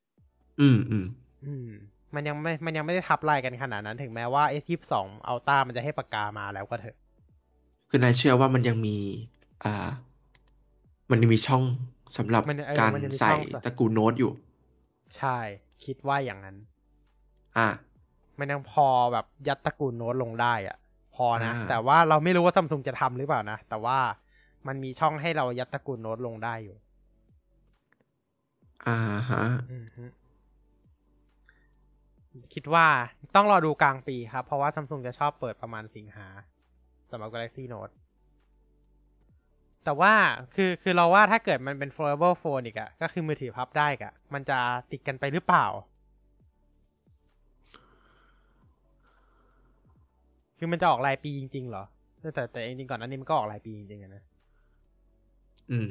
[0.60, 1.06] อืมอืม
[1.46, 1.68] อืม
[2.14, 4.94] มันยังไม่ มันยังไม่ได้ทับลายกันขนาดนั้น ถึงแม้ว่า S22
[5.30, 6.96] Ultra มันจะให้ปากกามาแล้วก็เถอะ
[7.88, 8.96] คือนายเชื่อว่ามันยังมี
[9.64, 9.74] อ่า
[11.10, 11.62] มันยังมีช่อง
[12.16, 14.32] สำหรับมันเออการมันยังมีใส่ช่องตระกูลโน้ตอยู่
[15.16, 15.38] ใช่
[15.84, 16.56] คิดว่าอย่างนั้น
[17.56, 17.68] อ่า
[18.38, 20.76] มันยังพอแบบยัดตระกูลโน้ตลงได้อะ
[21.16, 23.98] พอนะอ่าแต่ว่าเราไม่รู้ว่าซัมซุงจะทำหรือเปล่านะ แต่ว่า
[24.66, 26.76] มันมีช่องให้เรายัดตระกูลโน้ตลงได้อยู่
[28.86, 28.98] อ่า
[29.30, 30.04] ฮะอือฮึ
[32.54, 32.86] คิดว่า
[33.34, 36.28] ต้องรอดูกลางปีครับ เพราะว่าซัมซุงจะชอบเปิดประมาณสิงหา
[37.10, 37.94] สำหรับ Galaxy Note
[39.84, 40.12] แต่ว่า
[40.54, 44.58] คือคือเราว่าถ้าเกิดมันเป็น foldable phone อีกอะก็คือมือถือพับได้กะมันจะ
[44.92, 45.66] ติดกันไปหรือเปล่า
[50.58, 51.84] คือมันจะออกรายปีจริงๆเหรอ
[52.20, 54.22] แต่แต่แต่จริงๆก่อนอันนี้มันก็ออกรายปีจริงๆอะนะ
[55.70, 55.86] อืม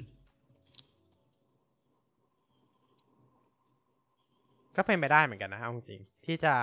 [4.78, 6.55] ก็เป็นไปได้เหมือนกันนะเอาจริงๆที่จะ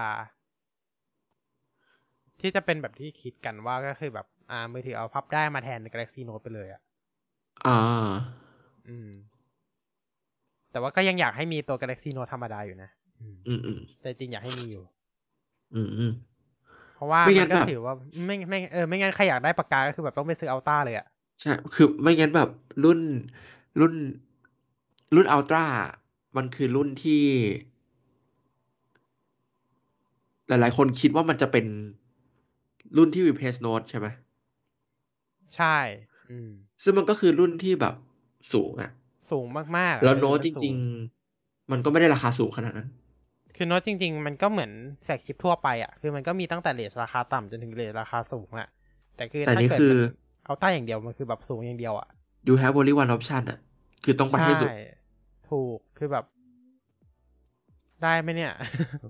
[2.41, 6.81] ที่จะเป็นแบบที่คิดกันว่าก็คือแบบ อ่ามือถือเอาพับได้มาแทน Galaxy Note ไปเลยอะ
[7.67, 7.79] อ่า
[8.89, 9.11] อืม
[10.73, 12.91] แต่ว่าก็ยังอยากให้มีตัว Galaxy Note ธรรมดาอยู่นะ
[13.21, 14.85] อืมอืมอืมแต่จริงอยากให้มีอยู่
[15.75, 16.13] อืมอืม
[16.95, 17.95] เพราะว่าไม่งั้มันนก็แบบถือว่า
[18.27, 21.07] ไม่ไม่เออไม่งั้นใครอยากได้ปากกาก็คือแบบต้องไปซื้ออัลต้าเลยอะ
[21.41, 22.49] ใช่ คือไม่งั้นแบบ
[22.85, 23.01] รุ่น
[23.81, 23.95] รุ่น
[25.15, 25.65] รุ่นอัลตร้า
[26.37, 27.23] มันคือรุ่นที่
[30.49, 31.67] หลาย ๆ คนคิดว่ามันจะเป็น
[32.97, 34.07] รุ่นที่ replace Note ใช่ไหม
[35.57, 35.77] ใช่
[36.31, 36.51] อืม
[36.83, 37.95] ซึ่งมันก็คือรุ่นที่แบบ
[38.53, 38.91] สูงอะ
[39.31, 39.47] สูง
[39.79, 40.75] มากๆอะแล้วเออโน้ตมัจสูริง
[41.23, 42.89] ๆ มันก็ไม่ได้ราคาสูงขนาดนั้น
[43.57, 44.73] คือโน้ตจริง ๆ มันก็เหมือน
[45.05, 48.69] แฟลกชิปทั่วไปอะคือมันก็มีตั้งแต่เลทราคาต่ำจนถึงเลทราคาสูงอะ
[49.17, 49.99] แต่คือแต่ถ้านี่เกิดคือมัน
[50.51, 52.09] เอาต้าอย่างเดียวมันคือแบบสูงอย่างเดียวอะ
[52.47, 53.59] you have only one option อะ
[54.05, 54.73] คือต้องไปให้สุดใช่
[55.49, 56.25] ถูกคือแบบ
[58.03, 58.53] ได้ไหมเนี่ย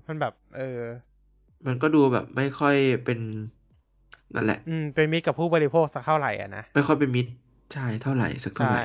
[0.07, 0.81] มันแบบ เออ
[1.65, 3.19] มันก็ดูแบบไม่ค่อยเป็น
[4.35, 7.31] นั่นแหละ อืม เป็นมิตรกับผู้บริโภคสักเท่าไหร่อะนะ ไม่ค่อยเป็นมิตร
[7.73, 8.83] ใช่เท่าไหร่สักเท่าไหใช่ร่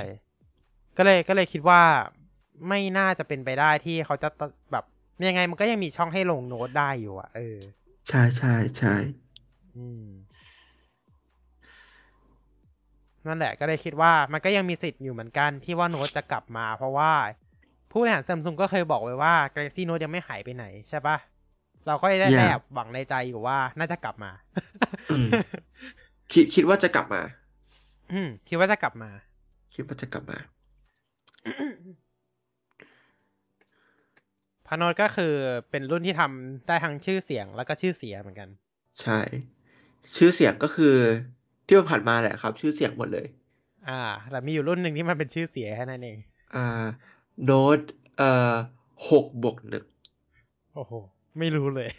[0.97, 1.83] ก็เลยก็เลยคิดว่า
[2.69, 4.29] ไม่น่าจะเป็นไปได้ที่เขาจะ
[4.73, 4.85] แบบ
[5.29, 7.59] ยังไงมันก็ยังมีช่องให้ลงโน้ตได้อยู่อะเออ
[8.09, 8.95] ใช่ใช่ใช่
[9.77, 10.07] อืม
[13.29, 17.13] นั่นแหละก็เลยคิดว่ามันก็ยังมีสิทธิ์อยู่เหมือนกันที่ว่าโน้ตจะกลับมา เพราะว่า
[17.91, 21.17] ผู้บริหารซัมซุงก็เคยบอกไว้ว่า Galaxy Note ยังไม่หายไปไหนใช่ปะ
[21.87, 24.31] เราก็ได้ Yeah แอบหวังในใจอยู่ว่าน่าจะกลับมา
[25.11, 25.29] อืม
[26.33, 27.23] คิดคิดว่าจะกลับมา
[28.13, 29.11] อืมคิดว่าจะกลับมา
[29.75, 30.39] คิดว่าจะกลับมา
[34.67, 35.35] พาโนตก็คือ
[35.71, 38.49] เป็นรุ่นที่ทำได้ทั้งชื่อเสียงแล้วก็ชื่อเสียเหมือนกัน
[39.03, 39.21] ใช่
[40.17, 40.97] ชื่อเสียงก็คือ
[41.67, 43.27] ที่ผ่านมาแหละครับ ชื่อเสียงหมดเลย
[43.89, 44.01] อ่า
[44.31, 46.19] แต่มีอยู่รุ่นหนึ่งที่มันเป็นชื่อเสียแค่นั้นเอง
[46.55, 46.87] อ่า
[47.45, 47.81] โน้ต
[48.17, 48.55] เอ่อ
[49.09, 49.85] หกบวกหนึ่ง
[50.75, 50.93] โอ้โห
[51.39, 51.91] ไม่รู้เลย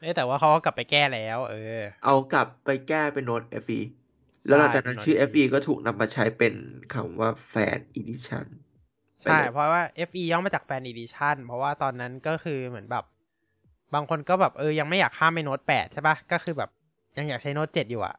[0.00, 1.56] เอ้ยแต่ว่าเขาก็กลับไปแก้แล้ว เออ
[2.04, 3.78] เอากลับไปแก้เป็นโน้ต FE
[4.46, 6.54] แล้วหลังจากนั้นใช่ชื่อเป็น FE ก็ถูกนำมาใช้เป็น
[6.94, 8.46] คำว่า Fan Edition
[9.22, 13.04] ไปใช่เลยเพราะว่า FE ย่อมาจาก Fan Edition เพราะว่าตอนนั้นก็คือเหมือนแบบ
[13.94, 16.70] บางคนก็แบบเออยังไม่อยากข้ามไปโน้ตแปดใช่ปะก็คือแบบ
[17.18, 18.14] ยังอยากใช้โน้ตเจ็ดอยู่อะ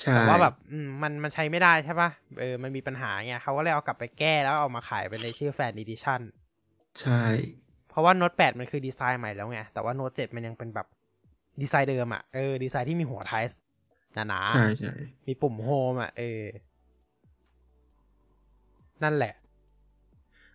[0.00, 6.20] ใช่แต่ว่าแบบอืมมันมันใช้ไม่ได้ใช่ปะเออมันมีปัญหาไงเขาก็เลยเอากลับไปแก้แล้วเอามาขายเป็นในชื่อ Fan Edition
[7.00, 7.22] ใช่
[7.88, 10.86] เพราะว่าโน้ตแปดมันคือดีไซน์ใหม่แล้วไง แต่ว่าโน้ตเจ็ดมันยังเป็นแบบ
[11.62, 13.44] ดีไซน์เดิมอะเออดีไซน์ที่มีหัวท้าย
[14.14, 14.92] หนาๆใช่ใช่
[15.26, 16.42] มีปุ่มโฮมอะเออ
[19.02, 19.32] นั่นแหละ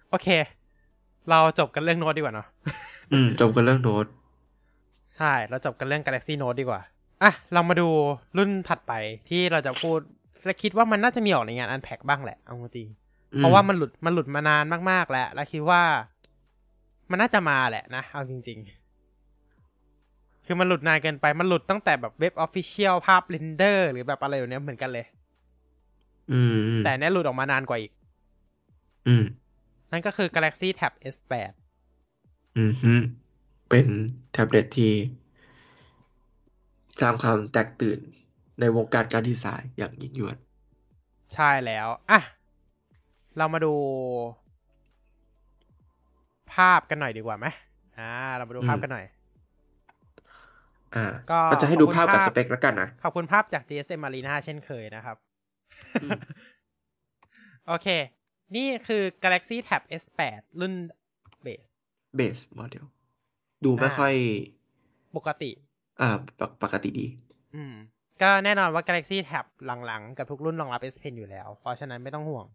[0.09, 0.27] โอเค
[1.29, 2.47] เราจบกันเรื่องโน้ตดีกว่าเนาะ
[3.11, 4.05] อืม จบกันเรื่องโน้ต
[5.17, 6.81] ใช่ เราจบกันเรื่อง Galaxy Note ดีกว่า
[7.23, 7.87] อะ เรามาดู
[8.37, 8.93] รุ่นถัดไป
[9.29, 9.99] ที่เราจะพูด
[10.45, 12.87] และคิดว่ามันน่าจะมีออกในงาน Unpack บ้างแหละ เอาจริง
[13.37, 15.81] เพราะว่ามันหลุด มันหลุดมานานมากๆ แล้ว แล้วคิดว่า
[17.09, 18.59] มันน่าจะมาแหละนะ เอาจริง
[19.53, 25.05] ๆ คือมันหลุดนานเกินไป มันหลุดตั้งแต่แบบเว็บ official ภาพ render หรือแบบอะไรอย่างเนี้ยเหมือนกันเลย
[26.31, 27.91] อืมอืมแต่เนี้ยหลุดออกมานานกว่าอีก
[29.07, 29.23] อืม
[29.91, 31.53] นั่นก็คือ Galaxy Tab S8
[32.57, 32.93] อืมฮึ
[33.69, 33.87] เป็น
[34.31, 34.93] แท็บเล็ตที่
[37.01, 37.99] สร้างความแตกตื่น
[38.59, 40.37] ในวงการการดีไซน์อย่างยิ่งยวด
[41.33, 42.21] ใช่แล้วอะ
[43.37, 43.73] เรามาดู
[46.53, 47.47] ภาพกันหน่อยดีกว่าไหม
[47.99, 49.05] อ่า เรามาดูภาพกันหน่อย
[50.95, 55.17] อ่า ก็ก็จะให้ดูขอบคุณภาพกับภาพสเปคแล้วกันนะ ขอบคุณภาพจาก DSM Arena เช่นเคยนะครับ
[56.03, 56.19] อืม
[57.67, 57.87] โอเค
[58.55, 60.73] นี่คือ Galaxy Tab S8 รุ่น
[61.41, 61.67] เบส
[62.15, 64.15] เบสโมเดลดูไม่อ่าค่อย
[65.15, 65.51] ปกติ
[66.01, 67.07] อ่าปกปกติดี
[67.55, 67.73] อืม
[68.21, 69.45] ก็แน่นอนว่า Galaxy Tab
[69.85, 72.45] หลังๆ กับทุกรุ่นรองรับ S Pen อยู่แล้ว เพราะฉะนั้นไม่ต้องห่วง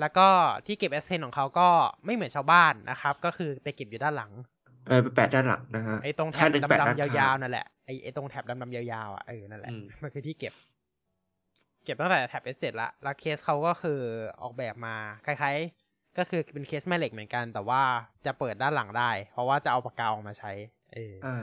[0.00, 0.28] แล้วก็
[0.66, 1.68] ที่เก็บ S Pen ของเขาก็
[2.04, 4.32] ไม่เหมือนชาวบ้านนะครับ ก็คือไปเก็บอยู่ด้านหลัง
[4.88, 10.54] เออไปแปะด้านหลังนะฮะไอ้ตรงแถค่บหนึ่งแปะด้านดำๆข้ยาวๆนั่นแหละไอ้ไอ้ตรงแถบดำๆยาวๆอะเออนั่นแหละอืมมันคือที่เก็บ
[11.84, 14.00] เก็บตั้งแต่แถบ S7 ละแล้วเคสเขาก็คือ
[14.42, 14.94] ออกแบบมา
[15.26, 15.81] คล้ายๆ
[16.18, 17.82] ก็คือเป็นเคสแม่เหล็กเหมือนกัน แต่ว่า
[18.26, 20.52] จะเปิดด้านหลังได้ เพราะว่าจะเอาปากกาออกมาใช้
[20.94, 21.36] เออออ่า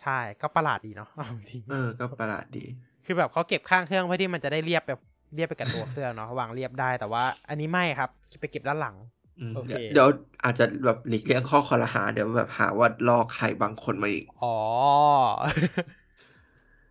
[0.00, 2.64] ใช่ก็ประหลาดดีเนาะเอาจริงเออ ก็ประหลาดดี
[3.04, 5.00] คือแบบเขาเก็บข้างเครื่องเพื่อที่มันจะได้เรียบแบบ
[5.34, 8.10] เรียบไปกับตัวเครื่องเนาะวางเรียบได้แต่ว่าอันนี้ไม่ครับ
[8.40, 8.96] ไปเก็บด้านหลัง
[9.40, 10.08] อืมโอเคเดี๋ยวเดี๋ยว
[10.44, 14.56] อาจจะแบบหลีกเลี่ยงข้อคอรหาเดี๋ยวแบบหาว่าลอกใครบางคนมาอีก อ๋อ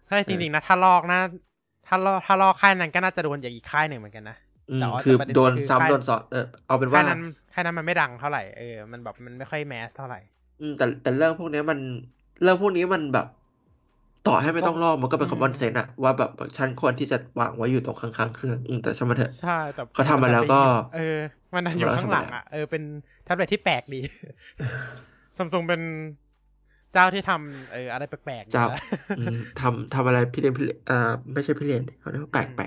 [0.07, 1.19] ใช่จริงๆนะ ถ้าลอกนะ
[1.87, 4.50] ถ้าลอกถ้าลอกค่ายนั้นก็น่าจะโดนอย่างอีกค่ายหนึ่งเหมือนกันนะอืมแต่ว่า
[4.99, 7.19] คือประเด็นโดนคือซ้ำค่ายโดนซ้อนเออเอาเป็นค่าว่ายนั้น
[7.53, 10.19] ค่ายนั้นมันไม่ดังเท่าไหร่เออมันแบบมันไม่ค่อยแมสเท่าไหร่
[10.59, 11.79] อืมแต่แต่เรื่องพวกเนี้ยมัน
[12.41, 13.25] เรื่องพวกนี้มันแบบ
[14.23, 20.55] ต่อให้ไม่ต้องลอกมันก็เป็นอืคอมมมอนเซนอะว่าแบบฉันควรที่จะวางไว้อยู่ตรงข้างๆเครื่องอืมแต่ช่างมันเถอะใช่แต่เขาทำมาแล้วก็
[20.91, 20.99] เออ
[21.53, 22.81] มันอยู่ข้างหลังอะเออเป็น
[23.23, 23.97] แท็บเล็ตที่แปลกดี
[25.37, 25.81] ซัมซุงเป็น
[26.93, 28.81] เจ้าที่ทำเอออะไรแปลกๆอยู่จับแล้ว
[29.15, 30.95] อืมทำทำอะไรพี่เรียนพี่เรียนอ่า
[31.33, 32.65] ไม่ใช่พี่เรียนเขาเรียกว่าแปลกแปล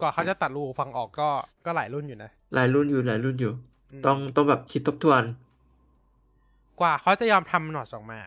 [0.00, 1.28] กว่าเขาจะตัดรูฟังออกก็
[1.64, 3.52] ก็หลายรุ่นอยู่นะ หลายรุ่นอยู่หลายรุ่นอยู่
[3.92, 5.22] มต้องต้องแบบคิดทบทวน
[6.80, 8.20] กว่าเขาจะยอมทำหนอตออกมา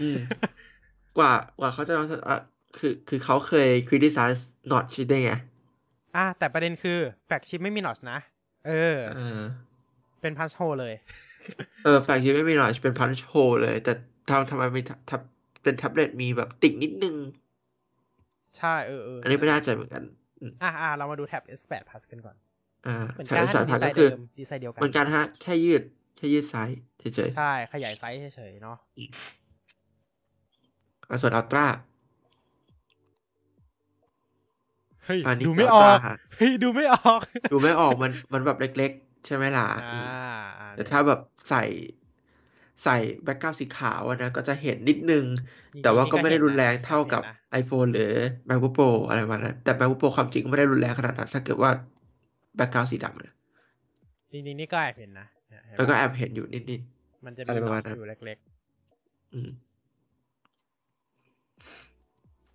[0.00, 0.18] อืม
[1.18, 1.94] กว่ากว่าเขาจะ
[2.28, 2.36] อะ
[2.78, 5.30] คือคือเขาเคย criticize notch ได้ไง
[6.14, 8.18] อะแต่ประเด็นคือแฟลกชิปไม่มีหนอตนะ
[8.66, 9.08] เออเอ
[9.38, 9.42] อ
[10.20, 10.94] เป็นพัชโฮเลย
[11.82, 13.92] เออแฟลกชิปไม่มี notch เป็น punch hole เลย แต่
[14.28, 14.80] ทำทำไมมี
[15.10, 15.20] ทับ
[15.62, 17.16] เป็นแท็บเล็ตมีแบบติ่งนิดนึง
[18.56, 20.02] ใช่เออเอออันนี้ไม่น่าใจเหมือนกัน
[20.42, 22.36] อืมอะอะเรามาดูแท็บ S8 Plus กันก่อน
[22.86, 25.82] อ่าเหมือนใช่กันสายดีพันไซก็น์คือเดิมดีไซน์เดียวกันเหมือนกันฮะ แค่ยืด
[26.16, 31.66] แค่ยืดไซส์เฉยใช่ ขยายไซส์เฉยๆ เนาะๆอะส่วนอัลตร้า
[35.04, 37.20] เฮ้ยอันนี้ดูไม่ออก Ultra ฮะเฮ้ยดูไม่ออก
[37.50, 40.08] ดูไม่ออกมันมันแบบเล็ก ๆ ใช่ไหมล่ะอ่าอืม
[40.58, 41.62] อ่าแต่ถ้าแบบใส่
[42.84, 45.24] ใส่ background สีขาวอะนะก็จะเห็นนิดนึง
[45.82, 47.22] แต่ว่าก็ไม่ได้รุนแรงเท่ากับ
[47.60, 48.12] iPhone หรือ
[48.48, 51.70] MacBook Pro อะไรประมาณนั้นแต่ MacBook Pro ความจริงก็ไม่ได้รุนแรงขนาดนั้นถ้าเกิดว่า
[52.56, 53.32] background สีดำนะ
[54.32, 56.80] จริงๆนี่ก็แอบเห็นนะเนี่ยเห็นปะแล้วก็แอบเห็นอยู่นิด
[57.24, 59.72] มันจะอะไรมีประหนมาอณตนั้นอยู่เล็กๆอืมๆ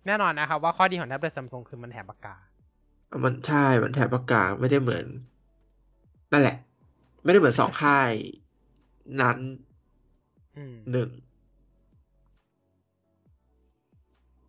[0.06, 2.36] แน่นอนนะครับว่าข้อดีของแท็บเล็ตซัมซุงคือมันแถมปากกา
[3.24, 5.06] มันใช่ มันแถบปากกาไม่ได้เหมือน
[6.32, 6.56] นั่นแหละ
[7.24, 8.10] ไม่ได้เหมือนสองค่าย
[9.20, 9.67] นั้นอืม
[10.92, 11.08] หนึ่ง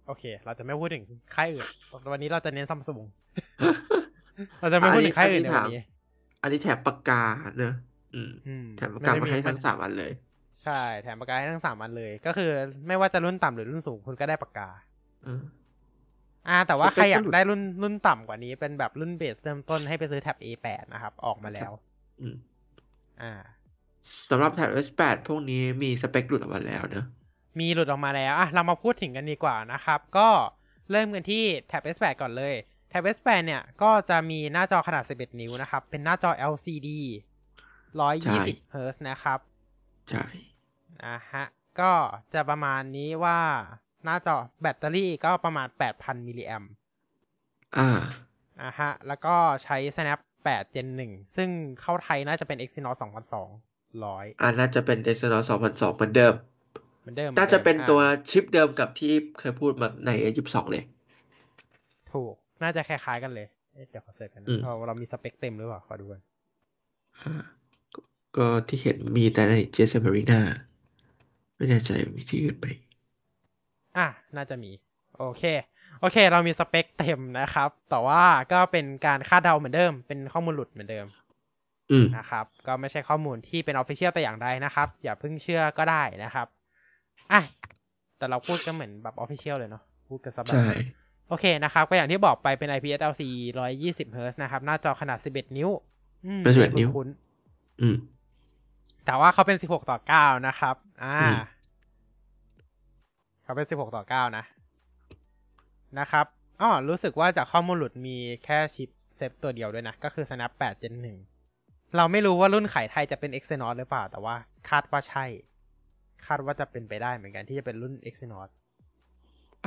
[0.07, 1.03] โอเค เราจะไม่พูดถึง
[1.35, 1.67] ค่ายอื่น
[2.11, 3.01] วันนี้เราจะเน้นซัมซุง
[4.61, 5.79] เราจะไม่พูดถึงค่ายอื่นในวันนี้
[6.41, 7.21] อันนี้แถมปากกา
[7.57, 7.73] เนอะ
[8.15, 10.11] อืมอืมแถมปากกามาให้ไได้ทั้งสามอันเลย
[10.63, 12.49] ใช่ แถมปากกาให้ทั้งสามอันเลย ก็คือ
[12.87, 14.69] ไม่ว่าจะรุ่นต่ำหรือรุ่นสูงคุณก็ได้ปากกา
[15.23, 15.41] เออ
[16.47, 21.71] อ่า แต่ว่าสเปคใครอยากก็หลุดได้รุ่นรุ่นต่ำกว่านี้เป็นแบบรุ่นเบสเริ่มต้นให้ไปซื้อแท็บ A8 นะครับ ออกมาแล้ว
[22.21, 22.35] อืม
[23.21, 23.33] อ่า
[24.29, 27.05] สำหรับแถบ S8 พวกนี้มีสเปคหลุดออกมาแล้วเนอะ
[27.59, 30.29] มีหลุดออกมาแล้วอะเรามาพูดถึงกันดีกว่านะครับ ก็
[30.91, 32.55] เริ่มกันที่แท็บ S8 ก่อนเลย
[32.89, 36.89] แท็บ S8 เนี่ย ก็จะมีหน้าจอขนาด 11 นิ้วนะครับ เป็นหน้าจอ LCD
[37.99, 39.39] 120 Hz นะครับ
[40.09, 40.25] ใช่
[41.05, 41.45] อะฮะ
[41.79, 41.91] ก็
[42.33, 43.39] จะประมาณนี้ว่า
[44.05, 45.67] หน้าจอแบตเตอรี่ก็ประมาณ
[45.97, 46.63] 8,000 มิลลิแอม
[47.77, 47.99] อ่า
[48.61, 51.49] อะฮะ แล้วก็ใช้ Snap 8 Gen 1 ซึ่ง
[51.81, 52.99] เข้าไทยน่าจะเป็น Exynos
[53.93, 56.33] 2200อ่าน่าจะเป็น Exynos 2002 เหมือนเดิม
[56.99, 60.83] เหมือนเดิมน่าจะเป็นอ่ตัวชิปเดิมกับที่เคยพูดมาใน A22 เลย
[62.11, 66.21] ถูก น่าจะคล้ายๆกันเลยเอ๊ะเดี๋ยวขอ search กันนะอืมเราเรามีสเปคเต็มหรือเปล่า ขอดูกัน
[67.21, 67.33] อ่า
[67.95, 68.01] ก็
[68.37, 70.39] ก็ที่เห็นมีแต่ใน j s m a r i n a
[71.55, 72.65] ไม่แน่ใจมีที่อื่นไหม
[73.97, 74.71] อะ น่าจะมี
[75.17, 75.43] โอเค
[75.99, 81.18] โอเค เรามีสเปคเต็มนะครับ แต่ว่าก็เป็นการคาดเดาเหมือนเดิม เป็นข้อมูลหลุดเหมือนเดิมอืม
[82.17, 86.47] นะครับ ก็ไม่ใช่ข้อมูลที่เป็น official แต่อย่างใดนะครับ อย่าเพิ่งเชื่อก็ได้นะครับ
[87.31, 87.41] อะ
[88.17, 90.69] แต่เราพูดก็เหมือนแบบ official เลยเนาะพูดกันซะแบบใช่
[91.27, 93.21] โอเคนะครับ ก็อย่างที่บอกไปเป็น IPS LC
[93.67, 95.69] 120 Hz นะครับ หน้าจอขนาด 11 นิ้ว
[96.25, 97.07] อืมเป็น11นิ้วคุ้น
[97.81, 101.37] อืมๆแต่ว่าเขาเป็น 16 ต่อ 9 นะครับ อ่าอืม
[103.43, 104.43] เขาเป็น 16 ต่อ 9 นะ
[105.99, 106.25] นะครับ
[106.61, 111.28] อ๋อรู้สึกว่าจากข้อมูลหลุดมีแค่ชิปเซฟตัวเดียวด้วยนะ ก็คือ Snap 8 Gen 1
[111.97, 114.35] เราไม่รู้ว่ารุ่นขายไทยจะเป็น Exynos หรือเปล่า แต่ว่า
[114.69, 115.25] คาดว่าใช่
[116.27, 118.49] คาดว่าจะเป็นไปได้เหมือนกันที่จะเป็นรุ่น Exynos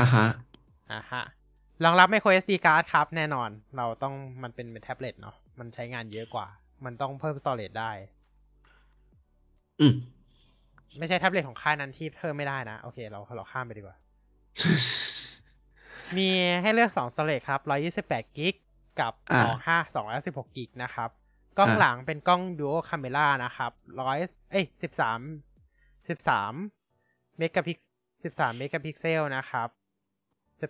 [0.00, 0.26] อ่าฮะ
[0.92, 1.22] อ่าฮะ
[1.84, 6.46] รองรับ micro SD card ครับแน่นอน เราต้องมันเป็นแท็บเล็ตเนาะมันใช้งานเยอะกว่า
[6.84, 7.92] มันต้องเพิ่ม storage ได้
[9.80, 9.94] อืม
[10.98, 13.96] ไม่ใช่แท็บเล็ตของค่ายนั้นที่เพิ่มไม่ได้นะ โอเค เราเราข้ามไปดีกว่า
[16.16, 16.28] มี
[16.62, 17.60] ให้เลือก2 storage ครับ
[18.14, 18.54] 128กิก
[19.00, 21.10] กับอ่า25 216กิกนะครับ
[21.58, 23.72] กล้องอ่าหลังเป็นกล้อง dual camera นะครับ
[24.10, 24.64] 100เอ้ย
[26.06, 27.78] 13 13เมกะพิก
[28.18, 29.68] 13เมกะพิกเซลนะครับ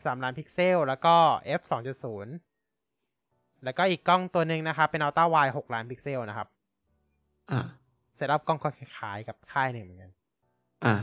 [0.02, 1.14] 13ล้านพิกเซล แล้วก็
[1.58, 1.62] f
[2.82, 6.48] 2.0แล้วก็อีกกล้องตัวหนึ่งนะครับ เป็น ultra wide 6ล้านพิกเซลนะครับ
[7.50, 7.60] อ่า
[8.16, 10.12] setup กล้องก็คล้ายๆกับค่ายหนึ่งเหมือนกัน
[10.84, 10.94] อ่า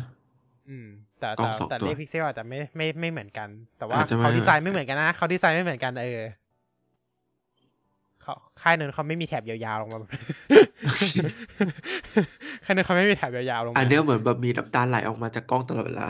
[0.69, 0.87] อืม
[1.19, 6.21] แต่กล้แต่องสองแต่ตัวเลขพิกเซลอาจจะไม่ไม่ไม่เหมือนกัน แต่ว่าอาจจะไม่เขาดีไซน์ไม่เหมือนกันนะเขาดีไซน์ไม่เหมือนกันเออ
[8.29, 9.99] เขาค่ายหนึ่งเขาไม่มีแถบยาวๆลงมา
[12.63, 16.07] ค่ายหนึ่งเขาไม่มีแถบยาวๆลงมาอันเนี้ยเหมือนแบบมีน้ำตาไหลออกมาจากกล้องตลอดเวลา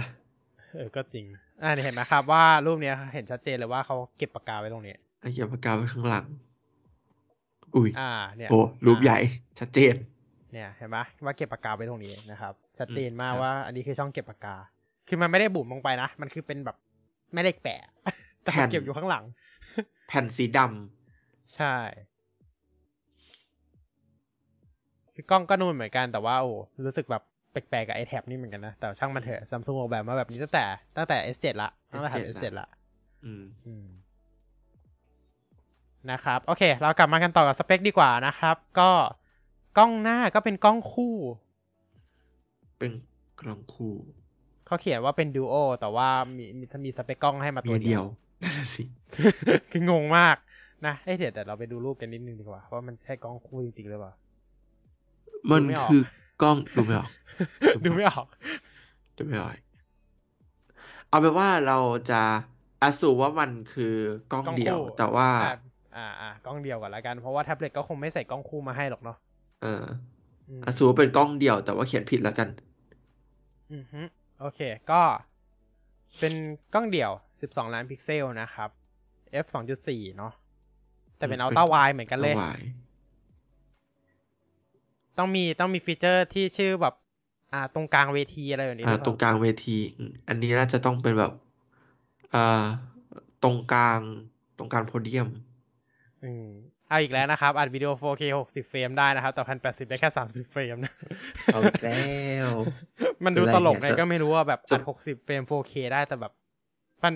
[0.75, 1.25] เออก็จริง
[1.61, 6.25] อ่านี่เห็นไหมครับว่ารูปเนี้ยเห็นชัดเจนเลยว่าเขาเก็บปากกาไว้ตรงนี้ไอ้เหี้ยปากกาไว้ข้างหลัง
[7.75, 9.19] อุ้ยอ่าเนี่ยโอ้รูปอ่าใหญ่
[9.59, 9.95] ชัดเจน
[10.53, 14.55] เนี่ยเห็นไหมว่าเก็บปากกาไว้ตรงนี้นะครับ ชัดเจนมากครับว่า อันนี้คือช่องเก็บปากกา
[15.07, 16.77] คือมันไม่ได้บุ๋มลงไปนะ มันคือเป็นแบบ
[17.33, 17.81] แม่เหล็กแปะ
[18.43, 19.23] แต่มันเก็บอยู่ข้างหลัง
[20.07, 20.59] แผ่นสีด
[21.55, 21.75] ใช่
[25.19, 26.51] คือกล้องก็นูนเหมือนกันแต่ว่าโอ้
[26.85, 30.65] รู้สึกแบบแปลกๆกับไอแท็บนี่เหมือนกันนะ แต่ช่างมันเถอะซัมซุงออกแบบมาแบบนี้ตั้งแต่
[30.97, 33.85] ตั้งแต่ S7 ละตั้งแต่ทำ S7 ละำอืมอืม
[36.11, 38.91] นะครับ โอเค เรากลับมากันต่อกับสเปคดีกว่านะครับ ก็
[39.77, 41.15] กล้องหน้าก็เป็นกล้องคู่
[42.79, 42.91] เป็น
[43.41, 43.95] กล้องคู่
[44.65, 48.05] เขาเขียนว่าเป็นดูโอแต่ว่ามีมีมีสเปคกล้องให้มามีตัวอันเดีเดียยวว
[48.41, 48.83] นั่นนะสิ
[49.71, 50.35] คืองงมาก
[50.85, 54.13] นะเอ้ยเดี๋ยวแต่เราไปดูรูปกันนิดนึงดีกว่าว่ามันใช่กล้องคู่จริงๆหรือเปล่า
[55.51, 56.01] มันดูไม่ออกคือ
[56.41, 57.11] กล้องดูไม่ออก
[57.85, 58.27] ดูไม่ออก
[59.17, 59.53] ดูไม่ออก
[61.09, 61.77] เอาเป็นว่าเรา
[62.11, 62.21] จะ
[62.81, 63.95] อสูว่ามันคือ
[64.31, 65.53] กล้องกล้องเดียวคู่แต่ว่าอ่า
[65.95, 69.17] อ่าอ่ากล้องเดียวก่อนละกัน เพราะว่าแท็บเล็ตก็คงไม่ใส่กล้องคู่มาให้หรอกเนาะ
[69.63, 69.85] เออ
[70.49, 72.49] อืมอสูว่าเป็นกล้องเดียว แต่ว่าเขียนผิดแล้วกัน
[73.73, 74.01] อือฮึ
[74.39, 74.59] โอเค
[74.91, 75.01] ก็
[76.19, 76.33] เป็น
[76.73, 77.11] กล้องเดี่ยว
[77.41, 78.69] 12 ล้านพิกเซลนะครับ
[79.43, 79.45] f
[79.85, 80.33] 2.4 เนาะ
[81.17, 82.51] แต่เป็นอืมอัลเป็นต้าไวเหมือนกันเลยอาไว้
[85.19, 86.95] ต้องมีต้องมีฟีเจอร์ที่ชื่อแบบ
[87.53, 91.31] อ่า ตรงกลางเวทีอะไรแบบนี้อ่าหอเปตรงกลางเวทีอืมอันนี้น่าจะต้องเป็นแบบ
[92.33, 92.63] อ่า
[93.43, 93.99] ตรงกลาง
[94.57, 95.27] ตรงกลางโพเดียม
[96.23, 96.47] อืม
[96.89, 100.93] เอาอีกแล้วนะครับ อัดวิดีโอ 4K 60 เฟรมได้นะครับ แต่ 1080 ได้แค่ 30 เฟรมนะ
[101.53, 101.99] เอาอีกแล้
[102.45, 102.49] ว
[103.25, 106.33] มันดูเป็นไรตลกเนี่ไงยก็ไม่รู้ว่าแบบจะอัด 60 เฟรม 4K ได้แต่แบบ
[107.03, 107.13] มัน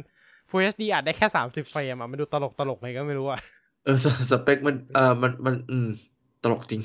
[0.50, 3.40] Full HD อัดได้แค่ 30 เฟรมอะ มันดูตลกตลกไงก็ไม่รู้อะ
[3.84, 5.88] เออสสเปคมันเออมันมัน อืม
[6.44, 6.82] ตลกจริง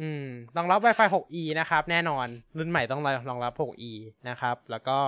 [0.00, 0.26] อืม
[0.56, 2.26] รองรับ Wi-Fi 6E นะครับ แน่นอน
[2.58, 3.92] รุ่นใหม่ต้องรองรับ 6E
[4.28, 4.98] นะครับ แล้วก็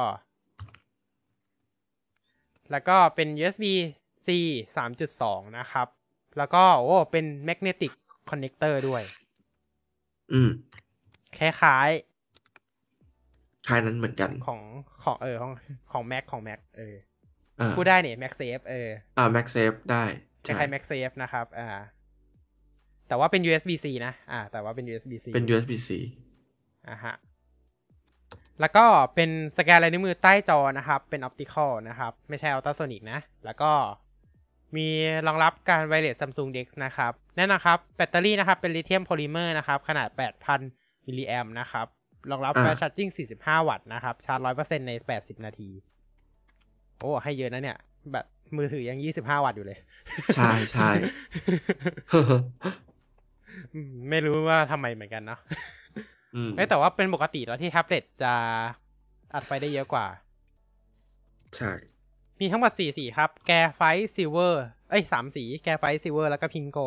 [2.71, 3.65] แล้วก็เป็น USB
[4.27, 4.29] C
[4.77, 5.89] 3.2 นะครับ
[6.39, 7.93] แล้วก็โอ้เป็น magnetic
[8.31, 9.03] connector ด้วย
[10.33, 10.51] อืม
[11.39, 11.91] คล้าย
[13.67, 14.61] คล้ายนั้นเหมือนกันๆของ
[15.03, 15.53] ของเออของ
[15.93, 16.97] ของ Mac ของ Mac เออ
[17.61, 18.89] อ่าพูดได้เนี่ย MagSafe เออ
[19.19, 20.05] อ่า MagSafe ได้
[20.47, 21.67] คล้ายๆ MagSafe นะครับ อ่า
[23.11, 25.91] แต่ว่าเป็น USB-C นะ อ่า แต่ว่าเป็น USB-C เป็น USB-C
[26.89, 27.15] อ่าฮะ
[28.61, 28.85] แล้วก็
[29.15, 33.71] เป็นสแกนลายนิ้วมือใต้จอนะครับ เป็นออปติคอลนะครับ ไม่ใช่อัลตราโซนิกนะ แล้วก็
[34.77, 34.89] มี
[35.27, 40.09] รองรับการ Wireless Samsung Dex นะครับ แน่นอนครับ แบตเตอรี่นะครับ เป็นลิเธียมโพลิเมอร์นะครับ ขนาด
[40.59, 41.87] 8,000 มิลลิแอมนะครับ
[42.31, 43.09] รองรับอ่า fast charging
[43.39, 45.71] 45 วัตต์นะครับ ชาร์จ 100%ใน 80 นาที
[46.99, 47.79] โอ้ ให้เยอะนะเนี่ย
[48.11, 48.27] แบต
[48.57, 49.79] มือถือยัง 25 วัตต์อยู่เลย
[50.35, 50.91] ใช่ใช่
[52.13, 52.35] อืม
[54.11, 55.41] ไม่รู้ว่าทำไมเหมือนกันเนาะ
[56.35, 58.35] อืมเอ้ยแต่ว่าเป็นปกติแล้วที่แท็บเล็ตจะ
[59.35, 60.07] อัดไฟได้เยอะกว่า
[61.57, 61.73] ใช่
[62.41, 63.83] มีทั้งหมดสี่สีครับ Graphite
[64.17, 66.79] Silver เอ้ยสามสี Graphite Silver แล้วก็ Pink Gold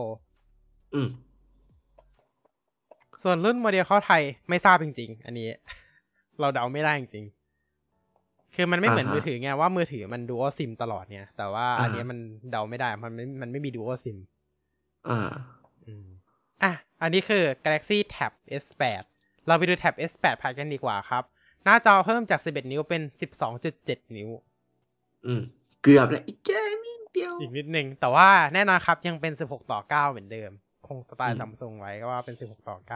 [0.95, 1.09] อืม
[3.23, 5.49] ส่วนรุ่นโมเดลเข้าไทยไม่ทราบจริง ๆ อันนี้
[6.39, 12.17] เราเดาไม่ได้จริงๆ คือมันไม่เหมือนอ่าฮะมือถือไงว่ามือถือมันดู a l ซิมตลอดเนี่ย แต่ว่าอันอ่าเนี้ยมัน
[12.51, 14.17] เดาไม่ได้ มันไม่ มันไม่มี dual ซิม
[15.09, 15.19] อ่า
[15.85, 16.07] อืม
[16.63, 18.31] อะ อันนี้คือ Galaxy Tab
[18.63, 19.03] S8
[19.47, 21.23] เราไปดู Tab S8 พัดกันดีกว่าครับ
[21.63, 23.01] หน้าจอเพิ่มจาก 11 นิ้วเป็น
[23.59, 24.29] 12.7 นิ้ว
[25.25, 25.41] อืม
[25.83, 30.51] เกือบแล้วอีกแค่นิดเดียว อีกนิดนึงแต่ว่าแน่นอนครับยังเป็น 16 ต่อ 9 เหมือนเดิม
[30.87, 32.93] คงสไตอืล์มซัมซุงไว้ก็ว่าเป็น 16 ต่อ 9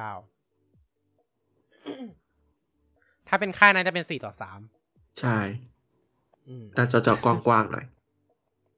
[3.27, 4.31] ถ้าเป็นค่ายนั้นจะเป็น 4 ต่อ
[4.76, 5.38] 3 ใช่
[6.48, 7.85] อืมน่าจะจอกว้างๆหน่อย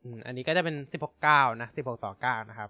[0.03, 2.69] อืมอันนี้ก็จะเป็น 16 9 นะ 16 ต่อ 9 นะครับ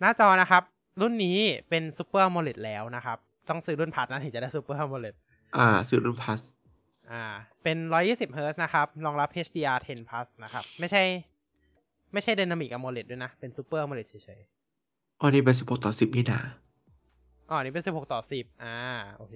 [0.00, 0.62] หน้าจอนะครับ
[1.00, 1.38] รุ่นนี้
[1.68, 3.18] เป็น Super AMOLED แล้วนะครับ
[3.48, 5.14] ต้องซื้อรุ่นพัดนะถึงจะได้ Super AMOLED
[5.56, 6.40] อ่า ซื้อรุ่นพัส
[7.10, 7.24] อ่า
[7.62, 7.76] เป็น
[8.06, 11.02] 120 Hz นะครับ รองรับ HDR10 Plus นะครับ ไม่ใช่
[12.12, 14.40] ไม่ใช่ Dynamic AMOLED ด้วยนะ เป็น Super AMOLED เฉย
[15.20, 18.76] อ๋อนี่เป็นสิบหกต่อสิบนี่นะๆอ๋อนี่เป็น16ต่อ10อ่า
[19.16, 19.34] โอเค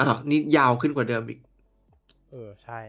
[0.00, 1.40] อ้าวนี่ยาวขึ้นกว่าเดิมอีก
[2.30, 2.80] เออ ใช่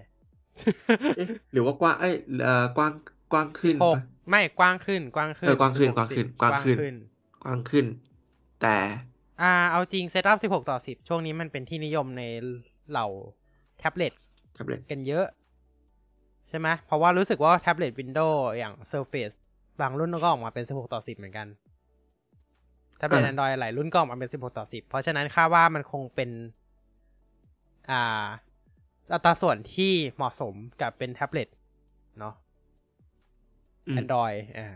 [1.15, 2.91] เอ๊ะหรือว่ากว้าง เอ้ย เอ่อ กว้าง
[3.31, 6.95] กว้างขึ้นหกปะไม่ กว้างขึ้น กว้างขึ้น เออ กว้างขึ้น16กว้างขึ้น10กว้างขึ้น
[7.45, 7.85] กว้างขึ้น
[8.61, 8.77] แต่
[9.41, 12.23] อ่า เอาจริง setup 16 ต่อ 10 ช่วงนี้มันเป็นที่นิยมใน
[12.89, 13.07] เหล่า
[13.79, 14.13] แท็บเล็ต
[14.53, 15.25] แท็บเล็ตกันเยอะ
[16.49, 19.35] ใช่ไหมเพราะว่ารู้สึกว่าแท็บเล็ต Windows อย่าง Surface
[19.81, 21.47] บางรุ่นก็ออกมาเป็น 16 ต่อ 10 เหมือนกัน
[22.97, 26.29] แท็บเล็ต Android หลายรุ่นก็ออกมาเป็น 16 ต่อ 10 เพราะฉะนั้นค่าว่ามันคงเป็น
[27.91, 28.25] อ่า
[29.13, 31.47] อัตราส่วนที่เหมาะสมกับเป็นแท็บเล็ต
[32.19, 32.33] เนาะ
[33.87, 34.75] อืม Android อ่า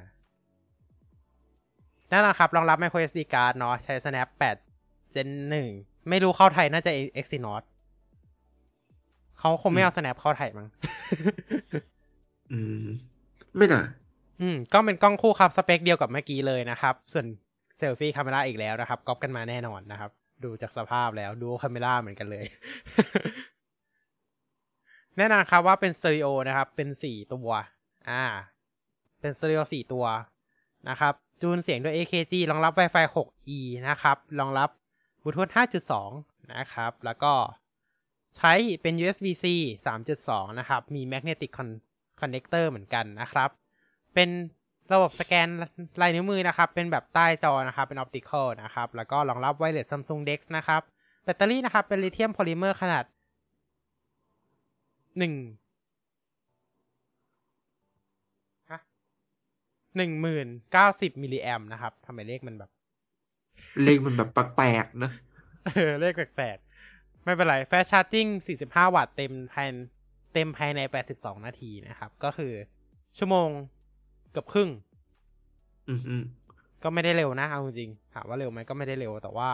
[2.11, 4.27] นั่นแหละครับรองรับ micro SD card เนาะใช้ Snap
[4.71, 5.29] 8 Gen
[5.69, 7.63] 1 ไม่รู้เข้าไทยน่าจะ Exynos
[9.39, 10.67] เขาคงไม่เอา Snap เข้าไทยมั้ง
[12.51, 12.85] อืม
[13.57, 13.81] ไม่น่า
[14.41, 17.25] อืม ก็เป็นกล้องคู่ครับสเปคเดียวกับเมื่อกี้เลยนะครับ ส่วน
[17.77, 20.11] เซลฟี่คาเมราอีกแล้วนะครับก๊อปกันมาแน่นอนนะครับ
[20.43, 22.45] ดูจากสภาพแล้วดูคาเมราเหมือนกันเลย
[25.17, 27.49] แน่นอนครับว่าเป็นสเตอริโอนะครับ เป็นสี่ตัว
[28.09, 28.23] อ่า
[29.21, 30.05] เป็นสเตอริโอสี่ตัว
[30.89, 34.69] นะครับ จูนเสียงโดย AKG รองรับ Wi-Fi 6E นะครับ รองรับ
[35.21, 35.49] บลูทูธ
[35.99, 37.33] 5.2 นะครับ แล้วก็
[38.37, 39.45] ใช้เป็น USB-C
[40.05, 41.51] 3.2 นะครับ มี Magnetic
[42.19, 43.49] Connector เหมือนกันนะครับ
[44.13, 44.29] เป็น
[44.93, 45.47] ระบบสแกน
[46.01, 50.81] ลายนิ้วมือนะครับ เป็นแบบใต้จอนะครับ เป็น Optical นะครับ แล้วก็รองรับ Wireless Samsung Dex นะครับ
[51.23, 53.03] แบตเตอรี่นะครับ เป็นลิเธียมโพลิเมอร์ขนาด
[55.19, 55.68] 1
[59.97, 62.71] หนึ่งหมื่นเก้าสิบมิลลิแอมนะครับทำไมเลขมันแบบ
[63.83, 65.11] เลขมันแบบแปลกๆนะ
[65.65, 68.27] เออเลขแปลกๆ ไม่เป็นไร fast charging
[68.63, 69.67] 45วัตต์เต็มภาย
[70.33, 70.79] เต็มภายใน
[71.13, 72.53] 82นาทีนะครับ ก็คือ
[73.17, 73.49] ชั่วโมง
[74.31, 74.69] เกือบครึ่ง
[75.87, 76.23] อืมอืม
[76.83, 79.49] ก็ไม่ได้เร็วนะเอาจริงๆถามว่าเร็วไหมก็ไม่ได้เร็วแต่ว่า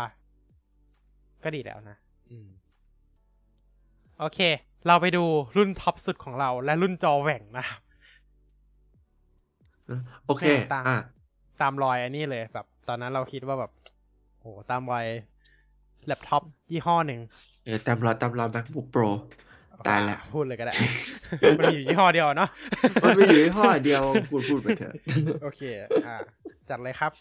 [1.44, 1.98] ก็ดีแล้วนะ
[2.30, 2.48] อืม
[4.20, 4.40] โอเค
[4.88, 5.24] เราไปดู
[5.58, 7.80] รุ่นท็อปสุดของเราและรุ่นจอแหว่งนะครับ
[10.26, 10.98] โอเคเนี่ยตามอะ
[11.62, 13.72] ตามรอยอันนี้เลยแบบ ตอนนั้นเราคิดว่าแบบ
[14.40, 15.06] โหตามรอย
[16.06, 17.20] แล็ปท็อปยี่ห้อหนึ่ง
[17.66, 19.10] เออตามรอยตามรอย MacBook Pro
[19.88, 20.74] ตายละพูดเลยก็ได้
[21.58, 22.50] มันมีอยู่ยี่ห้อเดียวเนาะ
[23.04, 24.94] มันไม่อยู่ยี่ห้อเดียวพูดพูดไปเถอะ
[25.44, 25.62] โอเค
[26.06, 26.16] อ่า
[26.70, 27.12] จัดเลยครับ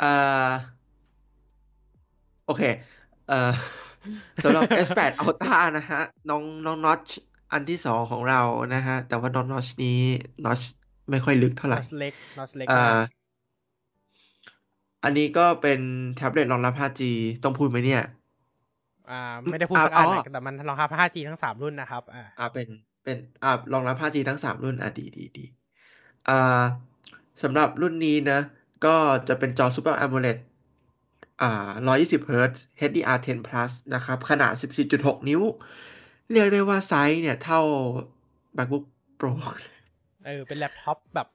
[0.00, 0.12] เอ่
[0.46, 0.48] อ
[2.46, 2.62] โอเค
[3.28, 3.50] เอ่อ
[4.44, 6.00] สำหรับ S8 Ultra นะฮะ
[6.30, 7.00] น้องน้องน็อต
[7.52, 8.40] อันที่สองของเรา
[8.74, 10.00] นะฮะ แต่ว่าน้องน็อตนี้
[10.44, 10.60] น็อต
[11.12, 13.08] ไม่ค่อยลึกเท่าไหนร่อสเล็กนอสเล็กเอ่มาอก
[15.04, 15.80] อันนี้ก็เป็น
[16.16, 17.02] แท็บเล็ตรองรับ 5G
[17.44, 18.02] ต้องพูดไหมเนี่ย
[19.10, 22.68] อ่า ไม่ได้พูดอ่าสักอันอ๋อนะแต่มันรองรับ 5G ทั้งสามรุ่นนะครับ อ่าอ่าเป็น
[23.04, 25.44] เป็นอ่ารองรับ 5G ทั้งสามรุ่นอะดีดีดี
[26.28, 26.62] อ่า
[27.42, 28.40] สำหรับรุ่นนี้นะ
[28.84, 28.96] ก็
[29.28, 30.38] จะเป็นจอ Super AMOLED
[31.42, 31.68] อ่า
[31.98, 34.52] 120 Hz HDR10 Plus นะครับ ขนาด
[34.90, 35.42] 14.6 นิ้ว
[36.32, 37.60] เรียกได้ว่าไซส์เนี่ย เท่า
[38.56, 38.84] MacBook
[39.20, 39.30] Pro
[40.26, 41.28] เออเป็นแล็ปท็อปแบบ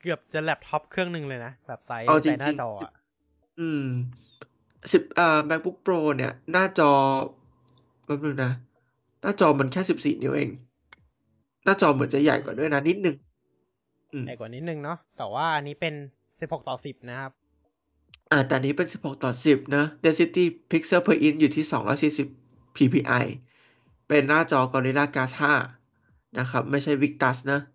[0.00, 2.92] เกือบจะแล็ปท็อปเครื่องหนึ่งเลยนะ แบบไซส์เอาจริไซงส์หน้าๆจออะ
[3.60, 3.84] อืม
[4.92, 6.90] สิบอ่า MacBook Pro เนี่ย หน้าจอ
[8.04, 8.52] แป๊บนึงนะ
[9.22, 10.50] หน้าจอมันแค่14นิ้วเอง
[11.64, 13.16] หน้าจอเหมือนจะใหญ่กว่าด้วยนะนิดนึง
[14.12, 15.94] อืมใหญ่กว่านิดนึงเนาะแต่ว่าอันนี้เป็น
[16.32, 17.32] 16ต่อ10นะครับ
[18.30, 21.64] อ่า แต่อันนี้เป็น16ต่อ10นะ density pixel per inch อยู่ที่
[22.26, 23.24] 240 ppi
[24.08, 25.30] เป็นหน้าจอ Gorilla Glass
[25.82, 27.73] 5 นะครับ ไม่ใช่ Victus นะอืมอืม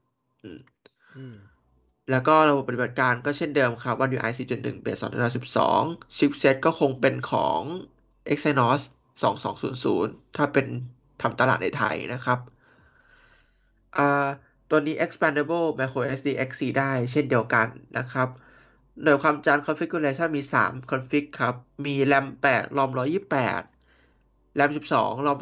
[2.11, 5.01] แล้วก็ระบบปฏิบัติการก็เช่นเดิมครับ One UI 4.1 Base
[5.59, 7.61] 2012 Chipset ก็คงเป็นของ
[8.33, 8.81] Exynos
[9.63, 10.65] 2200 ถ้าเป็น
[11.21, 12.39] ทำตลาดในไทยนะครับ
[13.97, 14.27] อ่า
[14.69, 17.67] ตัวนี้ expandable micro SD XC ได้เช่นเดียวกัน
[17.97, 18.27] นะครับ
[19.03, 21.55] หน่วยความจำ configuration มี 3 config ครับ
[21.85, 25.37] มี RAM 8 ROM 128 RAM 12 ROM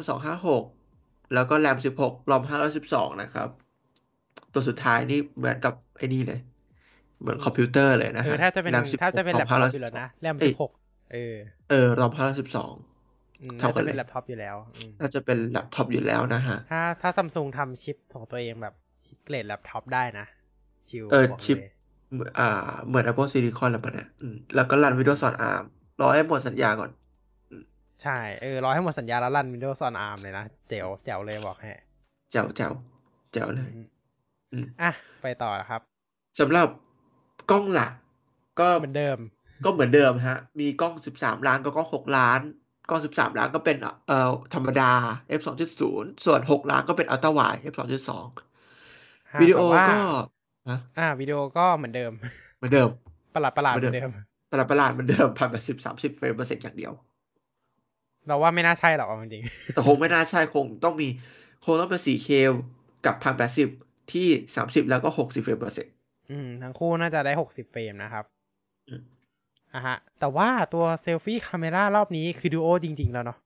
[0.64, 2.42] 256 แล้วก็ RAM 16 ROM
[2.82, 3.48] 512 นะครับ
[4.58, 6.40] ตัวสุดท้ายนี่เหมือนกับไอ้นี่เลย
[7.20, 11.36] เหมือนคอมพิวเตอร์เลยนะเออฮะถ้าจะเป็น RAM ถ้าจะเป็น16แล็ปท็อป ROM อยู่แล้วนะแรมเอ้ย16เออ
[11.70, 18.74] เออ ROM 512อืมเท่าน่ากัจะนเลยเป็นแล็ปท็อปอยู่แล้วอืมน่าจะเป็นแล็ปท็อปอยู่แล้วนะฮะ ถ้าถ้าซัมซุงทำชิปของตัวเองแบบ
[19.04, 20.26] ชิปเกรดแล็ปท็อปได้นะ
[20.90, 21.72] ชิวเออบอกชิปเลย
[22.12, 22.48] เหมือนอ่า
[22.86, 25.64] เหมือน Apple Silicon แล้วปะเนี่ยอืมแล้วก็รัน Windows on ARM
[26.00, 26.90] รอให้หมดสัญญาก่อน
[28.02, 31.70] ใช่ เออ รอให้หมดสัญญาแล้วรัน Windows on ARM เลยนะ เจ๋วแจ๋วเลยบอกให้
[32.30, 32.72] แจ๋วแจ๋ว
[33.32, 33.68] แจ๋วเลย
[34.52, 34.90] อืมอืมอะ
[35.22, 35.80] ไปต่อครับ
[36.38, 36.68] สำหรับ
[37.50, 37.92] กล้องหลัก
[38.60, 39.18] ก็เหมือนเดิม
[39.64, 42.40] ก็เหมือนเดิมฮะ มีกล้อง13ล้านกับกล้อง6ล้าน
[42.88, 43.76] กล้อง13ล้านก็เป็น
[44.06, 44.92] เอ่อธรรมดา
[45.38, 49.98] f 2.0ส่วน6ล้านก็เป็น ultra wide f 2.2วิดีโอแต่ว่าก็
[50.68, 52.12] ฮะอ่าวิดีโอก็เหมือนเดิม
[52.56, 52.90] เหมือนเดิม
[53.34, 54.10] ประหลาดประหลาดเหเหมืมืออนนเดิเดิมม
[54.50, 56.92] ประหลาดประหลาดเหมือนเดิมพันแบบสิบสามสิบเฟรมเปอร์เซ็นต์อย่างเดียว
[58.26, 61.08] เราว่าไม่น่าใช่หรอกเอาจริงแต่คงไม่น่าใช่คงต้องมี
[61.64, 62.28] คงต้องเป็น 4K
[63.04, 63.68] กับพันแปดสิบ
[64.12, 64.26] ที่
[64.56, 68.24] สามสิบแล้วก็หกสิบ frame per secๆอืม ทั้งคู่น่าจะได้หกสิบเฟรมนะครับ
[68.88, 69.02] อืม
[69.74, 73.38] อะฮะ แต่ว่าตัว selfie camera รอบนี้คือดูโอจริง ๆ แล้วเนาะ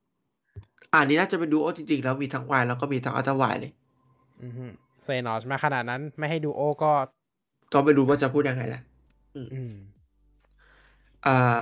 [0.94, 3.72] อันนี้น่าจะเป็นดูโอจริง ๆ แล้วมีทั้งวายแล้วก็มีทั้ง ultra wide เลย
[4.42, 4.66] อือฮึ
[5.04, 6.92] เซนอสมาขนาดนั้นไม่ให้ดูโอก็
[7.72, 8.82] ก็ไม่รู้ว่าจะพูดยังไงแหละ
[9.36, 9.72] อืม
[11.26, 11.58] อ่า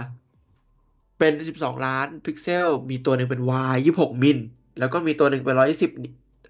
[1.18, 4.38] เป็นสิบสองล้านพิกเซล มีตัวหนึ่งเป็น Y ยี่หกมิล
[4.78, 5.90] แล้วก็มีตัวหนึ่งเป็นร้อยสิบ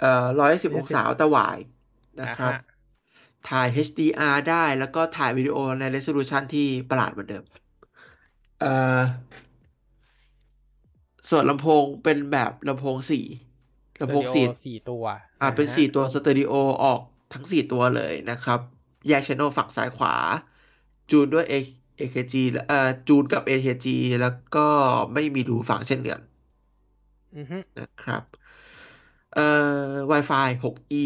[0.00, 1.58] เอ่อร้อยสิบองศา ultra wide
[2.18, 2.58] นะครับอ่าฮะ
[3.44, 7.44] ถ่าย HDR ได้แล้วก็ถ่ายวิดีโอใน resolution ที่ประหลาดเหมือนเดิม
[8.60, 9.00] เอ่อ
[11.30, 13.24] ส่วนลำโพงเป็นแบบลำโพงสี่
[14.00, 15.04] ลำโพงสตูสี่ดิโอสี่ตัว
[15.40, 17.00] อ่าเป็นฮะสี่ตัวสเตอริโอออก
[17.34, 18.60] ทั้งสี่ตัวเลยนะครับ
[19.08, 20.14] แยกช anel ฝั่งซ้ายขวา
[21.10, 23.86] จูนด้วย A- AKG และเอ่อจูนกับ AKG
[24.20, 24.66] แล้วก็
[25.14, 26.20] ไม่มีรูฟังก์เช่นกัน
[27.36, 28.22] อือฮึนะครับ
[29.34, 29.40] เอ่อ
[30.12, 31.04] Wi-Fi 6E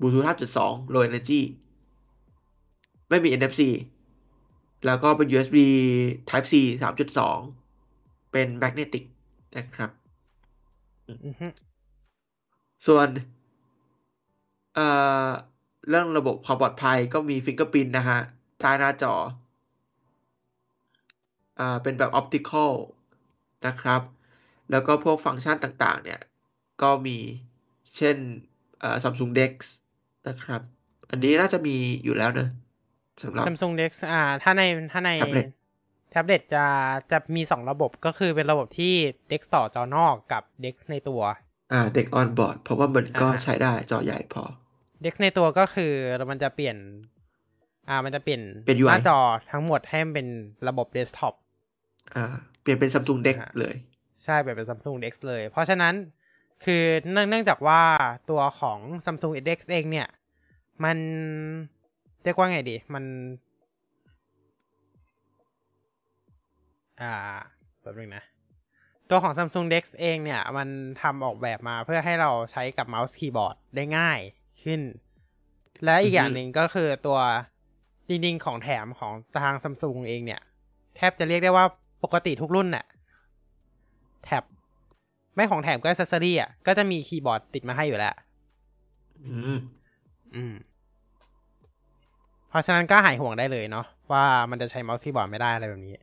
[0.00, 1.42] Bluetooth 5.2 Low Energy
[3.08, 3.62] ไม่มี NFC
[4.86, 5.58] แล้วก็เป็น USB
[6.30, 9.04] Type C 3.2 เป็น Magnetic
[9.56, 9.90] นะครับ
[11.08, 11.48] อือฮึ
[12.86, 13.08] ส่วน
[14.74, 14.86] เอ่
[15.26, 15.28] อ
[15.88, 18.20] เรื่องระบบความปลอดภัยก็มี Fingerprint นะฮะ
[18.60, 19.14] ใต้หน้าจอ
[21.58, 22.72] อ่าเป็นแบบ Optical
[23.66, 24.02] นะครับ
[24.70, 26.20] แล้วก็พวกฟังก์ชันต่างๆ เนี่ย
[26.82, 27.18] ก็มี
[27.96, 28.16] เช่น
[28.80, 29.52] เอ่อ Samsung Dex
[30.28, 30.60] นะครับ
[31.10, 32.48] อันนี้น่าจะมีอยู่แล้วเนอะ
[33.22, 35.48] สำหรับซัมซุงเด็กอ่า ถ้าในถ้าในแท็บเล็ต
[36.10, 36.64] แท็บเล็ตจะ
[37.12, 38.94] จะมีสองระบบก็คือเป็นระบบที่
[39.28, 41.22] เด็กต่อจอนอกกับเด็กในตัว
[41.72, 44.42] อ่า Dex on board เพราะว่ามันก็อ่าฮะใช้ได้จอใหญ่พอ
[45.02, 45.92] เด็กในตัวก็คือ
[46.30, 46.76] มันจะเปลี่ยน
[47.88, 49.18] อ่ามันจะเปลี่ยนเป็น UI หน้าจอ
[49.50, 50.28] ทั้งหมดให้มันเป็น
[50.68, 51.34] ระบบเดสก์ท็อป
[52.14, 52.24] อ่า
[52.62, 53.74] เปลี่ยนเป็น Samsung Dex อ่าเลย
[54.24, 55.94] ใช่แบบเป็น Samsung Dex เลย เพราะฉะนั้น
[56.64, 57.82] คือเนื่องเนื่องจากว่า
[58.30, 60.08] ตัวของ Samsung Dex เองเนี่ย
[60.84, 60.98] มัน
[62.22, 63.04] เรียกว่าไงดี มัน
[67.00, 67.12] อ่า
[67.82, 68.24] แบบนึงนะ
[69.10, 70.68] ตัวของ Samsung Dex เองเนี่ย มัน
[71.02, 74.18] ทำออกแบบมาเพื่อให้เราใช้กับเมาส์คีย์บอร์ดได้ง่าย
[74.62, 74.80] ขึ้น
[75.84, 77.18] และอีกอย่างหนึ่งก็คือตัว
[78.08, 79.12] จริงๆของแถมของ
[79.42, 80.40] ทาง Samsung เองเนี่ย
[80.96, 81.64] แทบจะเรียกได้ว่า
[82.04, 82.84] ปกติทุกรุ่นน่ะ
[84.24, 84.44] Tab
[85.34, 88.14] ไม่ของแถมก็ a อ c เซอรี่อะ ก็จะมีคีย์บอร์ดติดมาให้อยู่แล้ว
[89.24, 89.58] อืม
[90.34, 90.54] อืม
[92.48, 95.94] เพราะฉะนั้นก็หายห่วงได้เลยเนาะว่ามันจะใช้เมาส์คีย์บอร์ดไม่ได้อะไรแบบนี้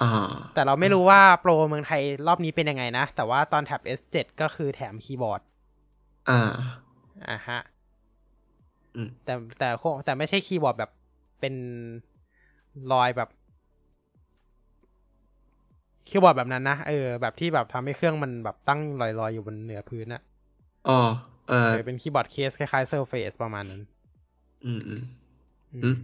[0.00, 0.10] อ่า
[0.54, 5.40] แต่เราไม่รู้ว่าโปรเมืองไทยรอบนี้เป็นยังไงนะ แต่ว่าตอนแท็บ S7 ก็คือแถมคีย์บอร์ด
[6.30, 6.40] อ่า
[7.28, 7.60] อะฮะ
[8.94, 10.90] อืมแต่แต่คงแต่ไม่ใช่คีย์บอร์ดแบบ
[11.40, 11.54] เป็น
[12.92, 13.30] ลอยแบบ
[16.08, 20.22] คีย์บอร์ดแบบนั้นนะเออแบบที่แบบทำให้เครื่องมันแบบตั้งลอยๆอยู่บนเหนือพื้นอะ
[20.88, 20.98] อ๋อ
[21.48, 23.82] เออเออเป็นคีย์บอร์ดเคสคล้ายๆ Surface ประมาณนั้น
[24.64, 25.02] อืมอืม
[25.72, 25.96] อืมอืม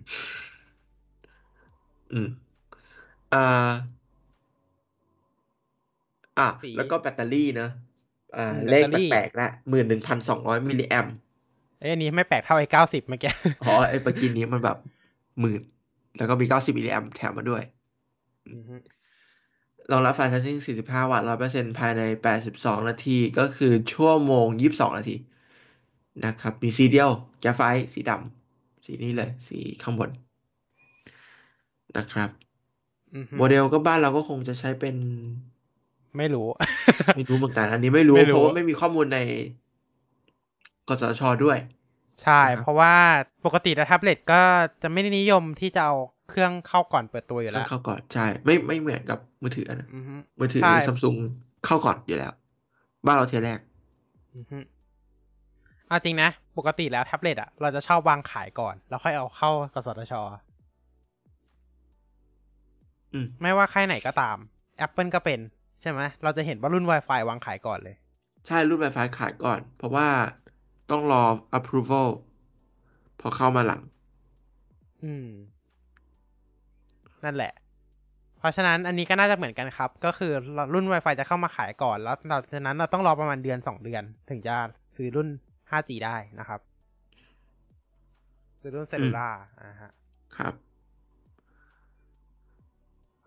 [2.12, 2.28] อืม
[3.34, 3.70] อ่า
[6.38, 7.70] อะสีแล้วก็แบตเตอรี่เนอะ
[8.36, 11.06] อ่าอืมเลขแบตเตอรี่แปลกๆละหมื่นหนึ่งพันสองร้อยมิลลิแอม
[11.80, 13.32] เอ้ยอันนี้ไม่แปลกเท่าไอ้เก้าสิบเมื่อกี้
[13.62, 14.76] อ๋อไอ้ปกินนี้มันแบบ
[15.40, 15.60] หมื่น
[16.16, 17.62] แล้วก็มีเก้าสิบมิลลิแอมแถมมาด้วย
[18.50, 18.76] อือฮึ
[19.90, 22.02] รองรับ fast charging 45 วัตต์ 100%ภายใน
[22.46, 25.16] 82 นาที ก็คือชั่วโมง 22 นาที
[26.24, 27.10] นะครับ มีสีเดียว
[27.40, 30.10] แกรไฟต์สีดำ สีนี้เลย สีข้างบน
[31.96, 32.30] นะครับ
[33.14, 34.96] อือฮึโมเดลก็บ้านเราก็คงจะใช้เป็น
[36.16, 36.46] ไม่รู้
[37.16, 39.18] ไม่รู้เหมือนกัน อันนี้ไม่รู้ไม่รู้เพราะว่าไม่มีข้อมูลใน
[40.88, 41.58] กสทชด้วย
[42.22, 42.94] ใช่นะครับเพราะว่า
[43.46, 44.42] ปกติแล้วแท็บเล็ตก็
[44.82, 45.94] จะไม่ได้นิยมที่จะเอา
[46.28, 51.16] เครื่องเข้าก่อนเปิดตัวอยู่ต้อแล้งวเข้าก่อนใช่ ไม่ไม่เหมือนกับมือถือนะอือฮึมือถือใช่ซัมซุง
[51.64, 52.32] เข้าก่อนอยู่แล้ว
[53.06, 53.58] บ้านเราเทียแรก
[54.36, 54.58] อือฮึ
[55.88, 60.14] เอาจริงนะ ปกติแล้วแท็บเล็ตอะ เราจะชอบวางขายก่อน แล้วค่อยเอาเข้ากสทช
[63.14, 64.36] อืมไม่ว่าค่ายไหนก็ตาม
[64.86, 65.40] Apple ก็เป็น
[65.80, 67.96] ใช่ไหม เราจะเห็นว่ารุ่น Wi-Fi วางขายก่อนเลย
[68.46, 70.08] ใช่รุ่น Wi-Fi ขายก่อน เพราะว่า
[70.90, 71.22] ต้องรอ
[71.58, 72.08] approval
[73.20, 73.80] พอเข้ามาหลัง
[75.04, 75.26] อืม
[77.24, 77.52] นั่นแหละ
[78.38, 80.32] เพราะฉะนั้นอันนี้ก็น่าจะเหมือนกันครับ ก็คือ
[80.74, 84.54] รุ่น Wi-Fi จะเข้ามาขายก่อนแล้วหลังจากนั้นเราต้องรอประมาณเดือนสองเดือน ถึงจะ
[84.96, 85.28] ซื้อรุ่น
[85.70, 86.60] 5G ได้นะครับ
[88.60, 89.28] ซื้อรุ่นเซลลูล่า
[89.62, 89.92] อ่าฮะ
[90.36, 90.52] ครับ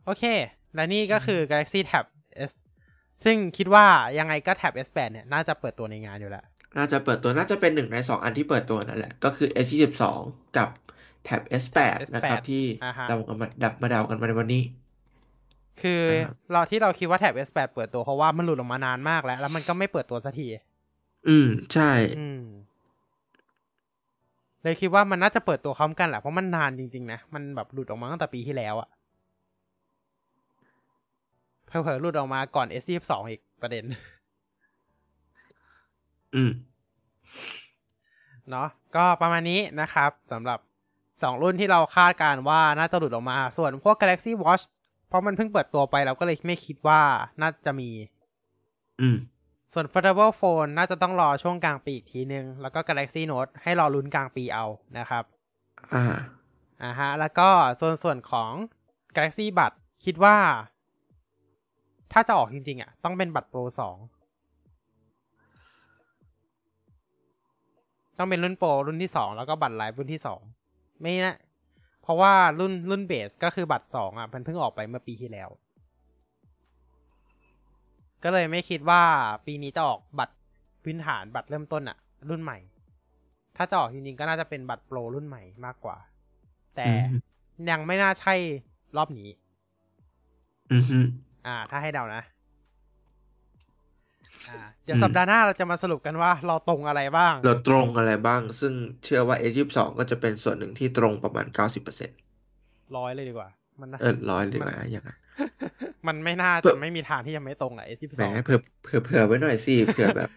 [0.06, 0.24] โอเค
[0.76, 2.06] และนี่ก็คือ Galaxy Tab
[2.50, 2.52] S
[3.24, 3.86] ซึ่งคิดว่า
[4.20, 6.46] ยังไงก็ Tab S8 เนี่ย น่าจะเปิดตัวในงานอยู่แล้ว
[6.78, 10.04] น่าจะเปิดตัวน่าจะเป็นหนึ่งในสองอันที่เปิดตัวนั่นแหละ ก็คือ S22
[10.58, 10.70] กับ
[11.24, 14.64] แท็บ S8 นะครับ S8 ที่อ่าฮะเดากันมาดับมาเดากันมาในวันนี้
[15.82, 20.48] คือครับเราที่เราคิดว่า Tab S8 เปิดตัวเพราะว่ามันหลุดออกมานานมากแล้ว แล้วมันก็ไม่เปิดตัวสักที
[21.30, 22.44] อืม ใช่ อืม
[24.64, 28.90] เลยคิดว่ามันน่าจะเปิดตัวพร้อมกันแหละเพราะมันนานจริงๆนะมันแบบหลุดออกมาตั้งแต่ปีที่แล้วอะ
[31.68, 33.84] เผลอๆหลุดออกมาก่อน S22 อีกประเด็น
[36.36, 36.52] อืม
[38.50, 40.60] เนาะก็ประมาณนี้นะครับสำหรับ
[41.22, 44.64] สองรุ่นที่เราคาดการณ์ว่าน่าจะหลุดออกมา ส่วนพวก Galaxy Watch
[45.08, 47.02] เพราะมันเพิ่งเปิดตัวไปเราก็เลยไม่คิดว่า
[47.42, 47.90] น่าจะมี
[49.02, 49.18] อืม
[49.74, 54.66] ส่วน Foldable Phone น่าจะต้องรอช่วงกลางปีอีกทีนึง แล้วก็ Galaxy Note ให้รอลุ้นกลางปีเอา
[54.98, 55.24] นะครับ
[55.94, 56.04] อ่า
[56.84, 58.52] อ่าฮะ แล้วก็ส่วนส่วนของ
[59.16, 60.38] Galaxy บัตรคิดว่า
[62.14, 63.78] ถ้าจะออกจริงๆอะ ต้องเป็นบัตร Pro 2
[68.18, 70.42] ต้องเป็นรุ่นโปรรุ่นที่สองแล้วก็บัตรไลฟ์รุ่นที่สอง
[71.02, 71.36] ไม่นะ
[72.02, 75.50] เพราะว่ารุ่นรุ่นเบสก็คือบัตรสองอะ มันเพิ่งออกไปเมื่อปีที่แล้ว
[78.24, 79.04] ก็เลยไม่คิดว่า
[79.46, 80.36] ปีนี้จะออกบัตร
[80.84, 81.98] พื้นฐานบัตรเริ่มต้นอะ
[82.30, 82.58] รุ่นใหม่
[83.56, 85.98] ถ้าจะออกจริงๆก็น่าจะเป็นบัตรโปรรุ่นใหม่มากกว่า
[86.76, 87.06] แต่อืม
[87.70, 88.34] ยังไม่น่าใช่
[88.98, 89.30] รอบนี้
[90.72, 91.00] อืมฮึ
[91.48, 92.39] อ่า ถ้าให้เดานะอ่า
[94.86, 101.46] เดี๋ยวอืมสัปดาห์หน้าเราจะมาสรุปกันว่าเราตรงอะไรบ้าง เราตรงอะไรบ้าง ซึ่งเชื่อว่า S22 ก็จะเป็นส่วนหนึ่งที่ตรงประมาณ
[102.26, 103.50] 90%ร้อยเลยดีกว่า
[103.80, 105.18] มันนะเออร้อยเลยว่าอย่างนั้น
[106.08, 110.30] มันไม่น่าเผื่จะอไม่มีทางที่จะไม่ตรงอะ S ยี่แหมสองเผื่อเผื่อเผื่อไว้หน่อยสิเผื่อแบบ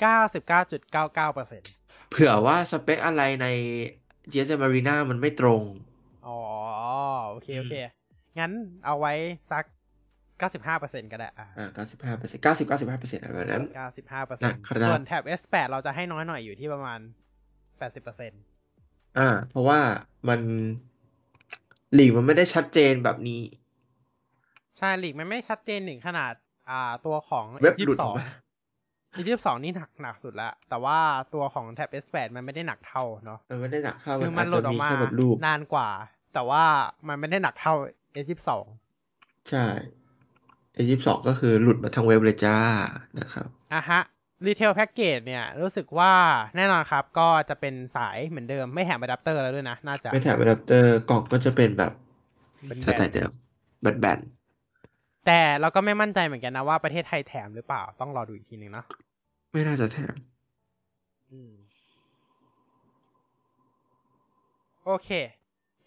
[0.00, 1.70] เก้าสิบเก้าจุดเก้าเก้าเปอร์เซ็นต์
[2.10, 3.46] เผื่อว่าสเปคอะไรใน
[4.32, 5.62] GSM Arena มันไม่ตรง
[6.26, 6.38] อ๋อ
[7.28, 7.74] โอเค โอเค
[8.38, 8.52] งั้น
[8.84, 9.12] เอาไว้
[9.50, 9.64] สัก
[10.40, 16.98] เก้าสิบห้าเปอร์เซ็นก็ได้ อ่าอ่า95เปอร์เซ็นต์90 95เปอร์เซ็นต์อะไรแบบนั้นเก้าสิบห้าเปอร์เซ็นต์นะครับส่วนแท็บ S แปดเราจะให้น้อยหน่อยอยู่ที่ประมาณ
[17.78, 18.40] แปดสิบเปอร์เซ็นต์
[19.18, 19.80] อ่า เพราะว่า
[20.28, 20.40] มัน
[21.94, 23.42] หลีกมันไม่ได้ชัดเจนแบบนี้
[24.78, 26.32] ใช่หลีกมันไม่ชัดเจนถึงขนาด
[26.70, 28.26] อ่า ตัวของเว็บยี่หลุดสอออกงมา
[29.26, 30.98] ยี่สองนี่หนักหนักสุดแล้วแต่ว่า
[31.34, 35.88] ตัวของแท็บ S แปดมันไม่ได้หนักเท่าเนาะมันไม่ได้หนักเข้าคือมัมันนอาจหลุจะดออมีกมาแค่แบบรูปนานกว่า
[36.34, 36.64] แต่ว่า
[37.08, 37.74] มันไม่ได้หนักเท่า
[38.24, 38.26] S
[40.88, 42.56] ยี่สองใช่ A22 ก็คือหลุดมาทางเว็บเลยจ้า
[43.20, 44.00] นะครับอะฮะ
[44.46, 46.12] รีเทลแพ็กเกจเนี่ยรู้สึกว่า
[46.56, 51.92] แน่นอนครับ ก็จะเป็นสายเหมือนเดิมไม่แถมอะแดปเตอร์แล้วด้วยนะ น่าจะ ไม่แถมอะแดปเตอร์กล่องก็จะเป็นแบบ
[52.68, 53.30] เป็นสแบไตล์บเดิม
[54.00, 54.20] แบน
[55.26, 60.14] แต่เราก็ไม่มั่นใจเหมือนกันนะว่าประเทศไทยแถมหรือเปล่าต้องรอดูอีกทีหนึ่งเนาะๆไม่น่าจะแถม
[61.32, 61.52] อืม
[64.84, 65.08] โอเค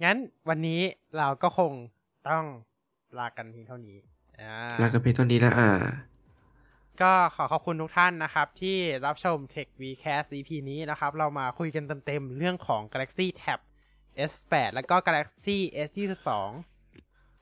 [0.03, 0.17] งั้น
[0.49, 0.81] วันนี้
[1.17, 1.71] เราก็คง
[2.29, 2.43] ต้อง
[3.17, 3.97] ลากันเพียงเท่านี้
[4.49, 5.71] อ่าลากันเพียงเท่านี้แล้วอ่า
[7.01, 13.59] ก็ขอขอบคุณทุกท่านนะครับ ที่รับชม Tech Vcast EP นี้นะครับ เรามาคุยกันเต็มๆเรื่องของ Galaxy Tab
[14.31, 15.57] S8 แล้วก็ Galaxy
[15.87, 16.29] S22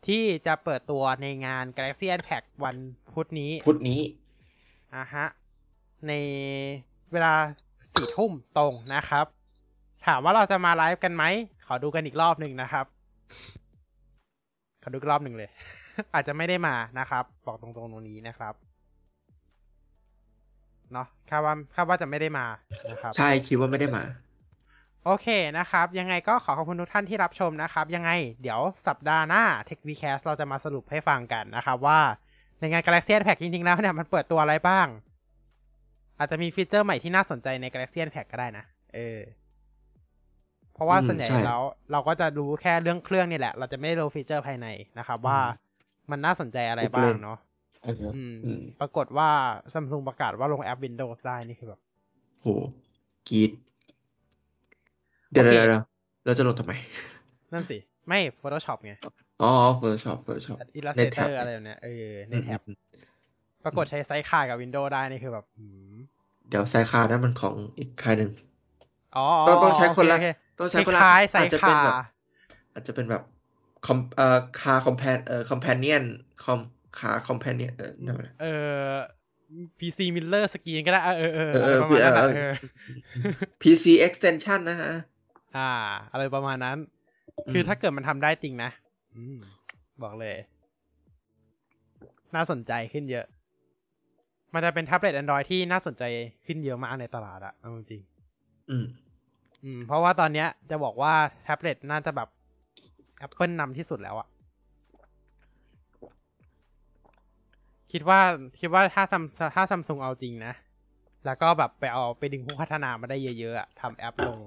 [0.08, 2.76] ที่จะเปิดตัวในงาน Galaxy Unpacked วัน
[3.14, 4.02] พุธนี้พุธนี้
[4.96, 5.26] อะฮะ
[6.08, 6.14] ใน
[7.12, 7.34] เวลา
[7.94, 9.26] สี่ทุ่มตรงนะครับ
[10.06, 11.24] ถามว่าเราจะมาไลฟ์กันไหม
[11.68, 12.86] ขอดูกันอีกรอบหนึ่งนะครับ
[14.84, 15.50] ขอดูอีกรอบหนึ่งเลย
[16.14, 18.54] อาจจะไม่ได้มานะครับ บอกตรงๆตรงนี้นะครับ
[20.92, 22.46] เนาะคาดว่าคาดว่าจะไม่ได้มา
[22.92, 24.04] นะครับใช่คิดว่าไม่ได้มา
[25.06, 25.28] โอเค
[25.58, 28.12] นะครับ ยังไงก็ขอขอบคุณทุกท่านที่รับชมนะครับ ยังไง
[28.42, 32.00] เดี๋ยวสัปดาห์หน้า Tech v c a s t เราจะมาสรุปให้ฟังกันนะครับ ว่า
[32.60, 34.88] ในงาน Galaxy Unpacked จริงๆแล้วเนี่ยมันเปิดตัวอะไรบ้าง
[36.18, 38.66] อาจจะมีฟีเจอร์ใหม่ที่น่าสนใจใน Galaxy Unpacked ก็ได้นะ
[38.96, 39.20] เออ
[40.74, 41.62] เพราะว่าอืมส่วนใหญ่ใช่แล้ว
[41.92, 44.68] เราก็จะรู้แค่เรื่องเครื่องนี่แหละ เราจะไม่รู้ฟีเจอร์ภายใน
[45.00, 45.40] นะครับว่า
[46.12, 47.38] มันน่าสนใจอะไรบ้างเนาะ
[47.84, 49.30] อันนี้อืมอืมปรากฏว่า
[49.74, 51.80] Samsung ประกาศว่าลงแอป Windows ได้นี่คือแบบ
[52.42, 52.48] โห
[53.30, 53.52] กรีด
[55.32, 55.84] เดี๋ยวโอเคเดี๋ยวเดี๋ยว
[56.26, 56.72] เราจะลงทำไม
[57.54, 57.78] นั่นสิ
[58.08, 58.94] ไม่ Photoshop ไง
[59.42, 62.78] อ๋อ Photoshop Photoshop อิลลัสในเตแท็บอร์อะไรแบบเนี้ยเออในแท็บอืม
[63.64, 65.96] ปรากฏใช้ไซส์คากับ Windows ได้นี่คือแบบอืม
[66.50, 68.32] เดี๋ยวไซคานั้นมันของอีกค่ายหนึ่ง
[69.18, 71.94] อ๋อต้องต้องใช้คนละโอเโอเต้องใช้คนละคล้ายๆไซอาจจะเป็นคาแบบ
[72.74, 73.22] อาจจะเป็นแบบ
[73.86, 76.04] คอมเอ่อคาคอมแพนเอ่อคอมแพนเนียน
[76.44, 76.60] คอม
[77.00, 78.46] คาคอมแพนเนียนเออนั่นแหละเอ
[78.90, 78.92] อ
[79.80, 82.54] PC Miller Screen ก็ได้ เออเออเออเอออะไรประมาณนั้นอะเออเออ
[83.62, 84.94] PC extension นะฮะ
[85.58, 85.72] อ่า
[86.12, 86.78] อะไรประมาณนั้น
[87.48, 88.70] อืมคือถ้าเกิดมันทำได้จริงนะ
[89.16, 89.38] อืม
[90.04, 90.36] บอกเลย
[92.36, 93.26] น่าสนใจขึ้นเยอะ
[94.54, 96.04] มันจะเป็นแท็บเล็ต Android ที่น่าสนใจ
[96.46, 98.02] ขึ้นเยอะมากในตลาดอะเอาจริง
[98.70, 101.14] อืมๆอืม เพราะว่าตอนเนี้ยจะบอกว่า
[101.44, 102.30] แท็บเล็ตน่าจะแบบ
[103.26, 104.28] Apple นำที่สุดแล้วอะ
[107.92, 108.20] คิดว่า
[108.60, 109.24] คิดว่าถ้าซัม
[109.56, 110.54] ถ้าซัมซุงเอาจริงนะ
[111.26, 114.40] แล้วก็แบบไปเอาไปดึงผู้พัฒนามาได้เยอะๆอะทำแอปลง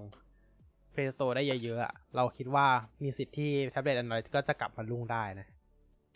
[0.93, 2.67] Play Store ได้เยอะๆอะเราคิดว่า
[3.03, 5.47] มีสิทธิ์ที่แท็บเล็ต Android ก็จะกลับมารุ่งได้นะ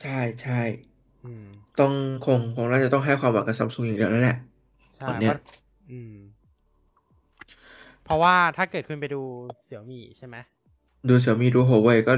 [0.03, 0.61] ใช่ใช่
[1.25, 1.47] อืม
[1.81, 1.93] ต้อง
[2.27, 4.39] คงคงน่าจะต้องให้ความหวังกับซัมซุงอย่างเดียวแล้วแหละ
[4.97, 5.39] ใช่ตอนเนี้ยเพราะ
[5.91, 6.15] อืม
[8.05, 9.21] เพราะว่าถ้าเกิดคุณไปดู
[9.65, 10.37] เสี่ยมี่ใช่ไหม
[11.09, 12.15] ดูเสี่ยมี่ดูโฮเว่ยก็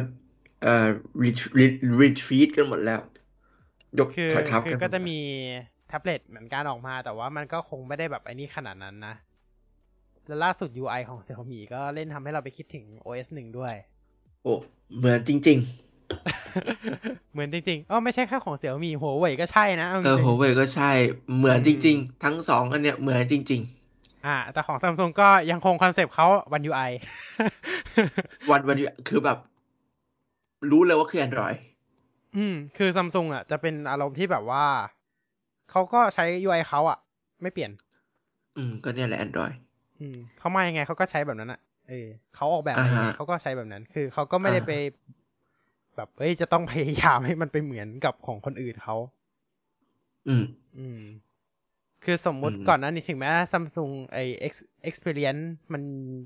[0.63, 0.89] เอ่อ
[1.23, 1.67] รีรี
[2.01, 3.01] รีทรีตกันหมดแล้ว
[3.99, 5.19] ยกคือถอยทับคืกัอนหมก็ดจะมี
[5.89, 9.15] แท็บเล็ตเหมือนกันออกมา แต่ว่ามันก็คงไม่ได้แบบไอ้นี่ขนาดนั้นนะ
[10.27, 13.75] แล้วล่าสุด UI ของ Xiaomi ก็เล่นทำให้เราไปคิดถึง OS หนึ่งด้วย
[14.43, 14.55] โอ้
[14.97, 15.59] เหมือนจริง
[17.33, 20.91] เหมือนจริงๆอ๋อไม่ใช่แค่ของ Xiaomi หัวเว่ยก็ใช่นะาๆจเออริงๆโฮเว่ยก็ใช่
[21.37, 23.63] เหมือนจริง ๆ ทั้งสองอันเนี้ยเหมือนจริง
[24.27, 26.91] อ่า แต่ของ Samsung ก็ยังคงคอนเซปต์เขา One UI
[27.99, 29.39] ๆวันวันนี้คือแบบ
[30.71, 31.57] รู้เลยว่าคือ Android
[32.37, 34.65] อืม คือซัมซุงอะ จะเป็นอารมณ์ที่แบบว่า
[35.71, 36.99] เขาก็ใช้ UI เขาอะ
[37.43, 37.71] ไม่เปลี่ยน
[38.57, 39.55] อืม ก็เนี่ยแหละ Android
[40.01, 44.73] อืมเขามายังไงเขาก็ใช้แบบนั้นอะ เออเขาออกแบบมายังไงอ่าฮะเขาก็ใช้แบบนั้น คือเขาก็ไม่ได้อ่าไป
[45.97, 48.97] แบบเอ้ยจะต้องพยายามให้มันไปเหมือนกับของคนอื่นเขา
[50.29, 50.45] อืม
[50.79, 51.01] อืม
[52.05, 54.19] คือสมมุติอืมก่อนหนั้นนี่ถึงแม้ซัมซุงไอ
[54.51, 54.53] X
[54.89, 55.83] experience มัน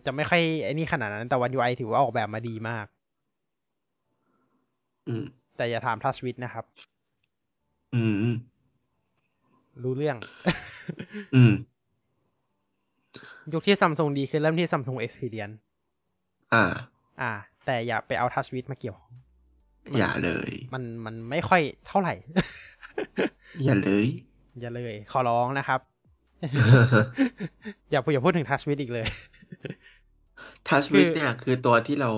[0.07, 2.87] จะไม่ค่อยไอ้นี่ขนาดนั้น แต่วัน UI ถือว่าออกแบบมาดีมาก
[5.09, 5.25] อืม
[5.57, 6.65] แต่อย่าถามทัชวิตนะครับ
[7.95, 8.37] อืมอืม
[9.83, 10.17] รู้เรื่อง
[11.35, 11.53] อืม
[13.53, 15.57] ยุคที่ซัมซุงดีคือเริ่มที่ซัมซุง Experience
[16.55, 16.65] อ่า
[17.21, 17.33] อ่า
[17.67, 18.97] แต่อย่าไปเอาทัชวิตมาเกี่ยว
[19.99, 22.15] อย่าเลย มันมันไม่ค่อยเท่าไหร่
[23.65, 24.07] อย่าเลย
[24.61, 25.81] อย่าเลย ขอร้องนะครับ
[27.91, 29.07] อย่าพูดอย่าพูดถึงทัชวิตอีกเลย
[30.69, 32.11] ทัชคือวิสเนี่ยคือตัวที่เรา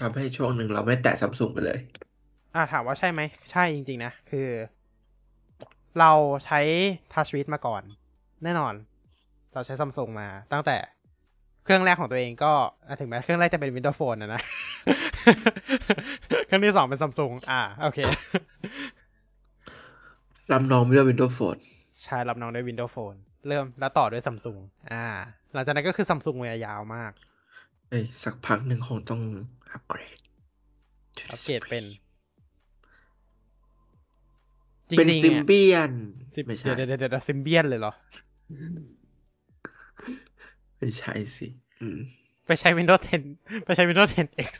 [0.00, 1.78] ทำให้ช่วงหนึ่งเราไม่แตะซัมซุงไปเลย
[2.56, 3.20] อ่าถามว่าใช่ไหม
[3.50, 4.48] ใช่จริง ๆ นะ คือ
[5.98, 6.12] เรา
[6.44, 6.60] ใช้
[7.12, 7.82] ทัชวิตมาก่อน
[8.44, 8.74] แน่นอน
[9.54, 10.76] เราใช้ซัมซุงมาตั้งแต่
[11.64, 12.52] เครื่องแรกของตัวเองก็
[12.86, 14.42] อะถึงแม้เครื่องแรกจะเป็น Windows Phone นะนะ
[16.46, 17.98] เครื่องที่สองเป็นซัมซุงอ่า โอเค
[20.52, 21.60] ลำนองไม่ได้ Windows Phone
[22.02, 23.18] ใช้รับน้องด้วย Windows Phone
[23.48, 24.58] เริ่มแล้วต่อด้วยซัมซุง
[24.92, 25.06] อ่า
[25.52, 27.12] หลังจากนั้นก็คือซัมซุงมายาวมาก
[27.90, 29.20] เอ้ยสักพักหนึ่งคงต้อง
[29.72, 30.18] อัปเกรด
[31.30, 31.84] อัปเกรดเป็น
[34.86, 35.92] เป็นจริงๆซิมอะเบียน
[36.34, 37.92] ซิมไม่ใช่เดี๋ยวเดี๋ยวเดี๋ยวซิมเบียนเลยเหรอ
[40.78, 41.46] ไม่ใช่สิ
[41.80, 41.98] อืม
[42.46, 43.00] ไปใช้ Windows
[43.32, 44.50] 10 ไปใช้ Windows 10 X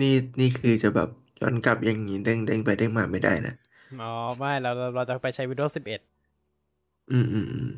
[0.00, 1.08] นี่นี่คือจะแบบ
[1.40, 3.54] ย้อนกลับอย่างนี้เด้งเด้งไปเด้งมาไม่ได้นะ
[4.00, 7.70] อ๋อไม่เราเราเราจะไปใช้ Windows 11 อืมอืมอืม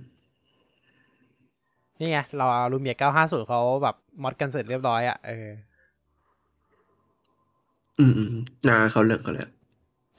[1.99, 5.49] จนี่ไงรอลูเมีย950เขาแบบมอดกันเสร็จเรียบร้อยอะ่ะเออ
[7.99, 8.33] อืมอืม
[8.69, 9.51] นาเขาเลิกกันแล้ว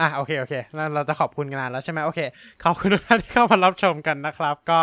[0.04, 2.20] อะโอเคโอเคแล้วเราจะขอบคุณกันนานแล้วใช่ไหมโอเค
[2.64, 4.82] ขอบคุณทุกท่านที่เข้ามารับชมกันนะครับ ก็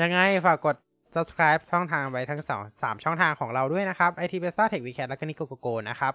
[0.00, 0.76] ยังไงฝากกด
[1.14, 6.12] subscribe ช่องทางไว้ทั้งสองสามช่องทางของเราด้วยนะครับ IT b e s t a Tech Weekend แล้วก็นิโกโกโกนะครับ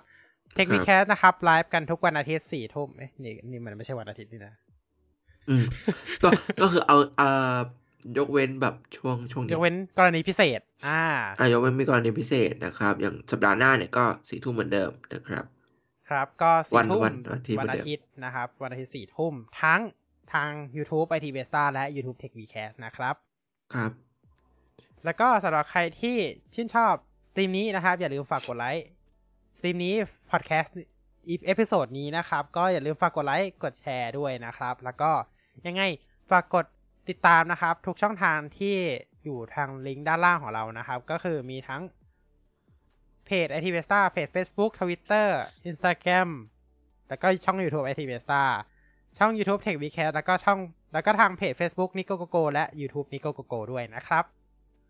[0.56, 4.54] Tech Weekend นะครับไลฟ์กันทุกวันอาทิตย์สี่ทุ่มเอ๊ะนี่นี่มันไม่ใช่วันอาทิตย์นี่นะ
[5.50, 5.64] อืม
[6.24, 6.30] ก็
[6.62, 7.58] ก็คือเอาเอ่อ
[8.18, 11.04] ยกเว้นแบบช่วงช่วงยนี้กเว้นกรณีพิเศษ อ่า
[11.40, 15.46] อะยกเว้นมีกรณีพิเศษนะครับ อย่างสัปดาห์หน้าเนี่ยก็สี่ทุ่มเหมือนเดิมนะครับ
[16.10, 19.82] ครับ ก็วัสี่นทุ่มวันอาทิตย์วันอาทิตย์นะครับ วันอาทิตย์สี่ทุ่มทั้ง
[20.34, 23.16] ทาง YouTube IT b e s t a และ YouTube TechWeCast นะครับ
[23.74, 23.92] ครับ
[25.06, 26.18] แล้วก็สำหรับใครที่
[26.54, 26.94] ชื่นชอบ
[27.30, 28.86] stream นี้นะครับ อย่าลืมฝากกดไลค์
[29.58, 29.96] stream นี้
[30.32, 30.76] พอดแคสต์
[31.30, 35.12] อี episode นี้นะครับ ก็อย่าลืมฝากกดไลค์กดแชร์ด้วยนะครับ แล้วก็
[35.68, 35.82] ยังไง
[36.32, 36.66] ฝากกด
[37.10, 38.76] ติดตามนะครับ ทุกช่องทางที่
[39.24, 41.82] อยู่ทางลิงก์ด้านล่างของเรานะครับ ก็คือมีทั้ง
[43.26, 45.28] เพจ IT v e s t a เพจ Facebook Twitter
[45.70, 46.30] Instagram
[47.08, 48.44] แล้วก็ช่อง YouTube IT v e s t a
[49.18, 50.60] ช่อง YouTube Tech Weekend แล้วก็ช่อง
[50.94, 53.26] แล้วก็ทางเพจ Facebook n i c o g o g o และ YouTube n i c
[53.28, 54.24] o g o g o ด้วยนะครับ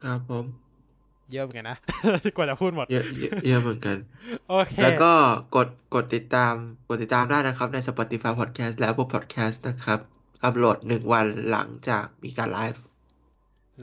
[0.04, 0.46] ครับผม
[1.32, 1.78] เยอะเหมือนกันนะ
[2.36, 3.98] กว่าจะพูดหมดเยอะเยอะเยอะเหมือนกัน
[4.50, 5.14] โอเค แล้วก็
[5.56, 6.54] กดกดติดตาม
[6.90, 10.00] กดติดตามได้นะครับ ใน Spotify Podcast และ Apple Podcast นะครับ
[10.44, 12.84] อัปโหลดหนึ่งวันหลังจากมีการไลฟ์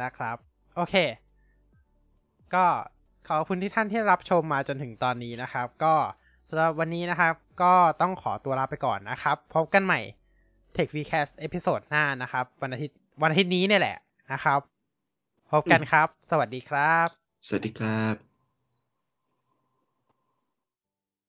[0.03, 0.37] นะครับ
[0.77, 0.95] โอเค
[2.55, 2.65] ก็
[3.28, 5.94] ขอบคุณที่ท่านที่รับชมมาจนถึงตอนนี้นะครับ ก็
[6.49, 10.01] สำหรับวันนี้นะครับ ก็ต้องขอตัวลาไปก่อนนะครับ พบกันใหม่
[10.77, 13.97] Tech Vcast เอพิโซดหน้านะครับ วันอาทิตย์วันอาทิตย์นี้เนี่ยแหละ
[14.32, 14.61] นะครับ
[15.53, 17.09] พบกันครับ สวัสดีครับ
[17.47, 18.31] สวัสดีครับ